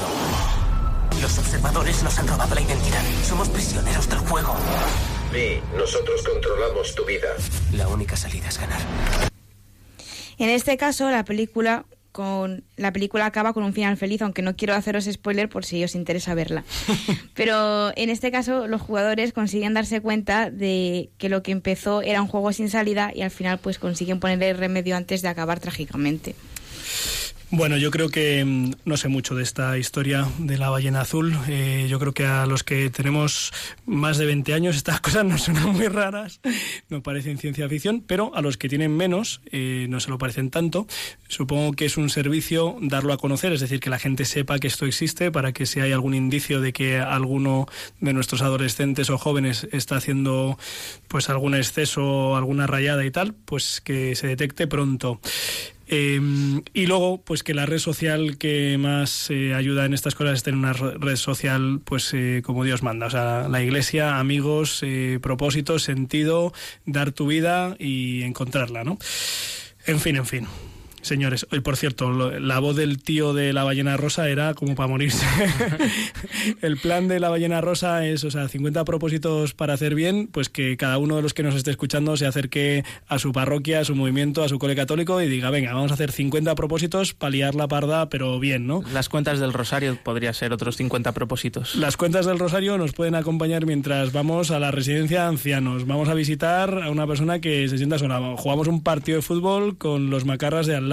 Los 1.20 1.38
observadores 1.38 2.02
nos 2.02 2.18
han 2.18 2.26
robado 2.26 2.54
la 2.54 2.62
identidad. 2.62 3.02
Somos 3.22 3.48
prisioneros 3.50 4.08
del 4.08 4.20
juego. 4.20 4.56
Vi, 5.32 5.60
nosotros 5.76 6.22
controlamos 6.22 6.94
tu 6.94 7.04
vida. 7.04 7.28
La 7.72 7.88
única 7.88 8.16
salida 8.16 8.48
es 8.48 8.58
ganar. 8.58 8.80
En 10.38 10.48
este 10.48 10.78
caso, 10.78 11.10
la 11.10 11.24
película 11.24 11.84
con 12.12 12.64
la 12.76 12.92
película 12.92 13.26
acaba 13.26 13.52
con 13.52 13.62
un 13.62 13.72
final 13.72 13.96
feliz, 13.96 14.22
aunque 14.22 14.42
no 14.42 14.56
quiero 14.56 14.74
haceros 14.74 15.04
spoiler 15.04 15.48
por 15.48 15.64
si 15.64 15.84
os 15.84 15.94
interesa 15.94 16.34
verla. 16.34 16.64
Pero 17.34 17.92
en 17.96 18.10
este 18.10 18.30
caso 18.30 18.66
los 18.66 18.80
jugadores 18.80 19.32
consiguen 19.32 19.74
darse 19.74 20.00
cuenta 20.00 20.50
de 20.50 21.10
que 21.18 21.28
lo 21.28 21.42
que 21.42 21.52
empezó 21.52 22.02
era 22.02 22.22
un 22.22 22.28
juego 22.28 22.52
sin 22.52 22.70
salida 22.70 23.12
y 23.14 23.22
al 23.22 23.30
final 23.30 23.58
pues 23.58 23.78
consiguen 23.78 24.20
ponerle 24.20 24.54
remedio 24.54 24.96
antes 24.96 25.22
de 25.22 25.28
acabar 25.28 25.60
trágicamente. 25.60 26.34
Bueno, 27.52 27.76
yo 27.76 27.90
creo 27.90 28.10
que 28.10 28.44
mm, 28.44 28.74
no 28.84 28.96
sé 28.96 29.08
mucho 29.08 29.34
de 29.34 29.42
esta 29.42 29.76
historia 29.76 30.28
de 30.38 30.56
la 30.56 30.70
ballena 30.70 31.00
azul. 31.00 31.36
Eh, 31.48 31.88
yo 31.90 31.98
creo 31.98 32.12
que 32.12 32.24
a 32.24 32.46
los 32.46 32.62
que 32.62 32.90
tenemos 32.90 33.52
más 33.86 34.18
de 34.18 34.26
20 34.26 34.54
años 34.54 34.76
estas 34.76 35.00
cosas 35.00 35.24
nos 35.24 35.42
suenan 35.42 35.70
muy 35.70 35.88
raras, 35.88 36.40
no 36.88 37.02
parecen 37.02 37.38
ciencia 37.38 37.68
ficción, 37.68 38.04
pero 38.06 38.32
a 38.36 38.40
los 38.40 38.56
que 38.56 38.68
tienen 38.68 38.96
menos 38.96 39.40
eh, 39.50 39.86
no 39.88 39.98
se 39.98 40.10
lo 40.10 40.18
parecen 40.18 40.50
tanto. 40.50 40.86
Supongo 41.26 41.72
que 41.72 41.86
es 41.86 41.96
un 41.96 42.08
servicio 42.08 42.76
darlo 42.82 43.12
a 43.12 43.18
conocer, 43.18 43.52
es 43.52 43.60
decir, 43.60 43.80
que 43.80 43.90
la 43.90 43.98
gente 43.98 44.26
sepa 44.26 44.60
que 44.60 44.68
esto 44.68 44.86
existe 44.86 45.32
para 45.32 45.52
que 45.52 45.66
si 45.66 45.80
hay 45.80 45.90
algún 45.90 46.14
indicio 46.14 46.60
de 46.60 46.72
que 46.72 47.00
alguno 47.00 47.66
de 47.98 48.12
nuestros 48.12 48.42
adolescentes 48.42 49.10
o 49.10 49.18
jóvenes 49.18 49.66
está 49.72 49.96
haciendo 49.96 50.56
pues 51.08 51.28
algún 51.28 51.56
exceso, 51.56 52.36
alguna 52.36 52.68
rayada 52.68 53.04
y 53.04 53.10
tal, 53.10 53.34
pues 53.34 53.80
que 53.80 54.14
se 54.14 54.28
detecte 54.28 54.68
pronto. 54.68 55.20
Eh, 55.92 56.20
y 56.72 56.86
luego, 56.86 57.22
pues 57.24 57.42
que 57.42 57.52
la 57.52 57.66
red 57.66 57.78
social 57.78 58.38
que 58.38 58.78
más 58.78 59.28
eh, 59.28 59.54
ayuda 59.54 59.84
en 59.84 59.92
estas 59.92 60.14
cosas 60.14 60.34
es 60.34 60.42
tener 60.44 60.58
una 60.58 60.72
red 60.72 61.16
social, 61.16 61.80
pues 61.84 62.14
eh, 62.14 62.42
como 62.44 62.62
Dios 62.62 62.84
manda. 62.84 63.06
O 63.06 63.10
sea, 63.10 63.48
la 63.48 63.60
iglesia, 63.60 64.20
amigos, 64.20 64.80
eh, 64.84 65.18
propósitos, 65.20 65.82
sentido, 65.82 66.52
dar 66.86 67.10
tu 67.10 67.26
vida 67.26 67.74
y 67.80 68.22
encontrarla, 68.22 68.84
¿no? 68.84 68.98
En 69.84 69.98
fin, 69.98 70.14
en 70.14 70.26
fin. 70.26 70.46
Señores, 71.02 71.46
hoy 71.50 71.60
por 71.60 71.76
cierto, 71.76 72.10
la 72.12 72.58
voz 72.58 72.76
del 72.76 73.02
tío 73.02 73.32
de 73.32 73.52
la 73.52 73.64
ballena 73.64 73.96
rosa 73.96 74.28
era 74.28 74.54
como 74.54 74.74
para 74.74 74.88
morirse. 74.88 75.24
el 76.62 76.76
plan 76.76 77.08
de 77.08 77.20
la 77.20 77.28
ballena 77.28 77.60
rosa 77.60 78.06
es, 78.06 78.24
o 78.24 78.30
sea, 78.30 78.48
50 78.48 78.84
propósitos 78.84 79.54
para 79.54 79.74
hacer 79.74 79.94
bien, 79.94 80.28
pues 80.30 80.48
que 80.48 80.76
cada 80.76 80.98
uno 80.98 81.16
de 81.16 81.22
los 81.22 81.34
que 81.34 81.42
nos 81.42 81.54
esté 81.54 81.70
escuchando 81.70 82.16
se 82.16 82.26
acerque 82.26 82.84
a 83.08 83.18
su 83.18 83.32
parroquia, 83.32 83.80
a 83.80 83.84
su 83.84 83.94
movimiento, 83.94 84.42
a 84.42 84.48
su 84.48 84.58
cole 84.58 84.76
católico 84.76 85.20
y 85.22 85.28
diga, 85.28 85.50
venga, 85.50 85.72
vamos 85.72 85.90
a 85.90 85.94
hacer 85.94 86.12
50 86.12 86.54
propósitos 86.54 87.14
para 87.14 87.30
liar 87.30 87.54
la 87.54 87.68
parda, 87.68 88.08
pero 88.08 88.38
bien, 88.38 88.66
¿no? 88.66 88.82
Las 88.92 89.08
cuentas 89.08 89.40
del 89.40 89.52
Rosario 89.52 89.96
podría 90.02 90.32
ser 90.32 90.52
otros 90.52 90.76
50 90.76 91.12
propósitos. 91.12 91.74
Las 91.76 91.96
cuentas 91.96 92.26
del 92.26 92.38
Rosario 92.38 92.76
nos 92.78 92.92
pueden 92.92 93.14
acompañar 93.14 93.66
mientras 93.66 94.12
vamos 94.12 94.50
a 94.50 94.58
la 94.58 94.70
residencia 94.70 95.22
de 95.22 95.28
ancianos. 95.28 95.86
Vamos 95.86 96.08
a 96.08 96.14
visitar 96.14 96.82
a 96.82 96.90
una 96.90 97.06
persona 97.06 97.40
que 97.40 97.68
se 97.68 97.78
sienta 97.78 97.98
sola. 97.98 98.34
Jugamos 98.36 98.68
un 98.68 98.82
partido 98.82 99.16
de 99.16 99.22
fútbol 99.22 99.78
con 99.78 100.10
los 100.10 100.24
macarras 100.24 100.66
de 100.66 100.76
al 100.76 100.89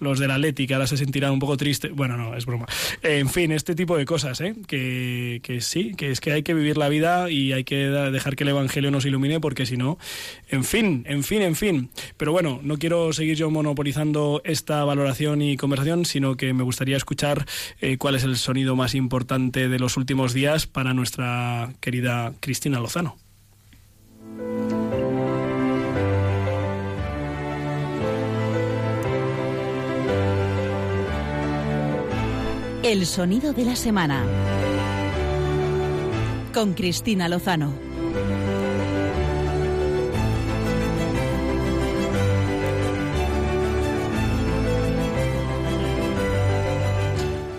los 0.00 0.18
del 0.18 0.30
Atleti, 0.30 0.66
que 0.66 0.74
ahora 0.74 0.86
se 0.86 0.96
sentirán 0.96 1.32
un 1.32 1.38
poco 1.38 1.56
tristes. 1.56 1.92
Bueno, 1.92 2.16
no, 2.16 2.36
es 2.36 2.46
broma. 2.46 2.66
En 3.02 3.28
fin, 3.28 3.52
este 3.52 3.74
tipo 3.74 3.96
de 3.96 4.04
cosas, 4.04 4.40
¿eh? 4.40 4.54
Que, 4.66 5.40
que 5.42 5.60
sí, 5.60 5.94
que 5.96 6.10
es 6.10 6.20
que 6.20 6.32
hay 6.32 6.42
que 6.42 6.54
vivir 6.54 6.76
la 6.76 6.88
vida 6.88 7.30
y 7.30 7.52
hay 7.52 7.64
que 7.64 7.88
dejar 7.88 8.36
que 8.36 8.44
el 8.44 8.50
Evangelio 8.50 8.90
nos 8.90 9.04
ilumine, 9.04 9.40
porque 9.40 9.66
si 9.66 9.76
no, 9.76 9.98
en 10.48 10.64
fin, 10.64 11.04
en 11.08 11.22
fin, 11.22 11.42
en 11.42 11.56
fin. 11.56 11.90
Pero 12.16 12.32
bueno, 12.32 12.60
no 12.62 12.78
quiero 12.78 13.12
seguir 13.12 13.36
yo 13.36 13.50
monopolizando 13.50 14.42
esta 14.44 14.84
valoración 14.84 15.42
y 15.42 15.56
conversación, 15.56 16.04
sino 16.04 16.36
que 16.36 16.52
me 16.52 16.62
gustaría 16.62 16.96
escuchar 16.96 17.46
eh, 17.80 17.98
cuál 17.98 18.14
es 18.14 18.24
el 18.24 18.36
sonido 18.36 18.76
más 18.76 18.94
importante 18.94 19.68
de 19.68 19.78
los 19.78 19.96
últimos 19.96 20.32
días 20.32 20.66
para 20.66 20.94
nuestra 20.94 21.72
querida 21.80 22.32
Cristina 22.40 22.80
Lozano. 22.80 23.16
El 32.84 33.06
sonido 33.06 33.54
de 33.54 33.64
la 33.64 33.76
semana. 33.76 34.26
Con 36.52 36.74
Cristina 36.74 37.30
Lozano. 37.30 37.72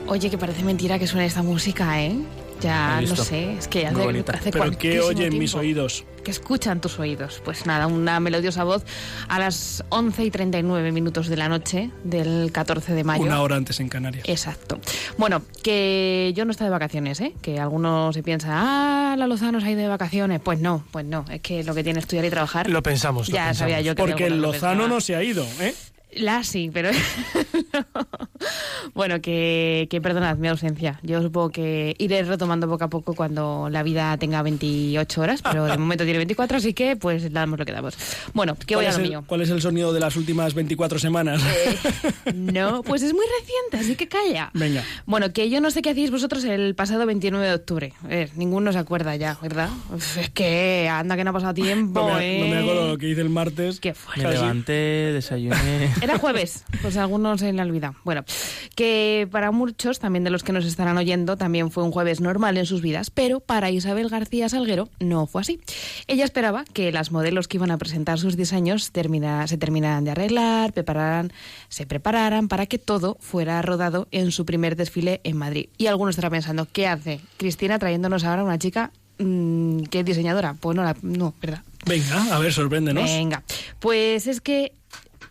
Oye, 0.06 0.30
que 0.30 0.38
parece 0.38 0.64
mentira 0.64 1.00
que 1.00 1.08
suene 1.08 1.26
esta 1.26 1.42
música, 1.42 2.04
¿eh? 2.04 2.16
Ya 2.62 2.98
¿Has 2.98 3.04
no 3.04 3.10
visto? 3.10 3.24
sé, 3.26 3.54
es 3.58 3.68
que 3.68 3.80
Muy 3.84 3.88
hace, 3.92 4.04
bonita. 4.06 4.34
hace 4.34 4.52
Pero 4.52 4.72
¿qué 4.78 5.00
oyen 5.02 5.38
mis 5.38 5.54
oídos? 5.56 6.06
que 6.24 6.32
escuchan 6.32 6.82
tus 6.82 6.98
oídos. 6.98 7.40
Pues 7.46 7.68
nada, 7.68 7.86
una 7.86 8.20
melodiosa 8.20 8.64
voz 8.64 8.84
a 9.28 9.38
las 9.38 9.84
11 9.90 10.24
y 10.24 10.32
39 10.32 10.92
minutos 10.92 11.28
de 11.28 11.38
la 11.38 11.48
noche 11.50 11.92
del 12.04 12.52
14 12.52 12.94
de 12.94 13.04
mayo. 13.04 13.22
Una 13.24 13.42
hora 13.44 13.56
antes 13.58 13.80
en 13.80 13.90
Canarias. 13.90 14.28
Exacto. 14.28 14.80
Bueno, 15.20 15.44
que 15.62 16.34
yo 16.36 16.44
no 16.46 16.50
estoy 16.52 16.66
de 16.66 16.72
vacaciones, 16.72 17.22
¿eh? 17.22 17.34
Que 17.44 17.60
algunos 17.60 18.16
se 18.16 18.24
piensan, 18.24 18.52
ah, 18.56 19.16
la 19.20 19.28
Lozano 19.28 19.62
se 19.62 19.68
ha 19.68 19.72
ido 19.72 19.82
de 19.82 19.88
vacaciones. 19.88 20.40
Pues 20.44 20.60
no, 20.60 20.84
pues 20.90 21.06
no. 21.06 21.26
Es 21.30 21.42
que 21.42 21.64
lo 21.64 21.76
que 21.76 21.84
tiene 21.84 22.00
es 22.00 22.06
estudiar 22.06 22.26
y 22.26 22.32
trabajar. 22.32 22.72
Lo 22.72 22.82
pensamos, 22.82 23.30
lo 23.30 23.36
Ya 23.36 23.46
pensamos. 23.50 23.58
sabía 23.60 23.82
yo 23.82 23.94
que 23.94 24.02
Porque 24.02 24.26
el 24.26 24.34
alguno 24.34 24.48
lo 24.48 24.54
Lozano 24.54 24.88
no 24.88 25.02
se 25.02 25.16
ha 25.16 25.22
ido, 25.22 25.46
¿eh? 25.60 25.76
La 26.16 26.44
sí, 26.44 26.70
pero... 26.74 26.90
bueno, 28.94 29.22
que, 29.22 29.88
que 29.90 30.02
perdonad 30.02 30.38
mi 30.38 30.48
ausencia. 30.48 31.00
Yo 31.04 31.22
supongo 31.22 31.50
que 31.50 31.96
iré 31.98 32.24
retomando 32.24 32.68
poco 32.70 32.84
a 32.86 32.90
poco 32.90 33.14
cuando 33.14 33.68
la 33.70 33.84
vida 33.84 34.16
tenga 34.18 34.42
28 34.42 35.22
horas, 35.22 35.42
pero 35.42 35.66
de 35.66 35.78
momento 35.78 36.04
tiene 36.04 36.18
24, 36.20 36.58
así 36.58 36.74
que 36.74 36.96
pues 36.96 37.32
damos 37.34 37.60
lo 37.60 37.66
que 37.66 37.72
damos. 37.74 37.96
Bueno, 38.34 38.56
que 38.56 38.76
voy 38.76 38.86
¿Cuál 38.86 38.96
a 38.96 38.98
lo 38.98 39.04
el- 39.04 39.10
mío. 39.10 39.24
¿Cuál 39.28 39.42
es 39.42 39.50
el 39.50 39.62
sonido 39.62 39.94
de 39.94 40.00
las 40.00 40.16
últimas 40.16 40.54
24 40.54 41.00
semanas? 41.00 41.42
No, 42.34 42.82
pues 42.84 43.02
es 43.04 43.14
muy 43.14 43.24
reciente, 43.40 43.78
así 43.86 43.96
que 43.96 44.08
calla. 44.08 44.50
Venga. 44.54 44.84
Bueno, 45.06 45.32
que 45.32 45.50
yo 45.50 45.62
no 45.62 45.72
sé 45.72 45.82
qué 45.82 45.92
hacéis 45.92 46.12
vosotros 46.12 46.44
el 46.44 46.74
pasado 46.76 47.06
29 47.06 47.46
de 47.48 47.54
octubre. 47.54 47.94
Eh, 48.10 48.30
ninguno 48.36 48.72
se 48.72 48.80
acuerda 48.80 49.16
ya, 49.16 49.38
¿verdad? 49.42 49.70
Uf, 49.94 50.18
es 50.18 50.30
que 50.32 50.88
anda 50.90 51.16
que 51.16 51.24
no 51.24 51.30
ha 51.32 51.34
pasado 51.34 51.54
tiempo, 51.54 52.08
No 52.10 52.16
me, 52.16 52.38
¿eh? 52.38 52.40
no 52.42 52.48
me 52.48 52.58
acuerdo 52.62 52.88
lo 52.90 52.98
que 52.98 53.10
hice 53.10 53.22
el 53.22 53.30
martes. 53.30 53.80
Qué 53.80 53.94
Me 54.18 54.24
levanté, 54.32 54.72
desayuné. 55.14 55.92
Era 56.06 56.18
jueves, 56.20 56.64
pues 56.82 56.96
algunos 56.98 57.40
se 57.40 57.52
le 57.52 57.62
olvida. 57.62 57.94
Bueno, 58.04 58.24
que 58.76 59.28
para 59.32 59.52
muchos, 59.52 60.00
también 60.00 60.24
de 60.24 60.30
los 60.30 60.44
que 60.44 60.52
nos 60.54 60.66
estarán 60.66 60.98
oyendo, 60.98 61.36
también 61.38 61.72
fue 61.72 61.84
un 61.84 61.92
jueves 61.92 62.22
normal 62.22 62.58
en 62.58 62.66
sus 62.66 62.82
vidas, 62.82 63.10
pero 63.10 63.40
para 63.40 63.72
Isabel 63.72 64.10
García 64.10 64.48
Salguero 64.50 64.90
no 65.00 65.26
fue 65.28 65.42
así. 65.42 65.60
Ella 66.08 66.24
esperaba 66.26 66.64
que 66.74 66.92
las 66.92 67.12
modelos 67.12 67.48
que 67.48 67.58
iban 67.58 67.72
a 67.72 67.78
presentar 67.78 68.20
sus 68.20 68.38
diseños 68.38 68.92
termina- 68.92 69.48
se 69.48 69.58
terminaran 69.58 70.04
de 70.04 70.12
arreglar, 70.12 70.74
prepararan, 70.74 71.34
se 71.70 71.86
prepararan 71.86 72.48
para 72.48 72.66
que 72.68 72.78
todo 72.78 73.18
fuera 73.20 73.62
rodado 73.62 74.08
en 74.12 74.32
su 74.32 74.46
primer 74.46 74.76
desfile 74.76 75.22
en 75.24 75.38
Madrid. 75.38 75.70
Y 75.78 75.88
algunos 75.88 76.12
estarán 76.12 76.32
pensando, 76.32 76.68
¿qué 76.72 76.88
hace 76.88 77.20
Cristina 77.38 77.80
trayéndonos 77.80 78.24
ahora 78.24 78.44
una 78.44 78.60
chica 78.60 78.92
mm, 79.18 79.84
que 79.84 80.00
es 80.02 80.06
diseñadora? 80.06 80.56
Pues 80.60 80.76
no, 80.76 80.84
la, 80.84 80.96
no, 81.02 81.34
¿verdad? 81.42 81.64
Venga, 81.86 82.36
a 82.36 82.40
ver, 82.40 82.52
sorpréndenos. 82.52 83.04
Venga, 83.04 83.44
pues 83.80 84.26
es 84.28 84.42
que, 84.42 84.74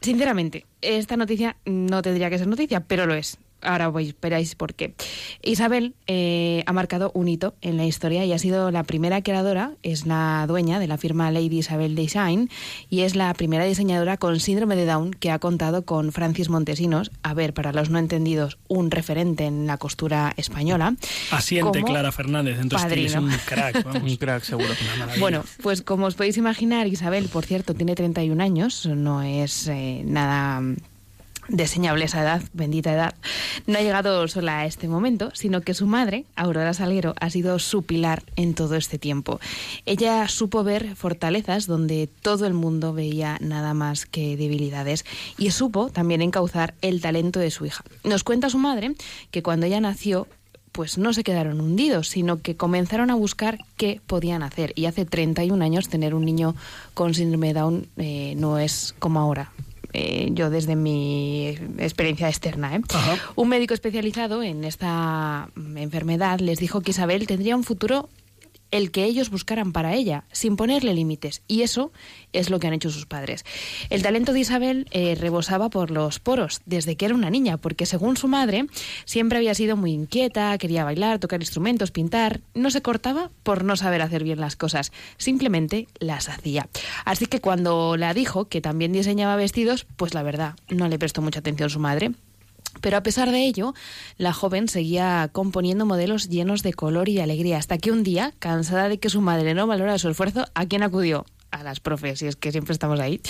sinceramente, 0.05 0.67
esta 0.83 1.17
noticia 1.17 1.57
no 1.65 2.03
tendría 2.03 2.29
que 2.29 2.39
ser 2.39 2.47
noticia, 2.47 2.81
pero 2.81 3.07
lo 3.07 3.15
es. 3.15 3.39
Ahora 3.63 3.89
voy, 3.89 4.15
veréis 4.21 4.55
por 4.55 4.75
qué. 4.75 4.95
Isabel 5.43 5.95
eh, 6.07 6.63
ha 6.67 6.73
marcado 6.73 7.11
un 7.15 7.29
hito 7.29 7.55
en 7.63 7.77
la 7.77 7.87
historia 7.87 8.25
y 8.25 8.33
ha 8.33 8.39
sido 8.39 8.71
la 8.71 8.85
primera 8.85 9.23
creadora, 9.23 9.73
es 9.83 10.07
la 10.07 10.45
dueña 10.47 10.79
de 10.79 10.87
la 10.87 10.99
firma 10.99 11.31
Lady 11.31 11.59
Isabel 11.59 11.95
Design 11.95 12.51
y 12.91 13.01
es 13.01 13.17
la 13.17 13.33
primera 13.35 13.65
diseñadora 13.65 14.17
con 14.17 14.39
síndrome 14.41 14.77
de 14.77 14.85
Down 14.85 15.13
que 15.13 15.31
ha 15.31 15.39
contado 15.39 15.85
con 15.85 16.13
Francis 16.13 16.51
Montesinos, 16.51 17.11
a 17.23 17.35
ver, 17.35 17.55
para 17.55 17.73
los 17.73 17.91
no 17.91 17.99
entendidos, 17.99 18.59
un 18.69 18.91
referente 18.91 19.45
en 19.45 19.67
la 19.67 19.79
costura 19.79 20.35
española. 20.37 20.95
Asiente 21.31 21.83
Clara 21.83 22.13
Fernández, 22.13 22.59
entonces 22.61 22.87
padrino. 22.87 23.09
tienes 23.09 23.35
un 23.35 23.41
crack, 23.47 23.85
vamos. 23.85 24.03
Un 24.03 24.17
crack, 24.17 24.43
seguro. 24.45 24.69
Bueno, 25.19 25.45
pues 25.63 25.83
como 25.83 26.07
os 26.07 26.15
podéis 26.15 26.37
imaginar, 26.37 26.87
Isabel, 26.87 27.29
por 27.29 27.45
cierto, 27.45 27.75
tiene 27.75 27.95
31 27.95 28.43
años, 28.43 28.87
no 28.87 29.23
es 29.23 29.69
eh, 29.69 30.03
nada 30.05 30.63
deseñable 31.49 32.05
esa 32.05 32.23
edad, 32.23 32.43
bendita 32.53 32.93
edad. 32.93 33.15
No 33.67 33.79
ha 33.79 33.83
llegado 33.83 34.27
sola 34.29 34.61
a 34.61 34.67
este 34.67 34.89
momento, 34.89 35.31
sino 35.35 35.61
que 35.61 35.75
su 35.75 35.87
madre, 35.87 36.25
Aurora 36.37 36.75
Salguero, 36.75 37.15
ha 37.21 37.31
sido 37.31 37.59
su 37.59 37.83
pilar 37.83 38.23
en 38.37 38.55
todo 38.55 38.77
este 38.77 38.99
tiempo. 38.99 39.41
Ella 39.87 40.27
supo 40.29 40.65
ver 40.65 40.97
fortalezas 40.97 41.67
donde 41.67 42.09
todo 42.23 42.47
el 42.47 42.55
mundo 42.55 42.93
veía 42.93 43.39
nada 43.41 43.75
más 43.75 44.07
que 44.07 44.37
debilidades 44.37 45.05
y 45.39 45.51
supo 45.51 45.91
también 45.91 46.23
encauzar 46.23 46.75
el 46.83 47.01
talento 47.01 47.41
de 47.41 47.51
su 47.51 47.67
hija. 47.67 47.85
Nos 48.05 48.25
cuenta 48.25 48.51
su 48.51 48.59
madre 48.59 48.95
que 49.31 49.43
cuando 49.43 49.67
ella 49.67 49.81
nació 49.81 50.27
pues 50.75 50.99
no 50.99 51.13
se 51.13 51.23
quedaron 51.23 51.61
hundidos, 51.61 52.09
sino 52.09 52.43
que 52.43 52.57
comenzaron 52.57 53.13
a 53.13 53.15
buscar 53.15 53.59
qué 53.77 54.01
podían 54.09 54.43
hacer. 54.43 54.73
Y 54.75 54.87
hace 54.87 55.05
31 55.05 55.65
años 55.65 55.89
tener 55.89 56.17
un 56.17 56.25
niño 56.25 56.57
con 56.95 57.15
síndrome 57.15 57.55
Down 57.55 57.87
eh, 57.97 58.35
no 58.37 58.59
es 58.59 58.93
como 58.99 59.21
ahora. 59.21 59.53
Eh, 59.97 60.31
yo 60.33 60.51
desde 60.51 60.75
mi 60.75 61.57
experiencia 61.79 62.29
externa. 62.29 62.75
¿eh? 62.75 62.81
Un 63.37 63.49
médico 63.49 63.75
especializado 63.75 64.43
en 64.43 64.65
esta 64.65 65.51
enfermedad 65.77 66.41
les 66.41 66.59
dijo 66.59 66.81
que 66.81 66.91
Isabel 66.91 67.29
tendría 67.29 67.55
un 67.55 67.63
futuro 67.63 68.09
el 68.75 68.91
que 68.91 69.05
ellos 69.05 69.31
buscaran 69.31 69.71
para 69.71 69.95
ella, 69.95 70.25
sin 70.33 70.57
ponerle 70.57 70.95
límites. 70.95 71.43
Y 71.47 71.63
eso 71.63 71.93
es 72.33 72.51
lo 72.51 72.59
que 72.59 72.67
han 72.67 72.75
hecho 72.75 72.91
sus 72.91 73.07
padres. 73.07 73.45
El 73.89 74.03
talento 74.03 74.33
de 74.33 74.41
Isabel 74.41 74.89
eh, 74.91 75.15
rebosaba 75.15 75.71
por 75.71 75.93
los 75.93 76.19
poros 76.19 76.61
desde 76.67 76.97
que 76.97 77.05
era 77.05 77.15
una 77.15 77.31
niña, 77.31 77.57
porque 77.57 77.87
según 77.87 78.17
su 78.17 78.27
madre, 78.27 78.67
siempre 79.05 79.39
había 79.39 79.55
sido 79.55 79.77
muy 79.77 79.93
inquieta, 79.93 80.59
quería 80.59 80.83
bailar, 80.83 81.21
tocar 81.21 81.41
instrumentos, 81.41 81.93
pintar. 81.93 82.41
No 82.53 82.69
se 82.71 82.83
cortaba 82.83 83.31
por 83.45 83.63
no 83.63 83.77
saber 83.77 84.03
hacer 84.03 84.25
bien 84.25 84.41
las 84.41 84.57
cosas, 84.57 84.91
simplemente 85.19 85.87
las 86.01 86.29
hacía. 86.29 86.69
Así 87.05 87.27
que 87.27 87.41
cuando 87.41 87.97
la 87.97 88.13
dijo 88.13 88.49
que 88.49 88.61
también 88.61 88.93
diseñaba 88.93 89.37
vestidos, 89.37 89.87
pues 89.95 90.15
la 90.15 90.25
verdad, 90.25 90.57
no 90.69 90.89
le 90.89 90.99
prestó 90.99 91.23
mucha 91.23 91.39
atención 91.39 91.71
su 91.71 91.79
madre. 91.79 92.11
Pero 92.81 92.97
a 92.97 93.03
pesar 93.03 93.31
de 93.31 93.47
ello, 93.47 93.75
la 94.19 94.33
joven 94.33 94.69
seguía 94.69 95.29
componiendo 95.33 95.87
modelos 95.87 96.29
llenos 96.29 96.63
de 96.63 96.73
color 96.73 97.09
y 97.09 97.21
alegría, 97.21 97.59
hasta 97.59 97.79
que 97.79 97.93
un 97.93 98.03
día, 98.03 98.33
cansada 98.39 98.89
de 98.89 98.99
que 98.99 99.11
su 99.11 99.21
madre 99.21 99.55
no 99.55 99.67
valora 99.67 99.99
su 99.99 100.09
esfuerzo, 100.09 100.47
¿a 100.55 100.67
quién 100.67 100.83
acudió? 100.83 101.25
A 101.51 101.63
las 101.63 101.79
profes, 101.79 102.21
y 102.23 102.27
es 102.27 102.35
que 102.35 102.51
siempre 102.51 102.73
estamos 102.73 102.99
ahí. 102.99 103.21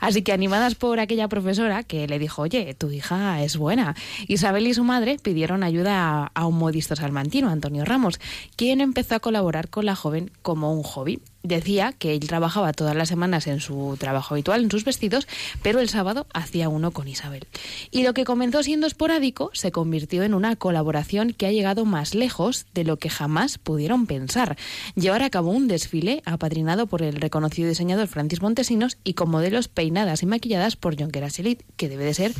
Así 0.00 0.22
que 0.22 0.32
animadas 0.32 0.74
por 0.74 1.00
aquella 1.00 1.28
profesora 1.28 1.82
que 1.82 2.06
le 2.08 2.18
dijo, 2.18 2.42
oye, 2.42 2.72
tu 2.74 2.90
hija 2.90 3.42
es 3.42 3.58
buena, 3.58 3.94
Isabel 4.26 4.66
y 4.66 4.74
su 4.74 4.84
madre 4.84 5.18
pidieron 5.22 5.62
ayuda 5.62 6.22
a, 6.22 6.30
a 6.34 6.46
un 6.46 6.56
modisto 6.56 6.96
salmantino, 6.96 7.50
Antonio 7.50 7.84
Ramos, 7.84 8.18
quien 8.56 8.80
empezó 8.80 9.16
a 9.16 9.20
colaborar 9.20 9.68
con 9.68 9.84
la 9.84 9.96
joven 9.96 10.30
como 10.40 10.72
un 10.72 10.82
hobby. 10.82 11.20
Decía 11.44 11.92
que 11.92 12.14
él 12.14 12.20
trabajaba 12.20 12.72
todas 12.72 12.96
las 12.96 13.10
semanas 13.10 13.46
en 13.46 13.60
su 13.60 13.98
trabajo 14.00 14.32
habitual, 14.32 14.64
en 14.64 14.70
sus 14.70 14.82
vestidos, 14.82 15.28
pero 15.62 15.78
el 15.78 15.90
sábado 15.90 16.26
hacía 16.32 16.70
uno 16.70 16.90
con 16.90 17.06
Isabel. 17.06 17.46
Y 17.90 18.02
lo 18.02 18.14
que 18.14 18.24
comenzó 18.24 18.62
siendo 18.62 18.86
esporádico 18.86 19.50
se 19.52 19.70
convirtió 19.70 20.22
en 20.22 20.32
una 20.32 20.56
colaboración 20.56 21.34
que 21.34 21.46
ha 21.46 21.52
llegado 21.52 21.84
más 21.84 22.14
lejos 22.14 22.64
de 22.72 22.84
lo 22.84 22.96
que 22.96 23.10
jamás 23.10 23.58
pudieron 23.58 24.06
pensar. 24.06 24.56
Llevar 24.94 25.22
a 25.22 25.28
cabo 25.28 25.50
un 25.50 25.68
desfile 25.68 26.22
apadrinado 26.24 26.86
por 26.86 27.02
el 27.02 27.16
reconocido 27.16 27.68
diseñador 27.68 28.08
Francis 28.08 28.40
Montesinos 28.40 28.96
y 29.04 29.12
con 29.12 29.28
modelos 29.28 29.68
peinadas 29.68 30.22
y 30.22 30.26
maquilladas 30.26 30.76
por 30.76 30.98
Jonqueras 30.98 31.38
Elite, 31.38 31.66
que 31.76 31.90
debe 31.90 32.04
de 32.04 32.14
ser 32.14 32.32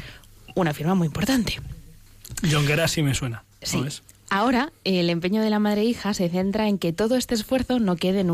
una 0.55 0.72
firma 0.72 0.94
muy 0.94 1.09
importante. 1.09 1.61
Jonquera 2.50 2.88
sí 2.88 3.02
me 3.02 3.14
suena. 3.14 3.44
Sí. 3.61 3.84
Ahora, 4.30 4.72
el 4.84 5.10
empeño 5.10 5.42
de 5.42 5.50
la 5.50 5.58
madre 5.58 5.82
e 5.82 5.84
hija 5.84 6.12
se 6.14 6.28
centra 6.28 6.68
en 6.68 6.78
que 6.78 6.92
todo 6.92 7.16
este 7.16 7.34
esfuerzo 7.34 7.78
no 7.78 7.96
quede 7.96 8.20
en, 8.20 8.30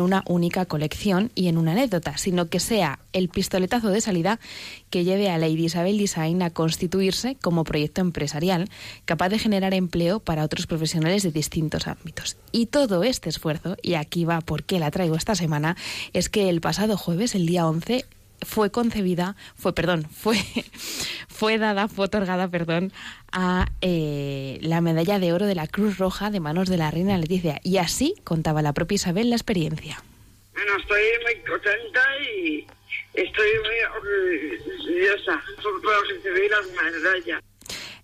una 0.00 0.24
única 0.26 0.66
colección 0.66 1.30
y 1.34 1.48
en 1.48 1.58
una 1.58 1.72
anécdota, 1.72 2.18
sino 2.18 2.48
que 2.48 2.60
sea 2.60 2.98
el 3.12 3.28
pistoletazo 3.28 3.88
de 3.88 4.00
salida 4.00 4.40
que 4.90 5.04
lleve 5.04 5.30
a 5.30 5.38
Lady 5.38 5.64
Isabel 5.64 5.96
Design 5.96 6.42
a 6.42 6.50
constituirse 6.50 7.36
como 7.40 7.64
proyecto 7.64 8.00
empresarial 8.00 8.68
capaz 9.04 9.30
de 9.30 9.38
generar 9.38 9.74
empleo 9.74 10.20
para 10.20 10.44
otros 10.44 10.66
profesionales 10.66 11.22
de 11.22 11.30
distintos 11.30 11.86
ámbitos. 11.86 12.36
Y 12.52 12.66
todo 12.66 13.02
este 13.02 13.28
esfuerzo, 13.28 13.76
y 13.82 13.94
aquí 13.94 14.24
va 14.24 14.40
por 14.40 14.64
qué 14.64 14.78
la 14.78 14.90
traigo 14.90 15.16
esta 15.16 15.34
semana, 15.34 15.76
es 16.12 16.28
que 16.28 16.48
el 16.48 16.60
pasado 16.60 16.96
jueves, 16.96 17.34
el 17.34 17.46
día 17.46 17.66
11, 17.66 18.04
fue 18.42 18.70
concebida, 18.70 19.36
fue, 19.54 19.74
perdón, 19.74 20.06
fue, 20.10 20.38
fue 21.28 21.58
dada, 21.58 21.88
fue 21.88 22.06
otorgada, 22.06 22.48
perdón, 22.48 22.92
a 23.32 23.66
eh, 23.80 24.45
la 24.66 24.80
medalla 24.80 25.18
de 25.18 25.32
oro 25.32 25.46
de 25.46 25.54
la 25.54 25.66
Cruz 25.66 25.98
Roja 25.98 26.30
de 26.30 26.40
manos 26.40 26.68
de 26.68 26.76
la 26.76 26.90
reina 26.90 27.18
Leticia. 27.18 27.60
Y 27.62 27.78
así 27.78 28.14
contaba 28.24 28.62
la 28.62 28.72
propia 28.72 28.96
Isabel 28.96 29.30
la 29.30 29.36
experiencia. 29.36 30.02
Bueno, 30.52 30.76
estoy 30.78 31.02
muy 31.24 31.34
contenta 31.44 32.00
y 32.20 32.66
estoy 33.14 33.48
muy 33.64 33.76
orgullosa 34.88 35.42
por 35.62 36.08
recibir 36.08 36.50
la 36.50 36.90
medalla. 36.90 37.42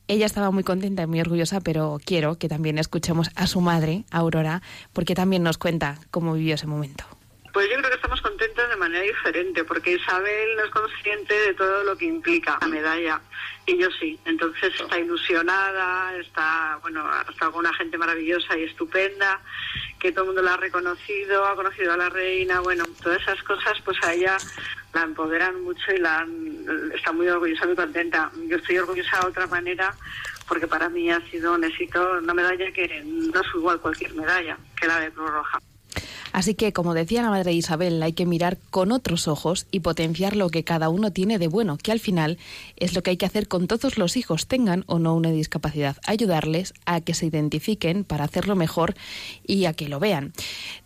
Ella 0.08 0.26
estaba 0.26 0.50
muy 0.50 0.64
contenta 0.64 1.02
y 1.04 1.06
muy 1.06 1.20
orgullosa, 1.20 1.60
pero 1.60 1.98
quiero 2.04 2.36
que 2.36 2.48
también 2.48 2.78
escuchemos 2.78 3.30
a 3.34 3.46
su 3.46 3.60
madre, 3.60 4.04
Aurora, 4.10 4.60
porque 4.92 5.14
también 5.14 5.42
nos 5.42 5.58
cuenta 5.58 5.98
cómo 6.10 6.34
vivió 6.34 6.56
ese 6.56 6.66
momento. 6.66 7.04
Pues 7.52 7.66
yo 7.70 7.76
creo 7.76 7.90
que 7.90 7.96
estamos 7.96 8.20
contentos 8.20 8.68
de 8.68 8.71
manera 8.82 9.04
diferente, 9.04 9.62
porque 9.64 9.92
Isabel 9.92 10.56
no 10.56 10.64
es 10.64 10.70
consciente 10.70 11.34
de 11.34 11.54
todo 11.54 11.84
lo 11.84 11.96
que 11.96 12.06
implica 12.06 12.58
la 12.60 12.66
medalla, 12.66 13.20
y 13.64 13.78
yo 13.78 13.88
sí. 14.00 14.18
Entonces 14.24 14.74
está 14.78 14.98
ilusionada, 14.98 16.16
está, 16.16 16.78
bueno, 16.82 17.06
ha 17.06 17.22
estado 17.30 17.52
con 17.52 17.60
una 17.60 17.74
gente 17.74 17.96
maravillosa 17.96 18.58
y 18.58 18.64
estupenda, 18.64 19.40
que 20.00 20.10
todo 20.10 20.24
el 20.24 20.26
mundo 20.28 20.42
la 20.42 20.54
ha 20.54 20.56
reconocido, 20.56 21.46
ha 21.46 21.54
conocido 21.54 21.92
a 21.92 21.96
la 21.96 22.10
reina, 22.10 22.60
bueno, 22.60 22.84
todas 23.00 23.22
esas 23.22 23.40
cosas, 23.44 23.80
pues 23.84 23.96
a 24.02 24.12
ella 24.14 24.36
la 24.92 25.02
empoderan 25.02 25.62
mucho 25.62 25.92
y 25.94 25.98
la 25.98 26.26
está 26.94 27.12
muy 27.12 27.28
orgullosa, 27.28 27.66
muy 27.66 27.76
contenta. 27.76 28.30
Yo 28.48 28.56
estoy 28.56 28.78
orgullosa 28.78 29.20
de 29.20 29.26
otra 29.26 29.46
manera, 29.46 29.94
porque 30.48 30.66
para 30.66 30.88
mí 30.88 31.08
ha 31.08 31.20
sido 31.30 31.54
un 31.54 31.62
éxito, 31.62 32.18
una 32.18 32.34
medalla 32.34 32.72
que 32.72 33.02
no 33.04 33.40
es 33.40 33.46
igual 33.54 33.80
cualquier 33.80 34.12
medalla 34.14 34.58
que 34.76 34.88
la 34.88 34.98
de 34.98 35.12
Cruz 35.12 35.30
Roja. 35.30 35.58
Así 36.32 36.54
que, 36.54 36.72
como 36.72 36.94
decía 36.94 37.22
la 37.22 37.30
madre 37.30 37.44
de 37.44 37.52
Isabel, 37.52 38.02
hay 38.02 38.14
que 38.14 38.26
mirar 38.26 38.58
con 38.70 38.90
otros 38.90 39.28
ojos 39.28 39.66
y 39.70 39.80
potenciar 39.80 40.34
lo 40.34 40.48
que 40.48 40.64
cada 40.64 40.88
uno 40.88 41.12
tiene 41.12 41.38
de 41.38 41.48
bueno, 41.48 41.76
que 41.76 41.92
al 41.92 42.00
final 42.00 42.38
es 42.76 42.94
lo 42.94 43.02
que 43.02 43.10
hay 43.10 43.16
que 43.16 43.26
hacer 43.26 43.48
con 43.48 43.66
todos 43.66 43.98
los 43.98 44.16
hijos, 44.16 44.46
tengan 44.46 44.84
o 44.86 44.98
no 44.98 45.14
una 45.14 45.30
discapacidad, 45.30 45.96
ayudarles 46.06 46.74
a 46.86 47.00
que 47.00 47.14
se 47.14 47.26
identifiquen 47.26 48.04
para 48.04 48.24
hacerlo 48.24 48.56
mejor 48.56 48.94
y 49.46 49.66
a 49.66 49.74
que 49.74 49.88
lo 49.88 50.00
vean. 50.00 50.32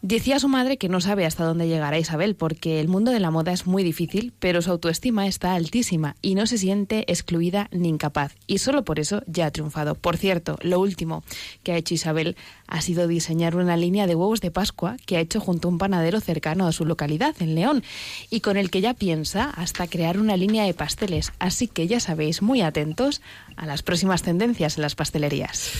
Decía 0.02 0.38
su 0.38 0.48
madre 0.48 0.76
que 0.78 0.88
no 0.88 1.00
sabe 1.00 1.26
hasta 1.26 1.44
dónde 1.44 1.68
llegará 1.68 1.98
Isabel, 1.98 2.34
porque 2.34 2.80
el 2.80 2.88
mundo 2.88 3.12
de 3.12 3.20
la 3.20 3.30
moda 3.30 3.52
es 3.52 3.66
muy 3.66 3.82
difícil, 3.82 4.32
pero 4.38 4.62
su 4.62 4.70
autoestima 4.70 5.26
está 5.26 5.54
altísima 5.54 6.16
y 6.22 6.34
no 6.34 6.46
se 6.46 6.58
siente 6.58 7.04
excluida 7.10 7.68
ni 7.70 7.88
incapaz, 7.88 8.34
y 8.46 8.58
solo 8.58 8.84
por 8.84 8.98
eso 8.98 9.22
ya 9.26 9.46
ha 9.46 9.50
triunfado. 9.50 9.94
Por 9.94 10.16
cierto, 10.16 10.58
lo 10.62 10.80
último 10.80 11.22
que 11.62 11.72
ha 11.72 11.76
hecho 11.76 11.94
Isabel 11.94 12.36
ha 12.66 12.80
sido 12.80 13.06
diseñar 13.06 13.56
una 13.56 13.76
línea 13.76 14.06
de 14.06 14.14
huevos 14.14 14.40
de 14.40 14.50
Pascua 14.50 14.96
que 15.06 15.16
ha 15.16 15.20
hecho 15.20 15.35
junto 15.38 15.68
a 15.68 15.70
un 15.70 15.78
panadero 15.78 16.20
cercano 16.20 16.66
a 16.66 16.72
su 16.72 16.84
localidad, 16.84 17.34
en 17.40 17.54
León, 17.54 17.82
y 18.30 18.40
con 18.40 18.56
el 18.56 18.70
que 18.70 18.80
ya 18.80 18.94
piensa 18.94 19.50
hasta 19.50 19.86
crear 19.86 20.18
una 20.18 20.36
línea 20.36 20.64
de 20.64 20.74
pasteles. 20.74 21.32
Así 21.38 21.68
que 21.68 21.86
ya 21.86 22.00
sabéis, 22.00 22.42
muy 22.42 22.62
atentos 22.62 23.20
a 23.56 23.66
las 23.66 23.82
próximas 23.82 24.22
tendencias 24.22 24.76
en 24.76 24.82
las 24.82 24.94
pastelerías. 24.94 25.70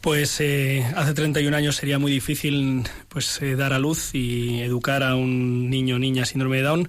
Pues 0.00 0.40
eh, 0.40 0.84
hace 0.96 1.14
31 1.14 1.56
años 1.56 1.76
sería 1.76 1.98
muy 1.98 2.12
difícil 2.12 2.84
pues 3.08 3.40
eh, 3.42 3.56
dar 3.56 3.72
a 3.72 3.78
luz 3.78 4.14
y 4.14 4.60
educar 4.60 5.02
a 5.02 5.16
un 5.16 5.68
niño 5.70 5.96
o 5.96 5.98
niña 5.98 6.24
síndrome 6.24 6.58
de 6.58 6.62
Down. 6.62 6.88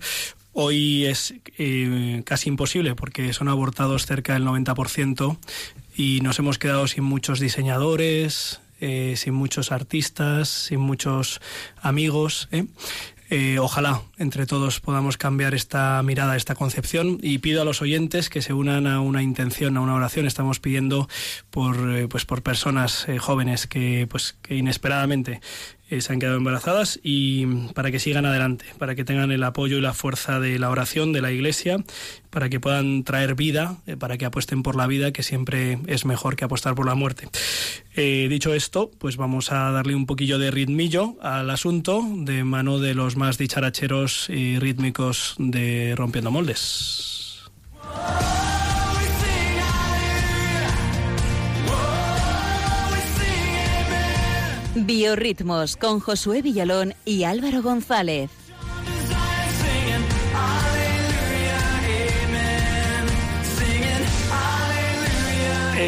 Hoy 0.54 1.06
es 1.06 1.36
eh, 1.58 2.24
casi 2.26 2.50
imposible 2.50 2.96
porque 2.96 3.32
son 3.34 3.48
abortados 3.48 4.08
cerca 4.08 4.34
del 4.34 4.44
90% 4.44 5.38
y 5.96 6.22
nos 6.22 6.40
hemos 6.40 6.58
quedado 6.58 6.88
sin 6.88 7.04
muchos 7.04 7.40
diseñadores, 7.40 8.60
eh, 8.80 9.16
sin 9.18 9.34
muchos 9.34 9.72
artistas, 9.72 10.50
sin 10.50 10.80
muchos 10.80 11.42
amigos. 11.82 12.48
¿eh? 12.52 12.66
Eh, 13.30 13.60
ojalá 13.60 14.04
entre 14.18 14.46
todos 14.46 14.80
podamos 14.80 15.18
cambiar 15.18 15.54
esta 15.54 16.02
mirada, 16.04 16.38
esta 16.38 16.56
concepción 16.56 17.20
y 17.22 17.40
pido 17.40 17.62
a 17.62 17.66
los 17.66 17.82
oyentes 17.82 18.30
que 18.30 18.42
se 18.42 18.54
unan 18.54 18.88
a 18.88 19.02
una 19.02 19.22
intención, 19.22 19.76
a 19.78 19.82
una 19.82 19.96
oración. 19.96 20.26
Estamos 20.26 20.60
pidiendo 20.60 21.10
por, 21.50 22.08
pues 22.08 22.26
por 22.26 22.42
personas 22.42 23.06
jóvenes 23.20 23.68
que, 23.68 24.08
pues, 24.10 24.38
que 24.42 24.56
inesperadamente 24.56 25.42
eh, 25.90 26.02
se 26.02 26.12
han 26.12 26.20
quedado 26.20 26.38
embarazadas 26.38 27.00
y 27.02 27.46
para 27.74 27.92
que 27.92 28.00
sigan 28.00 28.26
adelante, 28.26 28.66
para 28.78 28.96
que 28.96 29.06
tengan 29.06 29.32
el 29.32 29.44
apoyo 29.44 29.78
y 29.78 29.82
la 29.82 29.94
fuerza 29.94 30.40
de 30.40 30.60
la 30.60 30.70
oración 30.70 31.14
de 31.14 31.22
la 31.22 31.32
Iglesia, 31.32 31.78
para 32.30 32.50
que 32.50 32.60
puedan 32.60 33.04
traer 33.04 33.36
vida, 33.36 33.78
eh, 33.88 33.96
para 33.96 34.18
que 34.18 34.26
apuesten 34.26 34.64
por 34.64 34.76
la 34.76 34.88
vida, 34.88 35.12
que 35.12 35.24
siempre 35.24 35.80
es 35.88 36.06
mejor 36.06 36.36
que 36.36 36.46
apostar 36.46 36.76
por 36.76 36.86
la 36.86 36.96
muerte. 36.96 37.30
Eh, 37.96 38.28
dicho 38.30 38.54
esto, 38.54 38.92
pues 38.98 39.18
vamos 39.18 39.52
a 39.52 39.72
darle 39.72 39.96
un 39.96 40.06
poquillo 40.06 40.38
de 40.40 40.52
ritmillo 40.52 41.16
al 41.22 41.50
asunto 41.50 42.04
de 42.06 42.44
mano 42.44 42.80
de 42.80 42.94
los 42.94 43.16
más 43.16 43.38
dicharacheros 43.38 44.30
y 44.30 44.60
rítmicos 44.60 45.36
de 45.38 45.94
Rompiendo 45.96 46.32
Moldes. 46.32 47.50
Biorritmos 54.86 55.76
con 55.76 56.00
Josué 56.00 56.42
Villalón 56.42 56.94
y 57.06 57.24
Álvaro 57.24 57.64
González. 57.64 58.30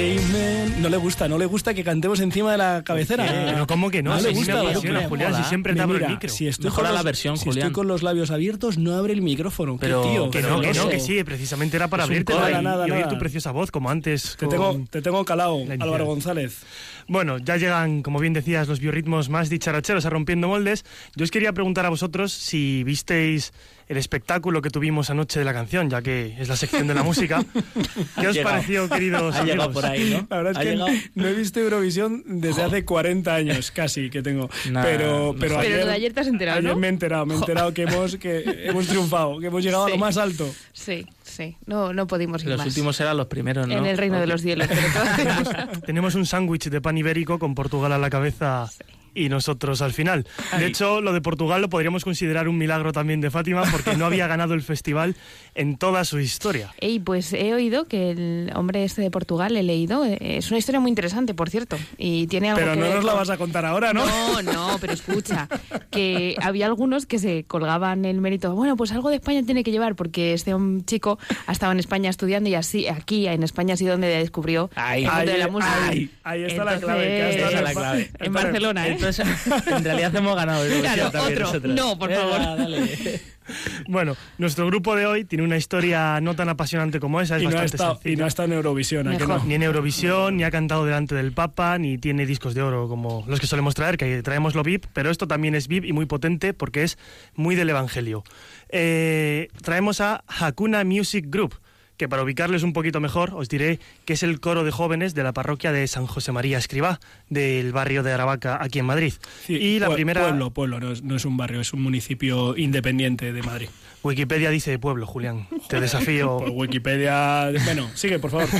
Amen. 0.03 0.81
No 0.81 0.87
le 0.87 0.95
gusta, 0.97 1.27
no 1.27 1.37
le 1.37 1.45
gusta 1.45 1.73
que 1.73 1.83
cantemos 1.83 2.19
encima 2.21 2.53
de 2.53 2.57
la 2.57 2.83
cabecera. 2.85 3.25
Pero 3.27 3.67
¿cómo 3.67 3.91
que 3.91 4.01
no? 4.01 4.11
No 4.11 4.17
Si 4.19 4.23
le 4.23 4.29
a 4.29 4.31
mí 4.31 4.37
me 4.39 4.45
gusta. 4.53 4.61
apasiona, 4.69 5.09
Julián, 5.09 5.35
si 5.35 5.43
siempre 5.43 5.73
te 5.75 5.81
abro 5.81 5.95
el 5.97 6.01
Mira, 6.03 6.13
micro. 6.13 6.29
Si 6.29 6.47
estoy 6.47 6.65
Mejora 6.65 6.87
con 6.89 6.95
la 6.95 7.03
versión, 7.03 7.37
si 7.37 7.45
Julián. 7.45 7.67
estoy 7.67 7.73
con 7.73 7.87
los 7.87 8.01
labios 8.01 8.31
abiertos, 8.31 8.77
no 8.77 8.93
abre 8.95 9.11
el 9.13 9.21
micrófono. 9.21 9.73
Qué 9.77 9.87
Pero 9.87 10.01
tío, 10.03 10.29
Que 10.31 10.41
no, 10.41 10.61
que 10.61 10.67
no, 10.67 10.73
celoso. 10.73 10.89
que 10.89 10.99
sí, 11.01 11.21
precisamente 11.25 11.75
era 11.75 11.89
para 11.89 12.03
abrirte 12.03 12.33
y, 12.33 12.35
nada, 12.63 12.87
y 12.87 12.91
oír 12.91 13.01
nada. 13.01 13.09
tu 13.09 13.19
preciosa 13.19 13.51
voz, 13.51 13.71
como 13.71 13.89
antes. 13.89 14.37
Te 14.39 14.47
tengo, 14.47 14.85
te 14.89 15.01
tengo 15.01 15.19
inicial. 15.19 15.81
Álvaro 15.81 16.05
González. 16.05 16.59
Bueno, 17.07 17.37
ya 17.39 17.57
llegan, 17.57 18.01
como 18.01 18.19
bien 18.19 18.33
decías, 18.33 18.67
los 18.67 18.79
biorritmos 18.79 19.29
más 19.29 19.49
dicharacheros 19.49 20.05
a 20.05 20.09
Rompiendo 20.09 20.47
Moldes. 20.47 20.85
Yo 21.15 21.23
os 21.25 21.31
quería 21.31 21.51
preguntar 21.53 21.85
a 21.85 21.89
vosotros 21.89 22.31
si 22.31 22.83
visteis 22.83 23.51
el 23.89 23.97
espectáculo 23.97 24.61
que 24.61 24.69
tuvimos 24.69 25.09
anoche 25.09 25.39
de 25.39 25.45
la 25.45 25.51
canción, 25.53 25.89
ya 25.89 26.01
que 26.03 26.35
es 26.39 26.47
la 26.47 26.55
sección 26.55 26.85
de 26.87 26.93
la 26.93 27.01
música. 27.03 27.43
¿Qué 28.19 28.25
Ha 28.27 28.29
os 28.29 28.35
llegado. 28.35 28.55
pareció, 28.55 28.87
queridos 28.87 29.35
Ha 29.35 29.43
llegado 29.43 29.63
amigos? 29.63 29.73
por 29.83 29.85
ahí, 29.91 30.09
¿no? 30.11 30.27
La 30.29 30.37
verdad 30.37 30.53
Ha 30.57 30.61
es 30.61 30.65
que 30.67 30.71
llegado. 30.75 30.91
no 31.15 31.27
he 31.27 31.33
visto 31.33 31.59
Eurovisión 31.59 32.23
desde 32.27 32.61
hace 32.63 32.85
40 32.85 33.33
años, 33.33 33.71
casi, 33.71 34.09
que 34.11 34.21
tengo. 34.21 34.47
Nah, 34.71 34.83
pero, 34.83 35.33
no 35.33 35.39
pero, 35.39 35.55
sé. 35.55 35.61
ayer, 35.61 35.71
Pero 35.73 35.85
de 35.87 35.93
ayer 35.93 36.13
te 36.13 36.19
has 36.19 36.27
enterado, 36.27 36.59
ayer 36.59 36.69
¿no? 36.71 36.77
me 36.79 36.87
he 36.87 36.89
enterado, 36.91 37.25
me 37.25 37.33
he 37.33 37.37
enterado 37.37 37.73
que 37.73 37.81
hemos, 37.81 38.15
que 38.17 38.43
hemos 38.65 38.85
triunfado, 38.87 39.39
que 39.39 39.47
hemos 39.47 39.63
llegado 39.63 39.85
a 39.85 39.89
lo 39.89 39.95
Sí. 39.95 39.99
más 39.99 40.17
alto. 40.17 40.47
Sí, 40.71 41.07
sí. 41.23 41.57
No, 41.65 41.91
no 41.91 42.05
pudimos 42.05 42.43
ir 42.43 42.49
Los 42.49 42.59
más. 42.59 42.67
últimos 42.67 42.99
eran 42.99 43.17
los 43.17 43.25
primeros, 43.25 43.67
¿no? 43.67 43.73
En 43.75 43.85
el 43.87 43.97
reino 43.97 44.19
de 44.19 44.27
los 44.27 44.41
cielos. 44.43 44.67
pero 44.67 44.81
todo- 45.71 45.81
Tenemos 45.81 46.13
un 46.13 46.27
sándwich 46.27 46.69
de 46.69 46.79
pan 46.79 46.95
ibérico 46.95 47.39
con 47.39 47.55
Portugal 47.55 47.91
a 47.93 47.97
la 47.97 48.11
cabeza 48.11 48.69
y 49.13 49.29
nosotros 49.29 49.81
al 49.81 49.93
final. 49.93 50.25
De 50.57 50.65
hecho, 50.65 51.01
lo 51.01 51.13
de 51.13 51.21
Portugal 51.21 51.61
lo 51.61 51.69
podríamos 51.69 52.03
considerar 52.03 52.47
un 52.47 52.57
milagro 52.57 52.91
también 52.91 53.21
de 53.21 53.29
Fátima 53.31 53.63
porque 53.71 53.95
no 53.97 54.05
había 54.05 54.27
ganado 54.27 54.53
el 54.53 54.61
festival 54.61 55.15
en 55.55 55.77
toda 55.77 56.05
su 56.05 56.19
historia. 56.19 56.73
Ey, 56.79 56.99
pues 56.99 57.33
he 57.33 57.53
oído 57.53 57.85
que 57.85 58.11
el 58.11 58.51
hombre 58.55 58.83
este 58.83 59.01
de 59.01 59.11
Portugal, 59.11 59.55
he 59.57 59.63
leído, 59.63 60.05
eh, 60.05 60.17
es 60.19 60.49
una 60.51 60.57
historia 60.59 60.79
muy 60.79 60.89
interesante, 60.89 61.33
por 61.33 61.49
cierto. 61.49 61.77
Y 61.97 62.27
tiene 62.27 62.49
algo 62.49 62.59
Pero 62.61 62.73
que 62.73 62.79
no 62.79 62.85
ver 62.85 62.95
nos 62.95 63.05
la 63.05 63.11
con- 63.11 63.19
vas 63.19 63.29
a 63.29 63.37
contar 63.37 63.65
ahora, 63.65 63.93
¿no? 63.93 64.05
No, 64.05 64.41
no, 64.41 64.77
pero 64.79 64.93
escucha, 64.93 65.47
que 65.91 66.35
había 66.41 66.65
algunos 66.65 67.05
que 67.05 67.19
se 67.19 67.43
colgaban 67.45 68.05
el 68.05 68.21
mérito. 68.21 68.53
Bueno, 68.55 68.75
pues 68.77 68.91
algo 68.91 69.09
de 69.09 69.15
España 69.17 69.43
tiene 69.43 69.63
que 69.63 69.71
llevar, 69.71 69.95
porque 69.95 70.33
este 70.33 70.53
un 70.55 70.85
chico 70.85 71.19
ha 71.47 71.51
estado 71.51 71.71
en 71.71 71.79
España 71.79 72.09
estudiando 72.09 72.49
y 72.49 72.55
así, 72.55 72.87
aquí 72.87 73.27
en 73.27 73.43
España 73.43 73.73
ha 73.73 73.77
sido 73.77 73.91
donde 73.91 74.07
descubrió 74.07 74.69
Ahí. 74.75 75.03
el 75.05 75.11
mundo 75.11 75.31
de 75.31 75.37
la 75.37 75.47
música. 75.47 75.87
ahí- 75.87 76.09
ahí 76.23 76.43
está 76.43 76.63
la 76.63 76.79
clave, 76.79 77.03
que 77.07 77.23
has 77.23 77.35
Entonces, 77.35 77.41
dado 77.41 77.49
Esa 77.49 77.57
es 77.57 77.63
la 77.63 77.69
en- 77.71 77.77
clave. 77.77 78.09
En 78.19 78.33
Barcelona, 78.33 78.87
¿eh? 78.87 78.91
Entonces, 78.99 79.25
en 79.67 79.83
realidad 79.83 80.15
hemos 80.15 80.35
ganado 80.35 80.63
Eurovisión 80.65 80.93
Claro, 80.93 81.11
también 81.11 81.33
otro. 81.33 81.45
nosotros. 81.47 81.75
No, 81.75 81.97
por 81.97 82.13
favor. 82.13 82.39
dale. 82.57 83.21
Bueno, 83.87 84.15
nuestro 84.37 84.67
grupo 84.67 84.95
de 84.95 85.07
hoy 85.07 85.25
tiene 85.25 85.43
una 85.43 85.57
historia 85.57 86.21
no 86.21 86.35
tan 86.35 86.49
apasionante 86.49 86.99
como 86.99 87.19
esa, 87.19 87.37
es 87.37 87.41
Y 87.41 87.45
no, 87.45 87.51
ha 87.57 87.61
bastante 87.61 87.77
estado, 87.77 87.99
y 88.03 88.15
no 88.15 88.25
ha 88.25 88.27
estado 88.27 88.45
en 88.47 88.53
Eurovisión, 88.53 89.07
¿a 89.07 89.17
que 89.17 89.25
no? 89.25 89.43
Ni 89.43 89.55
en 89.55 89.63
Eurovisión, 89.63 90.37
ni 90.37 90.43
ha 90.43 90.51
cantado 90.51 90.85
delante 90.85 91.15
del 91.15 91.31
Papa, 91.31 91.79
ni 91.79 91.97
tiene 91.97 92.27
discos 92.27 92.53
de 92.53 92.61
oro 92.61 92.87
como 92.87 93.23
los 93.27 93.39
que 93.39 93.47
solemos 93.47 93.73
traer, 93.73 93.97
que 93.97 94.21
traemos 94.21 94.53
lo 94.53 94.61
VIP, 94.61 94.85
pero 94.93 95.09
esto 95.09 95.27
también 95.27 95.55
es 95.55 95.67
VIP 95.67 95.85
y 95.85 95.93
muy 95.93 96.05
potente 96.05 96.53
porque 96.53 96.83
es 96.83 96.99
muy 97.33 97.55
del 97.55 97.69
Evangelio. 97.71 98.23
Eh, 98.69 99.47
traemos 99.63 99.99
a 99.99 100.23
Hakuna 100.27 100.83
Music 100.83 101.25
Group, 101.27 101.55
que 101.99 102.07
para 102.07 102.23
ubicarles 102.23 102.63
un 102.63 102.71
poquito 102.71 103.01
mejor 103.01 103.33
os 103.35 103.49
diré 103.49 103.77
que 104.05 104.13
es 104.13 104.23
el 104.23 104.39
coro 104.39 104.63
de 104.63 104.71
jóvenes 104.71 105.13
de 105.13 105.21
la 105.21 105.33
parroquia 105.33 105.73
de 105.73 105.85
San 105.85 106.07
José 106.07 106.31
María 106.31 106.57
Escribá, 106.57 107.01
del 107.29 107.73
barrio 107.73 108.03
de 108.03 108.13
Aravaca, 108.13 108.57
aquí 108.61 108.79
en 108.79 108.85
Madrid. 108.85 109.13
Sí, 109.45 109.55
y 109.55 109.79
la 109.79 109.93
primera... 109.93 110.21
Pueblo, 110.21 110.51
pueblo, 110.51 110.79
no 110.79 110.93
es, 110.93 111.03
no 111.03 111.17
es 111.17 111.25
un 111.25 111.35
barrio, 111.35 111.59
es 111.59 111.73
un 111.73 111.81
municipio 111.81 112.55
independiente 112.55 113.33
de 113.33 113.43
Madrid. 113.43 113.67
Wikipedia 114.01 114.49
dice 114.49 114.79
pueblo, 114.79 115.05
Julián. 115.05 115.49
Te 115.67 115.81
desafío. 115.81 116.37
Por 116.39 116.51
Wikipedia... 116.51 117.51
Bueno, 117.65 117.89
sigue, 117.93 118.17
por 118.17 118.31
favor. 118.31 118.47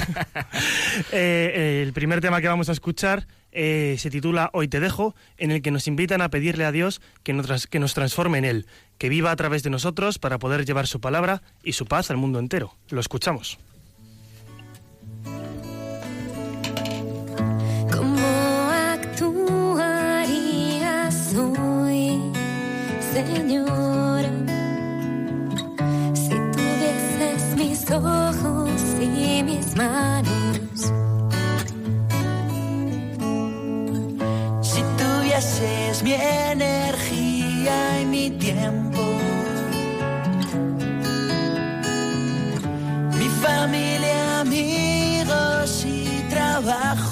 Eh, 1.12 1.84
el 1.86 1.94
primer 1.94 2.20
tema 2.20 2.42
que 2.42 2.48
vamos 2.48 2.68
a 2.68 2.72
escuchar 2.74 3.26
eh, 3.52 3.96
se 3.98 4.10
titula 4.10 4.50
Hoy 4.54 4.68
te 4.68 4.80
dejo, 4.80 5.16
en 5.38 5.52
el 5.52 5.62
que 5.62 5.72
nos 5.72 5.88
invitan 5.88 6.22
a 6.22 6.30
pedirle 6.30 6.66
a 6.66 6.72
Dios 6.72 7.02
que 7.24 7.34
nos, 7.34 7.68
que 7.68 7.80
nos 7.80 7.94
transforme 7.94 8.38
en 8.38 8.46
Él, 8.46 8.68
que 8.98 9.10
viva 9.10 9.32
a 9.32 9.36
través 9.36 9.64
de 9.64 9.70
nosotros 9.70 10.20
para 10.20 10.40
poder 10.40 10.66
llevar 10.66 10.88
su 10.88 11.00
palabra 11.00 11.42
y 11.64 11.74
su 11.74 11.86
paz 11.86 12.12
al 12.12 12.18
mundo 12.18 12.40
entero. 12.40 12.76
Lo 12.90 13.00
escuchamos. 13.00 13.60
¿Cómo 17.92 18.72
actuarías 18.94 20.16
hoy, 21.36 22.22
Señor? 23.14 24.26
Si 26.14 26.30
tuvieses 26.30 27.56
mis 27.56 27.92
ojos 27.92 28.72
y 29.02 29.44
mis 29.44 29.76
manos. 29.76 31.09
Tuvieses 35.40 36.04
mi 36.04 36.14
energía 36.14 38.02
y 38.02 38.06
mi 38.06 38.30
tiempo, 38.32 39.02
mi 43.18 43.30
familia, 43.42 44.42
amigos 44.42 45.86
y 45.86 46.26
trabajo. 46.30 47.09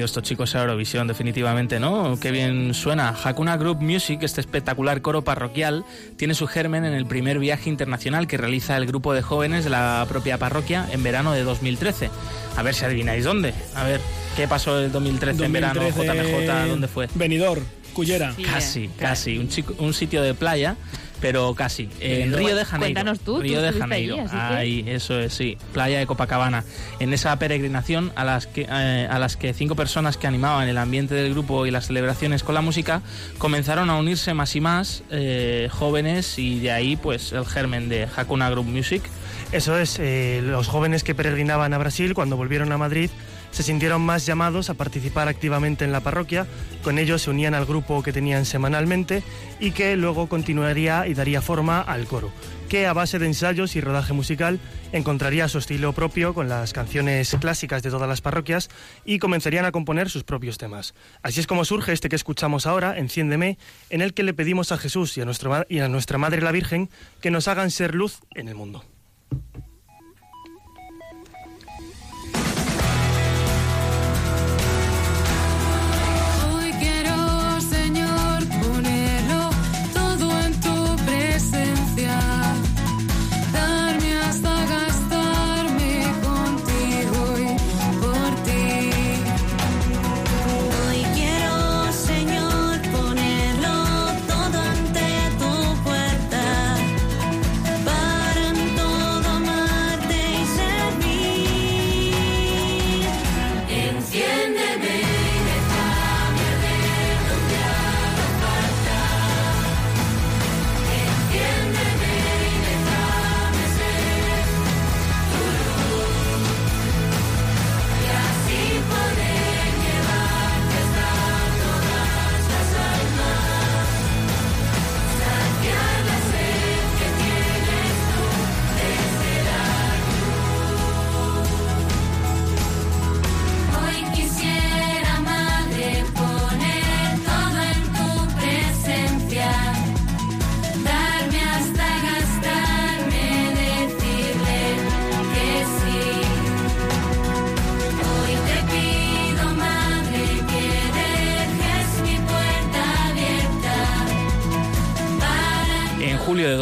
Ido 0.00 0.06
estos 0.06 0.22
chicos 0.22 0.54
a 0.54 0.60
Eurovisión, 0.62 1.06
definitivamente, 1.06 1.78
¿no? 1.78 2.18
Qué 2.20 2.30
bien 2.30 2.74
suena. 2.74 3.14
Hakuna 3.22 3.56
Group 3.56 3.80
Music, 3.80 4.20
este 4.22 4.40
espectacular 4.40 5.00
coro 5.02 5.22
parroquial, 5.22 5.84
tiene 6.16 6.34
su 6.34 6.46
germen 6.46 6.84
en 6.84 6.92
el 6.94 7.06
primer 7.06 7.38
viaje 7.38 7.68
internacional 7.70 8.26
que 8.26 8.36
realiza 8.36 8.76
el 8.76 8.86
grupo 8.86 9.14
de 9.14 9.22
jóvenes 9.22 9.64
de 9.64 9.70
la 9.70 10.04
propia 10.08 10.38
parroquia 10.38 10.86
en 10.92 11.02
verano 11.02 11.32
de 11.32 11.42
2013. 11.44 12.10
A 12.56 12.62
ver 12.62 12.74
si 12.74 12.84
adivináis 12.84 13.24
dónde. 13.24 13.54
A 13.74 13.84
ver, 13.84 14.00
¿qué 14.36 14.48
pasó 14.48 14.78
el 14.80 14.90
2013, 14.90 15.44
en 15.44 15.52
verano? 15.52 15.80
2013, 15.82 16.46
JMJ, 16.46 16.68
¿dónde 16.68 16.88
fue? 16.88 17.08
Benidorm, 17.14 17.62
Cullera. 17.92 18.34
Casi, 18.44 18.88
casi. 18.98 19.38
Un, 19.38 19.48
chico- 19.48 19.74
un 19.78 19.94
sitio 19.94 20.22
de 20.22 20.34
playa, 20.34 20.76
pero 21.20 21.54
casi. 21.54 21.88
En. 22.00 22.32
Río 22.34 22.54
de 22.56 22.64
Janeiro. 22.64 22.94
Cuéntanos 22.94 23.20
tú, 23.20 23.36
tú 23.36 23.40
Río 23.42 23.62
de 23.62 23.72
Janeiro. 23.72 24.16
que- 24.16 24.36
Ahí, 24.36 24.84
eso 24.86 25.18
es, 25.20 25.32
sí. 25.34 25.56
Playa 25.72 25.98
de 25.98 26.06
Copacabana. 26.06 26.64
En 26.98 27.12
esa 27.12 27.38
peregrinación 27.38 28.12
a 28.16 28.24
las 28.24 28.46
que, 28.46 28.66
eh, 28.70 29.08
a 29.10 29.18
las 29.18 29.36
que 29.36 29.52
cinco 29.54 29.74
personas 29.76 30.16
que 30.16 30.26
animaban 30.26 30.68
el 30.68 30.78
ambiente 30.78 31.14
del 31.14 31.32
grupo 31.32 31.66
y 31.66 31.70
las 31.70 31.86
celebraciones 31.86 32.42
con 32.42 32.54
la 32.54 32.60
música 32.60 33.02
comenzaron 33.38 33.90
a 33.90 33.96
unirse 33.96 34.34
más 34.34 34.54
y 34.56 34.60
más 34.60 35.02
eh, 35.10 35.68
jóvenes 35.70 36.38
y 36.38 36.60
de 36.60 36.70
ahí 36.72 36.96
pues 36.96 37.32
el 37.32 37.44
germen 37.46 37.88
de 37.88 38.08
Hakuna 38.16 38.50
Group 38.50 38.66
Music. 38.66 39.02
Eso 39.52 39.76
es, 39.78 39.98
eh, 39.98 40.40
los 40.44 40.68
jóvenes 40.68 41.02
que 41.02 41.14
peregrinaban 41.14 41.72
a 41.74 41.78
Brasil 41.78 42.14
cuando 42.14 42.36
volvieron 42.36 42.70
a 42.72 42.78
Madrid 42.78 43.10
se 43.50 43.62
sintieron 43.62 44.02
más 44.02 44.26
llamados 44.26 44.70
a 44.70 44.74
participar 44.74 45.28
activamente 45.28 45.84
en 45.84 45.92
la 45.92 46.00
parroquia, 46.00 46.46
con 46.82 46.98
ellos 46.98 47.22
se 47.22 47.30
unían 47.30 47.54
al 47.54 47.66
grupo 47.66 48.02
que 48.02 48.12
tenían 48.12 48.44
semanalmente 48.44 49.22
y 49.58 49.72
que 49.72 49.96
luego 49.96 50.28
continuaría 50.28 51.06
y 51.06 51.14
daría 51.14 51.42
forma 51.42 51.80
al 51.80 52.06
coro, 52.06 52.32
que 52.68 52.86
a 52.86 52.92
base 52.92 53.18
de 53.18 53.26
ensayos 53.26 53.76
y 53.76 53.80
rodaje 53.80 54.12
musical 54.12 54.60
encontraría 54.92 55.48
su 55.48 55.58
estilo 55.58 55.92
propio 55.92 56.34
con 56.34 56.48
las 56.48 56.72
canciones 56.72 57.36
clásicas 57.40 57.82
de 57.82 57.90
todas 57.90 58.08
las 58.08 58.20
parroquias 58.20 58.68
y 59.04 59.18
comenzarían 59.18 59.64
a 59.64 59.72
componer 59.72 60.08
sus 60.10 60.24
propios 60.24 60.58
temas. 60.58 60.94
Así 61.22 61.40
es 61.40 61.46
como 61.46 61.64
surge 61.64 61.92
este 61.92 62.08
que 62.08 62.16
escuchamos 62.16 62.66
ahora, 62.66 62.98
Enciéndeme, 62.98 63.58
en 63.90 64.02
el 64.02 64.14
que 64.14 64.22
le 64.22 64.34
pedimos 64.34 64.72
a 64.72 64.78
Jesús 64.78 65.16
y 65.16 65.20
a, 65.20 65.24
nuestro 65.24 65.66
y 65.68 65.80
a 65.80 65.88
nuestra 65.88 66.18
Madre 66.18 66.42
la 66.42 66.52
Virgen 66.52 66.90
que 67.20 67.30
nos 67.30 67.48
hagan 67.48 67.70
ser 67.70 67.94
luz 67.94 68.20
en 68.34 68.48
el 68.48 68.54
mundo. 68.54 68.84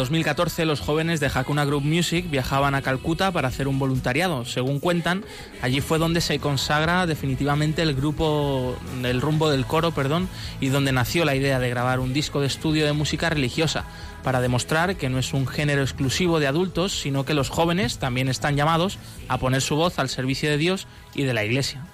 2014, 0.09 0.65
los 0.65 0.79
jóvenes 0.79 1.19
de 1.19 1.29
Hakuna 1.31 1.65
Group 1.65 1.83
Music 1.83 2.31
viajaban 2.31 2.73
a 2.73 2.81
Calcuta 2.81 3.31
para 3.31 3.47
hacer 3.47 3.67
un 3.67 3.77
voluntariado. 3.77 4.43
Según 4.43 4.79
cuentan, 4.79 5.23
allí 5.61 5.81
fue 5.81 5.99
donde 5.99 6.19
se 6.19 6.39
consagra 6.39 7.05
definitivamente 7.05 7.83
el 7.83 7.93
grupo, 7.93 8.75
el 9.03 9.21
rumbo 9.21 9.51
del 9.51 9.67
coro, 9.67 9.91
perdón, 9.91 10.27
y 10.59 10.69
donde 10.69 10.91
nació 10.93 11.25
la 11.25 11.35
idea 11.35 11.59
de 11.59 11.69
grabar 11.69 11.99
un 11.99 12.11
disco 12.11 12.41
de 12.41 12.47
estudio 12.47 12.87
de 12.87 12.93
música 12.93 13.29
religiosa, 13.29 13.85
para 14.23 14.41
demostrar 14.41 14.95
que 14.95 15.09
no 15.09 15.19
es 15.19 15.31
un 15.31 15.45
género 15.45 15.83
exclusivo 15.83 16.39
de 16.39 16.47
adultos, 16.47 16.99
sino 16.99 17.23
que 17.23 17.35
los 17.35 17.49
jóvenes 17.49 17.99
también 17.99 18.29
están 18.29 18.55
llamados 18.55 18.97
a 19.27 19.37
poner 19.37 19.61
su 19.61 19.75
voz 19.75 19.99
al 19.99 20.09
servicio 20.09 20.49
de 20.49 20.57
Dios 20.57 20.87
y 21.13 21.21
de 21.21 21.35
la 21.35 21.45
Iglesia. 21.45 21.85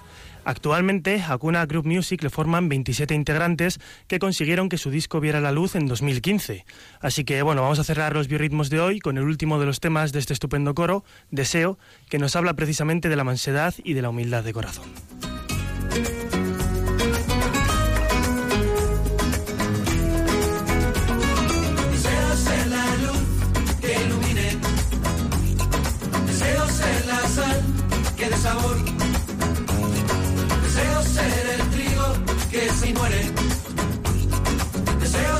Actualmente, 0.46 1.20
Hakuna 1.20 1.66
Group 1.66 1.86
Music 1.86 2.22
le 2.22 2.30
forman 2.30 2.68
27 2.68 3.12
integrantes 3.14 3.80
que 4.06 4.20
consiguieron 4.20 4.68
que 4.68 4.78
su 4.78 4.90
disco 4.90 5.18
viera 5.18 5.40
la 5.40 5.50
luz 5.50 5.74
en 5.74 5.88
2015. 5.88 6.64
Así 7.00 7.24
que, 7.24 7.42
bueno, 7.42 7.62
vamos 7.62 7.80
a 7.80 7.84
cerrar 7.84 8.14
los 8.14 8.28
biorritmos 8.28 8.70
de 8.70 8.78
hoy 8.78 9.00
con 9.00 9.18
el 9.18 9.24
último 9.24 9.58
de 9.58 9.66
los 9.66 9.80
temas 9.80 10.12
de 10.12 10.20
este 10.20 10.34
estupendo 10.34 10.72
coro, 10.76 11.04
Deseo, 11.32 11.80
que 12.08 12.20
nos 12.20 12.36
habla 12.36 12.54
precisamente 12.54 13.08
de 13.08 13.16
la 13.16 13.24
mansedad 13.24 13.74
y 13.82 13.94
de 13.94 14.02
la 14.02 14.10
humildad 14.10 14.44
de 14.44 14.52
corazón. 14.52 14.84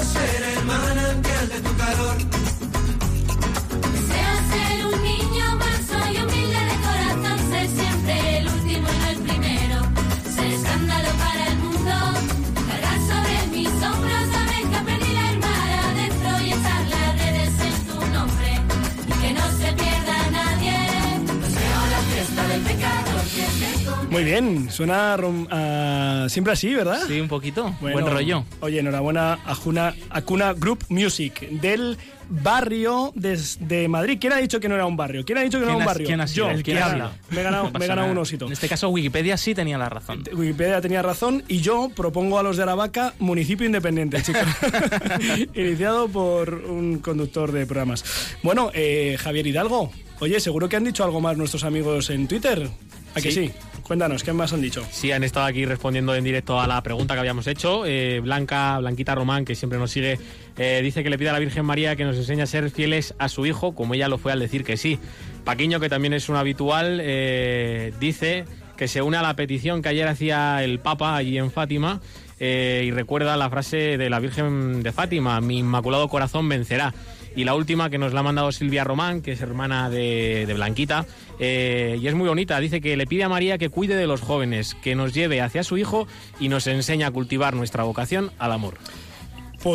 Ser 0.07 0.42
el 0.42 0.64
manantial 0.64 1.48
de 1.48 1.61
tu 1.61 1.76
calor. 1.76 2.36
Muy 24.11 24.22
bien, 24.24 24.70
suena 24.70 25.14
a- 25.50 26.26
siempre 26.28 26.52
así, 26.52 26.72
¿verdad? 26.72 27.00
Sí, 27.07 27.20
un 27.20 27.28
poquito. 27.28 27.74
Bueno, 27.80 28.00
Buen 28.00 28.14
rollo. 28.14 28.44
Oye, 28.61 28.78
enhorabuena 28.78 29.38
a 29.44 29.54
Juna, 29.54 29.94
a 30.11 30.22
Cuna 30.22 30.52
Group 30.54 30.84
Music 30.88 31.40
del 31.50 31.98
barrio 32.28 33.12
de, 33.16 33.38
de 33.61 33.88
Madrid. 33.88 34.16
¿Quién 34.20 34.32
ha 34.32 34.36
dicho 34.38 34.59
que 34.61 34.68
no 34.68 34.74
era 34.76 34.86
un 34.86 34.96
barrio? 34.96 35.24
¿Quién 35.24 35.38
ha 35.38 35.42
dicho 35.42 35.59
que 35.59 35.64
no 35.66 35.72
era 35.72 35.78
un 35.78 35.84
barrio? 35.84 36.07
quién 36.07 36.20
ha 36.20 36.26
sido? 36.28 36.46
Yo, 36.52 36.62
¿Quién 36.62 36.76
que 36.76 36.82
ha 36.82 36.86
habla. 36.86 37.12
Me 37.30 37.40
he 37.40 37.42
ganado, 37.44 37.70
No 37.70 37.78
me 37.78 37.84
he 37.84 37.88
ganado 37.94 38.11
un 38.11 38.18
osito. 38.18 38.46
En 38.46 38.52
este 38.52 38.68
caso, 38.68 38.88
Wikipedia 38.88 39.36
sí 39.36 39.54
tenía 39.54 39.76
la 39.76 39.88
razón. 39.88 40.22
Wikipedia 40.32 40.80
tenía 40.80 41.02
razón 41.02 41.42
y 41.48 41.61
yo 41.61 41.90
propongo 41.94 42.38
a 42.38 42.42
los 42.44 42.57
de 42.57 42.62
Aravaca 42.62 43.12
municipio 43.18 43.66
independiente, 43.66 44.22
chicos. 44.22 44.42
Iniciado 45.54 46.09
por 46.09 46.54
un 46.54 47.00
conductor 47.00 47.50
de 47.52 47.66
programas. 47.66 48.04
Bueno, 48.42 48.70
eh, 48.72 49.16
Javier 49.20 49.46
Hidalgo, 49.48 49.90
oye, 50.20 50.38
seguro 50.40 50.68
que 50.68 50.76
han 50.76 50.84
dicho 50.84 51.04
algo 51.04 51.20
más 51.20 51.36
nuestros 51.36 51.64
amigos 51.64 52.09
en 52.11 52.28
Twitter. 52.28 52.68
¿A 53.14 53.20
que 53.20 53.30
Sí. 53.32 53.50
Cuéntanos, 53.87 54.24
¿qué 54.24 54.32
más 54.32 54.53
han 54.53 54.61
dicho? 54.61 54.84
Sí, 54.91 55.12
han 55.12 55.22
estado 55.22 55.47
aquí 55.47 55.64
respondiendo 55.64 56.12
en 56.16 56.24
directo 56.24 56.61
a 56.61 56.66
la 56.66 56.82
pregunta 56.82 57.14
que 57.14 57.20
habíamos 57.20 57.47
hecho. 57.47 57.87
Eh, 57.87 58.18
Blanca, 58.18 58.78
Blanquita 58.80 59.14
Román, 59.14 59.45
que 59.45 59.55
siempre 59.55 59.78
nos 59.78 59.93
sigue, 59.93 60.18
eh, 60.57 60.80
dice 60.82 61.05
que 61.05 61.11
le 61.11 61.16
pide 61.16 61.28
a 61.28 61.32
la 61.32 61.39
Virgen 61.39 61.64
María 61.64 61.95
que 61.95 62.05
nos 62.05 62.16
enseñe 62.16 62.43
a 62.43 62.47
ser 62.47 62.68
fieles 62.72 63.14
a 63.18 63.28
su 63.28 63.47
hijo, 63.47 63.76
como 63.76 63.95
ella 63.95 64.09
lo 64.09 64.18
fue 64.18 64.32
al 64.32 64.41
decir 64.41 64.64
que 64.64 64.76
sí. 64.76 64.99
Paquiño, 65.45 65.78
que 65.78 65.89
también 65.89 66.14
es 66.14 66.28
un 66.28 66.34
habitual, 66.34 66.99
eh, 67.01 67.93
dice 68.01 68.45
que 68.76 68.89
se 68.89 69.03
une 69.03 69.18
a 69.18 69.22
la 69.22 69.37
petición 69.37 69.82
que 69.82 69.91
ayer 69.91 70.09
hacía 70.09 70.64
el 70.64 70.80
Papa 70.80 71.14
allí 71.14 71.39
en 71.39 71.53
Fátima 71.53 72.01
y 72.41 72.91
recuerda 72.91 73.37
la 73.37 73.49
frase 73.49 73.97
de 73.97 74.11
la 74.11 74.18
Virgen 74.18 74.82
de 74.82 74.93
Fátima, 74.93 75.41
mi 75.41 75.59
inmaculado 75.61 76.09
corazón 76.09 76.49
vencerá. 76.49 76.93
Y 77.37 77.45
la 77.45 77.55
última 77.55 77.91
que 77.91 77.99
nos 77.99 78.12
la 78.14 78.20
ha 78.20 78.22
mandado 78.22 78.51
Silvia 78.51 78.82
Román, 78.82 79.20
que 79.20 79.32
es 79.32 79.41
hermana 79.43 79.91
de, 79.91 80.45
de 80.47 80.55
Blanquita, 80.55 81.07
eh, 81.39 81.99
y 82.01 82.09
es 82.09 82.14
muy 82.14 82.28
bonita. 82.28 82.59
Dice 82.59 82.80
que 82.80 82.97
le 82.97 83.07
pide 83.07 83.24
a 83.24 83.28
María 83.28 83.59
que 83.59 83.68
cuide 83.68 83.95
de 83.95 84.07
los 84.07 84.22
jóvenes, 84.22 84.74
que 84.74 84.95
nos 84.95 85.12
lleve 85.12 85.43
hacia 85.43 85.62
su 85.62 85.76
hijo 85.76 86.09
y 86.41 86.49
nos 86.49 86.66
enseñe 86.66 87.05
a 87.05 87.11
cultivar 87.11 87.55
nuestra 87.55 87.84
vocación 87.84 88.30
al 88.39 88.53
amor. 88.53 88.78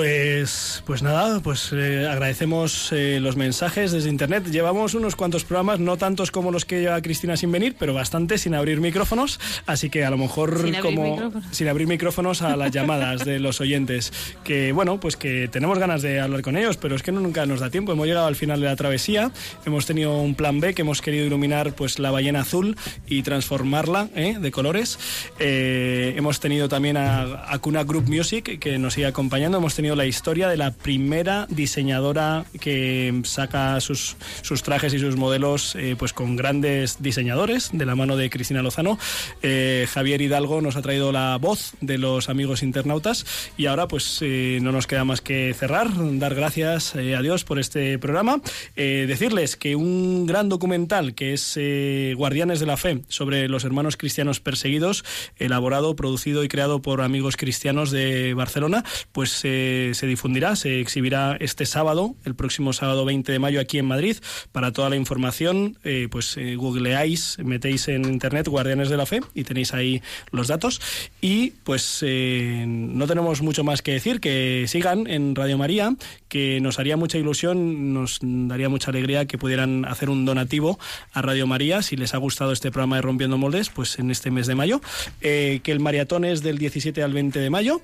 Pues, 0.01 0.81
pues 0.85 1.03
nada, 1.03 1.41
pues 1.41 1.69
eh, 1.73 2.07
agradecemos 2.09 2.93
eh, 2.93 3.19
los 3.19 3.35
mensajes 3.35 3.91
desde 3.91 4.07
internet. 4.09 4.45
Llevamos 4.49 4.93
unos 4.93 5.17
cuantos 5.17 5.43
programas, 5.43 5.81
no 5.81 5.97
tantos 5.97 6.31
como 6.31 6.49
los 6.49 6.63
que 6.63 6.79
lleva 6.79 7.01
Cristina 7.01 7.35
sin 7.35 7.51
venir, 7.51 7.75
pero 7.77 7.93
bastante 7.93 8.37
sin 8.37 8.55
abrir 8.55 8.79
micrófonos. 8.79 9.37
Así 9.65 9.89
que 9.89 10.05
a 10.05 10.09
lo 10.09 10.17
mejor 10.17 10.51
Sin 10.63 10.75
abrir 10.77 10.79
como 10.81 11.11
micrófonos. 11.11 11.45
sin 11.51 11.67
abrir 11.67 11.87
micrófonos 11.87 12.41
a 12.41 12.55
las 12.55 12.71
llamadas 12.71 13.25
de 13.25 13.39
los 13.39 13.59
oyentes. 13.59 14.13
Que 14.45 14.71
bueno, 14.71 14.97
pues 14.97 15.17
que 15.17 15.49
tenemos 15.49 15.77
ganas 15.77 16.01
de 16.01 16.21
hablar 16.21 16.41
con 16.41 16.55
ellos, 16.55 16.77
pero 16.77 16.95
es 16.95 17.03
que 17.03 17.11
no- 17.11 17.19
nunca 17.19 17.45
nos 17.45 17.59
da 17.59 17.69
tiempo. 17.69 17.91
Hemos 17.91 18.07
llegado 18.07 18.27
al 18.27 18.37
final 18.37 18.61
de 18.61 18.67
la 18.67 18.77
travesía. 18.77 19.29
Hemos 19.65 19.85
tenido 19.87 20.17
un 20.21 20.35
plan 20.35 20.61
B 20.61 20.73
que 20.73 20.83
hemos 20.83 21.01
querido 21.01 21.25
iluminar 21.25 21.73
pues 21.75 21.99
la 21.99 22.11
ballena 22.11 22.39
azul 22.41 22.77
y 23.07 23.23
transformarla 23.23 24.07
¿eh? 24.15 24.37
de 24.39 24.51
colores. 24.51 24.97
Eh, 25.37 26.13
hemos 26.15 26.39
tenido 26.39 26.69
también 26.69 26.95
a 26.95 27.43
Acuna 27.51 27.83
Group 27.83 28.07
Music 28.07 28.57
que 28.57 28.79
nos 28.79 28.93
sigue 28.93 29.07
acompañando. 29.07 29.57
Hemos 29.57 29.80
tenido 29.81 29.95
la 29.95 30.05
historia 30.05 30.47
de 30.47 30.57
la 30.57 30.69
primera 30.69 31.47
diseñadora 31.49 32.45
que 32.59 33.19
saca 33.23 33.79
sus, 33.81 34.15
sus 34.43 34.61
trajes 34.61 34.93
y 34.93 34.99
sus 34.99 35.15
modelos 35.15 35.75
eh, 35.75 35.95
pues 35.97 36.13
con 36.13 36.35
grandes 36.35 37.01
diseñadores 37.01 37.71
de 37.73 37.83
la 37.87 37.95
mano 37.95 38.15
de 38.15 38.29
Cristina 38.29 38.61
Lozano. 38.61 38.99
Eh, 39.41 39.87
Javier 39.91 40.21
Hidalgo 40.21 40.61
nos 40.61 40.75
ha 40.75 40.83
traído 40.83 41.11
la 41.11 41.35
voz 41.37 41.73
de 41.81 41.97
los 41.97 42.29
amigos 42.29 42.61
internautas 42.61 43.25
y 43.57 43.65
ahora 43.65 43.87
pues 43.87 44.19
eh, 44.21 44.59
no 44.61 44.71
nos 44.71 44.85
queda 44.85 45.03
más 45.03 45.19
que 45.19 45.55
cerrar, 45.57 45.87
dar 46.19 46.35
gracias 46.35 46.93
eh, 46.93 47.15
a 47.15 47.23
Dios 47.23 47.43
por 47.43 47.57
este 47.57 47.97
programa, 47.97 48.39
Eh, 48.75 49.05
decirles 49.07 49.55
que 49.55 49.75
un 49.75 50.27
gran 50.27 50.47
documental 50.47 51.15
que 51.15 51.33
es 51.33 51.53
eh, 51.55 52.13
Guardianes 52.15 52.59
de 52.59 52.67
la 52.67 52.77
Fe 52.77 53.01
sobre 53.07 53.47
los 53.47 53.63
hermanos 53.63 53.97
cristianos 53.97 54.39
perseguidos, 54.39 55.03
elaborado, 55.37 55.95
producido 55.95 56.43
y 56.43 56.47
creado 56.47 56.83
por 56.83 57.01
amigos 57.01 57.35
cristianos 57.35 57.89
de 57.89 58.35
Barcelona, 58.35 58.83
pues 59.11 59.41
eh, 59.43 59.70
se 59.93 60.07
difundirá, 60.07 60.55
se 60.55 60.79
exhibirá 60.79 61.37
este 61.39 61.65
sábado, 61.65 62.15
el 62.25 62.35
próximo 62.35 62.73
sábado 62.73 63.05
20 63.05 63.31
de 63.31 63.39
mayo 63.39 63.59
aquí 63.59 63.77
en 63.77 63.85
Madrid. 63.85 64.17
Para 64.51 64.71
toda 64.71 64.89
la 64.89 64.95
información, 64.95 65.77
eh, 65.83 66.07
pues 66.09 66.37
eh, 66.37 66.55
googleáis, 66.55 67.37
metéis 67.43 67.87
en 67.87 68.05
internet 68.05 68.47
Guardianes 68.47 68.89
de 68.89 68.97
la 68.97 69.05
Fe 69.05 69.21
y 69.33 69.43
tenéis 69.43 69.73
ahí 69.73 70.01
los 70.31 70.47
datos. 70.47 70.81
Y 71.21 71.51
pues 71.63 71.99
eh, 72.01 72.65
no 72.67 73.07
tenemos 73.07 73.41
mucho 73.41 73.63
más 73.63 73.81
que 73.81 73.93
decir, 73.93 74.19
que 74.19 74.65
sigan 74.67 75.07
en 75.07 75.35
Radio 75.35 75.57
María, 75.57 75.95
que 76.27 76.59
nos 76.61 76.79
haría 76.79 76.97
mucha 76.97 77.17
ilusión, 77.17 77.93
nos 77.93 78.19
daría 78.21 78.69
mucha 78.69 78.91
alegría 78.91 79.25
que 79.25 79.37
pudieran 79.37 79.85
hacer 79.85 80.09
un 80.09 80.25
donativo 80.25 80.79
a 81.13 81.21
Radio 81.21 81.47
María 81.47 81.81
si 81.81 81.95
les 81.95 82.13
ha 82.13 82.17
gustado 82.17 82.51
este 82.51 82.71
programa 82.71 82.97
de 82.97 83.01
Rompiendo 83.01 83.37
Moldes, 83.37 83.69
pues 83.69 83.99
en 83.99 84.11
este 84.11 84.31
mes 84.31 84.47
de 84.47 84.55
mayo. 84.55 84.81
Eh, 85.21 85.59
que 85.63 85.71
el 85.71 85.79
maratón 85.79 86.25
es 86.25 86.41
del 86.41 86.57
17 86.57 87.03
al 87.03 87.13
20 87.13 87.39
de 87.39 87.49
mayo 87.49 87.81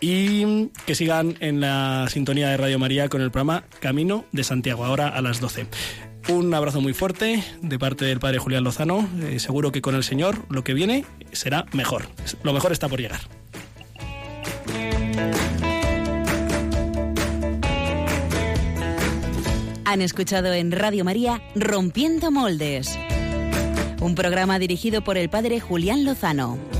y 0.00 0.68
que 0.86 0.94
sigan 0.94 1.29
en 1.40 1.60
la 1.60 2.06
sintonía 2.10 2.48
de 2.48 2.56
Radio 2.56 2.78
María 2.78 3.08
con 3.08 3.20
el 3.20 3.30
programa 3.30 3.64
Camino 3.80 4.24
de 4.32 4.44
Santiago, 4.44 4.84
ahora 4.84 5.08
a 5.08 5.22
las 5.22 5.40
12. 5.40 5.66
Un 6.28 6.52
abrazo 6.54 6.80
muy 6.80 6.92
fuerte 6.92 7.42
de 7.60 7.78
parte 7.78 8.04
del 8.04 8.20
padre 8.20 8.38
Julián 8.38 8.64
Lozano. 8.64 9.08
Eh, 9.22 9.38
seguro 9.40 9.72
que 9.72 9.82
con 9.82 9.94
el 9.94 10.04
Señor 10.04 10.44
lo 10.48 10.62
que 10.62 10.74
viene 10.74 11.04
será 11.32 11.66
mejor. 11.72 12.08
Lo 12.42 12.52
mejor 12.52 12.72
está 12.72 12.88
por 12.88 13.00
llegar. 13.00 13.20
Han 19.84 20.02
escuchado 20.02 20.52
en 20.52 20.70
Radio 20.70 21.04
María 21.04 21.42
Rompiendo 21.56 22.30
Moldes, 22.30 22.96
un 24.00 24.14
programa 24.14 24.60
dirigido 24.60 25.02
por 25.02 25.18
el 25.18 25.28
padre 25.28 25.58
Julián 25.58 26.04
Lozano. 26.04 26.79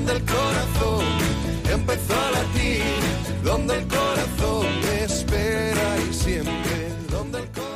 Donde 0.00 0.14
el 0.14 0.24
corazón 0.24 1.04
empezó 1.70 2.14
a 2.14 2.30
latir, 2.30 2.82
donde 3.44 3.74
el 3.76 3.86
corazón 3.86 4.66
espera 4.98 5.98
y 6.08 6.14
siempre, 6.14 6.88
donde 7.10 7.40
el 7.40 7.44
corazón 7.48 7.69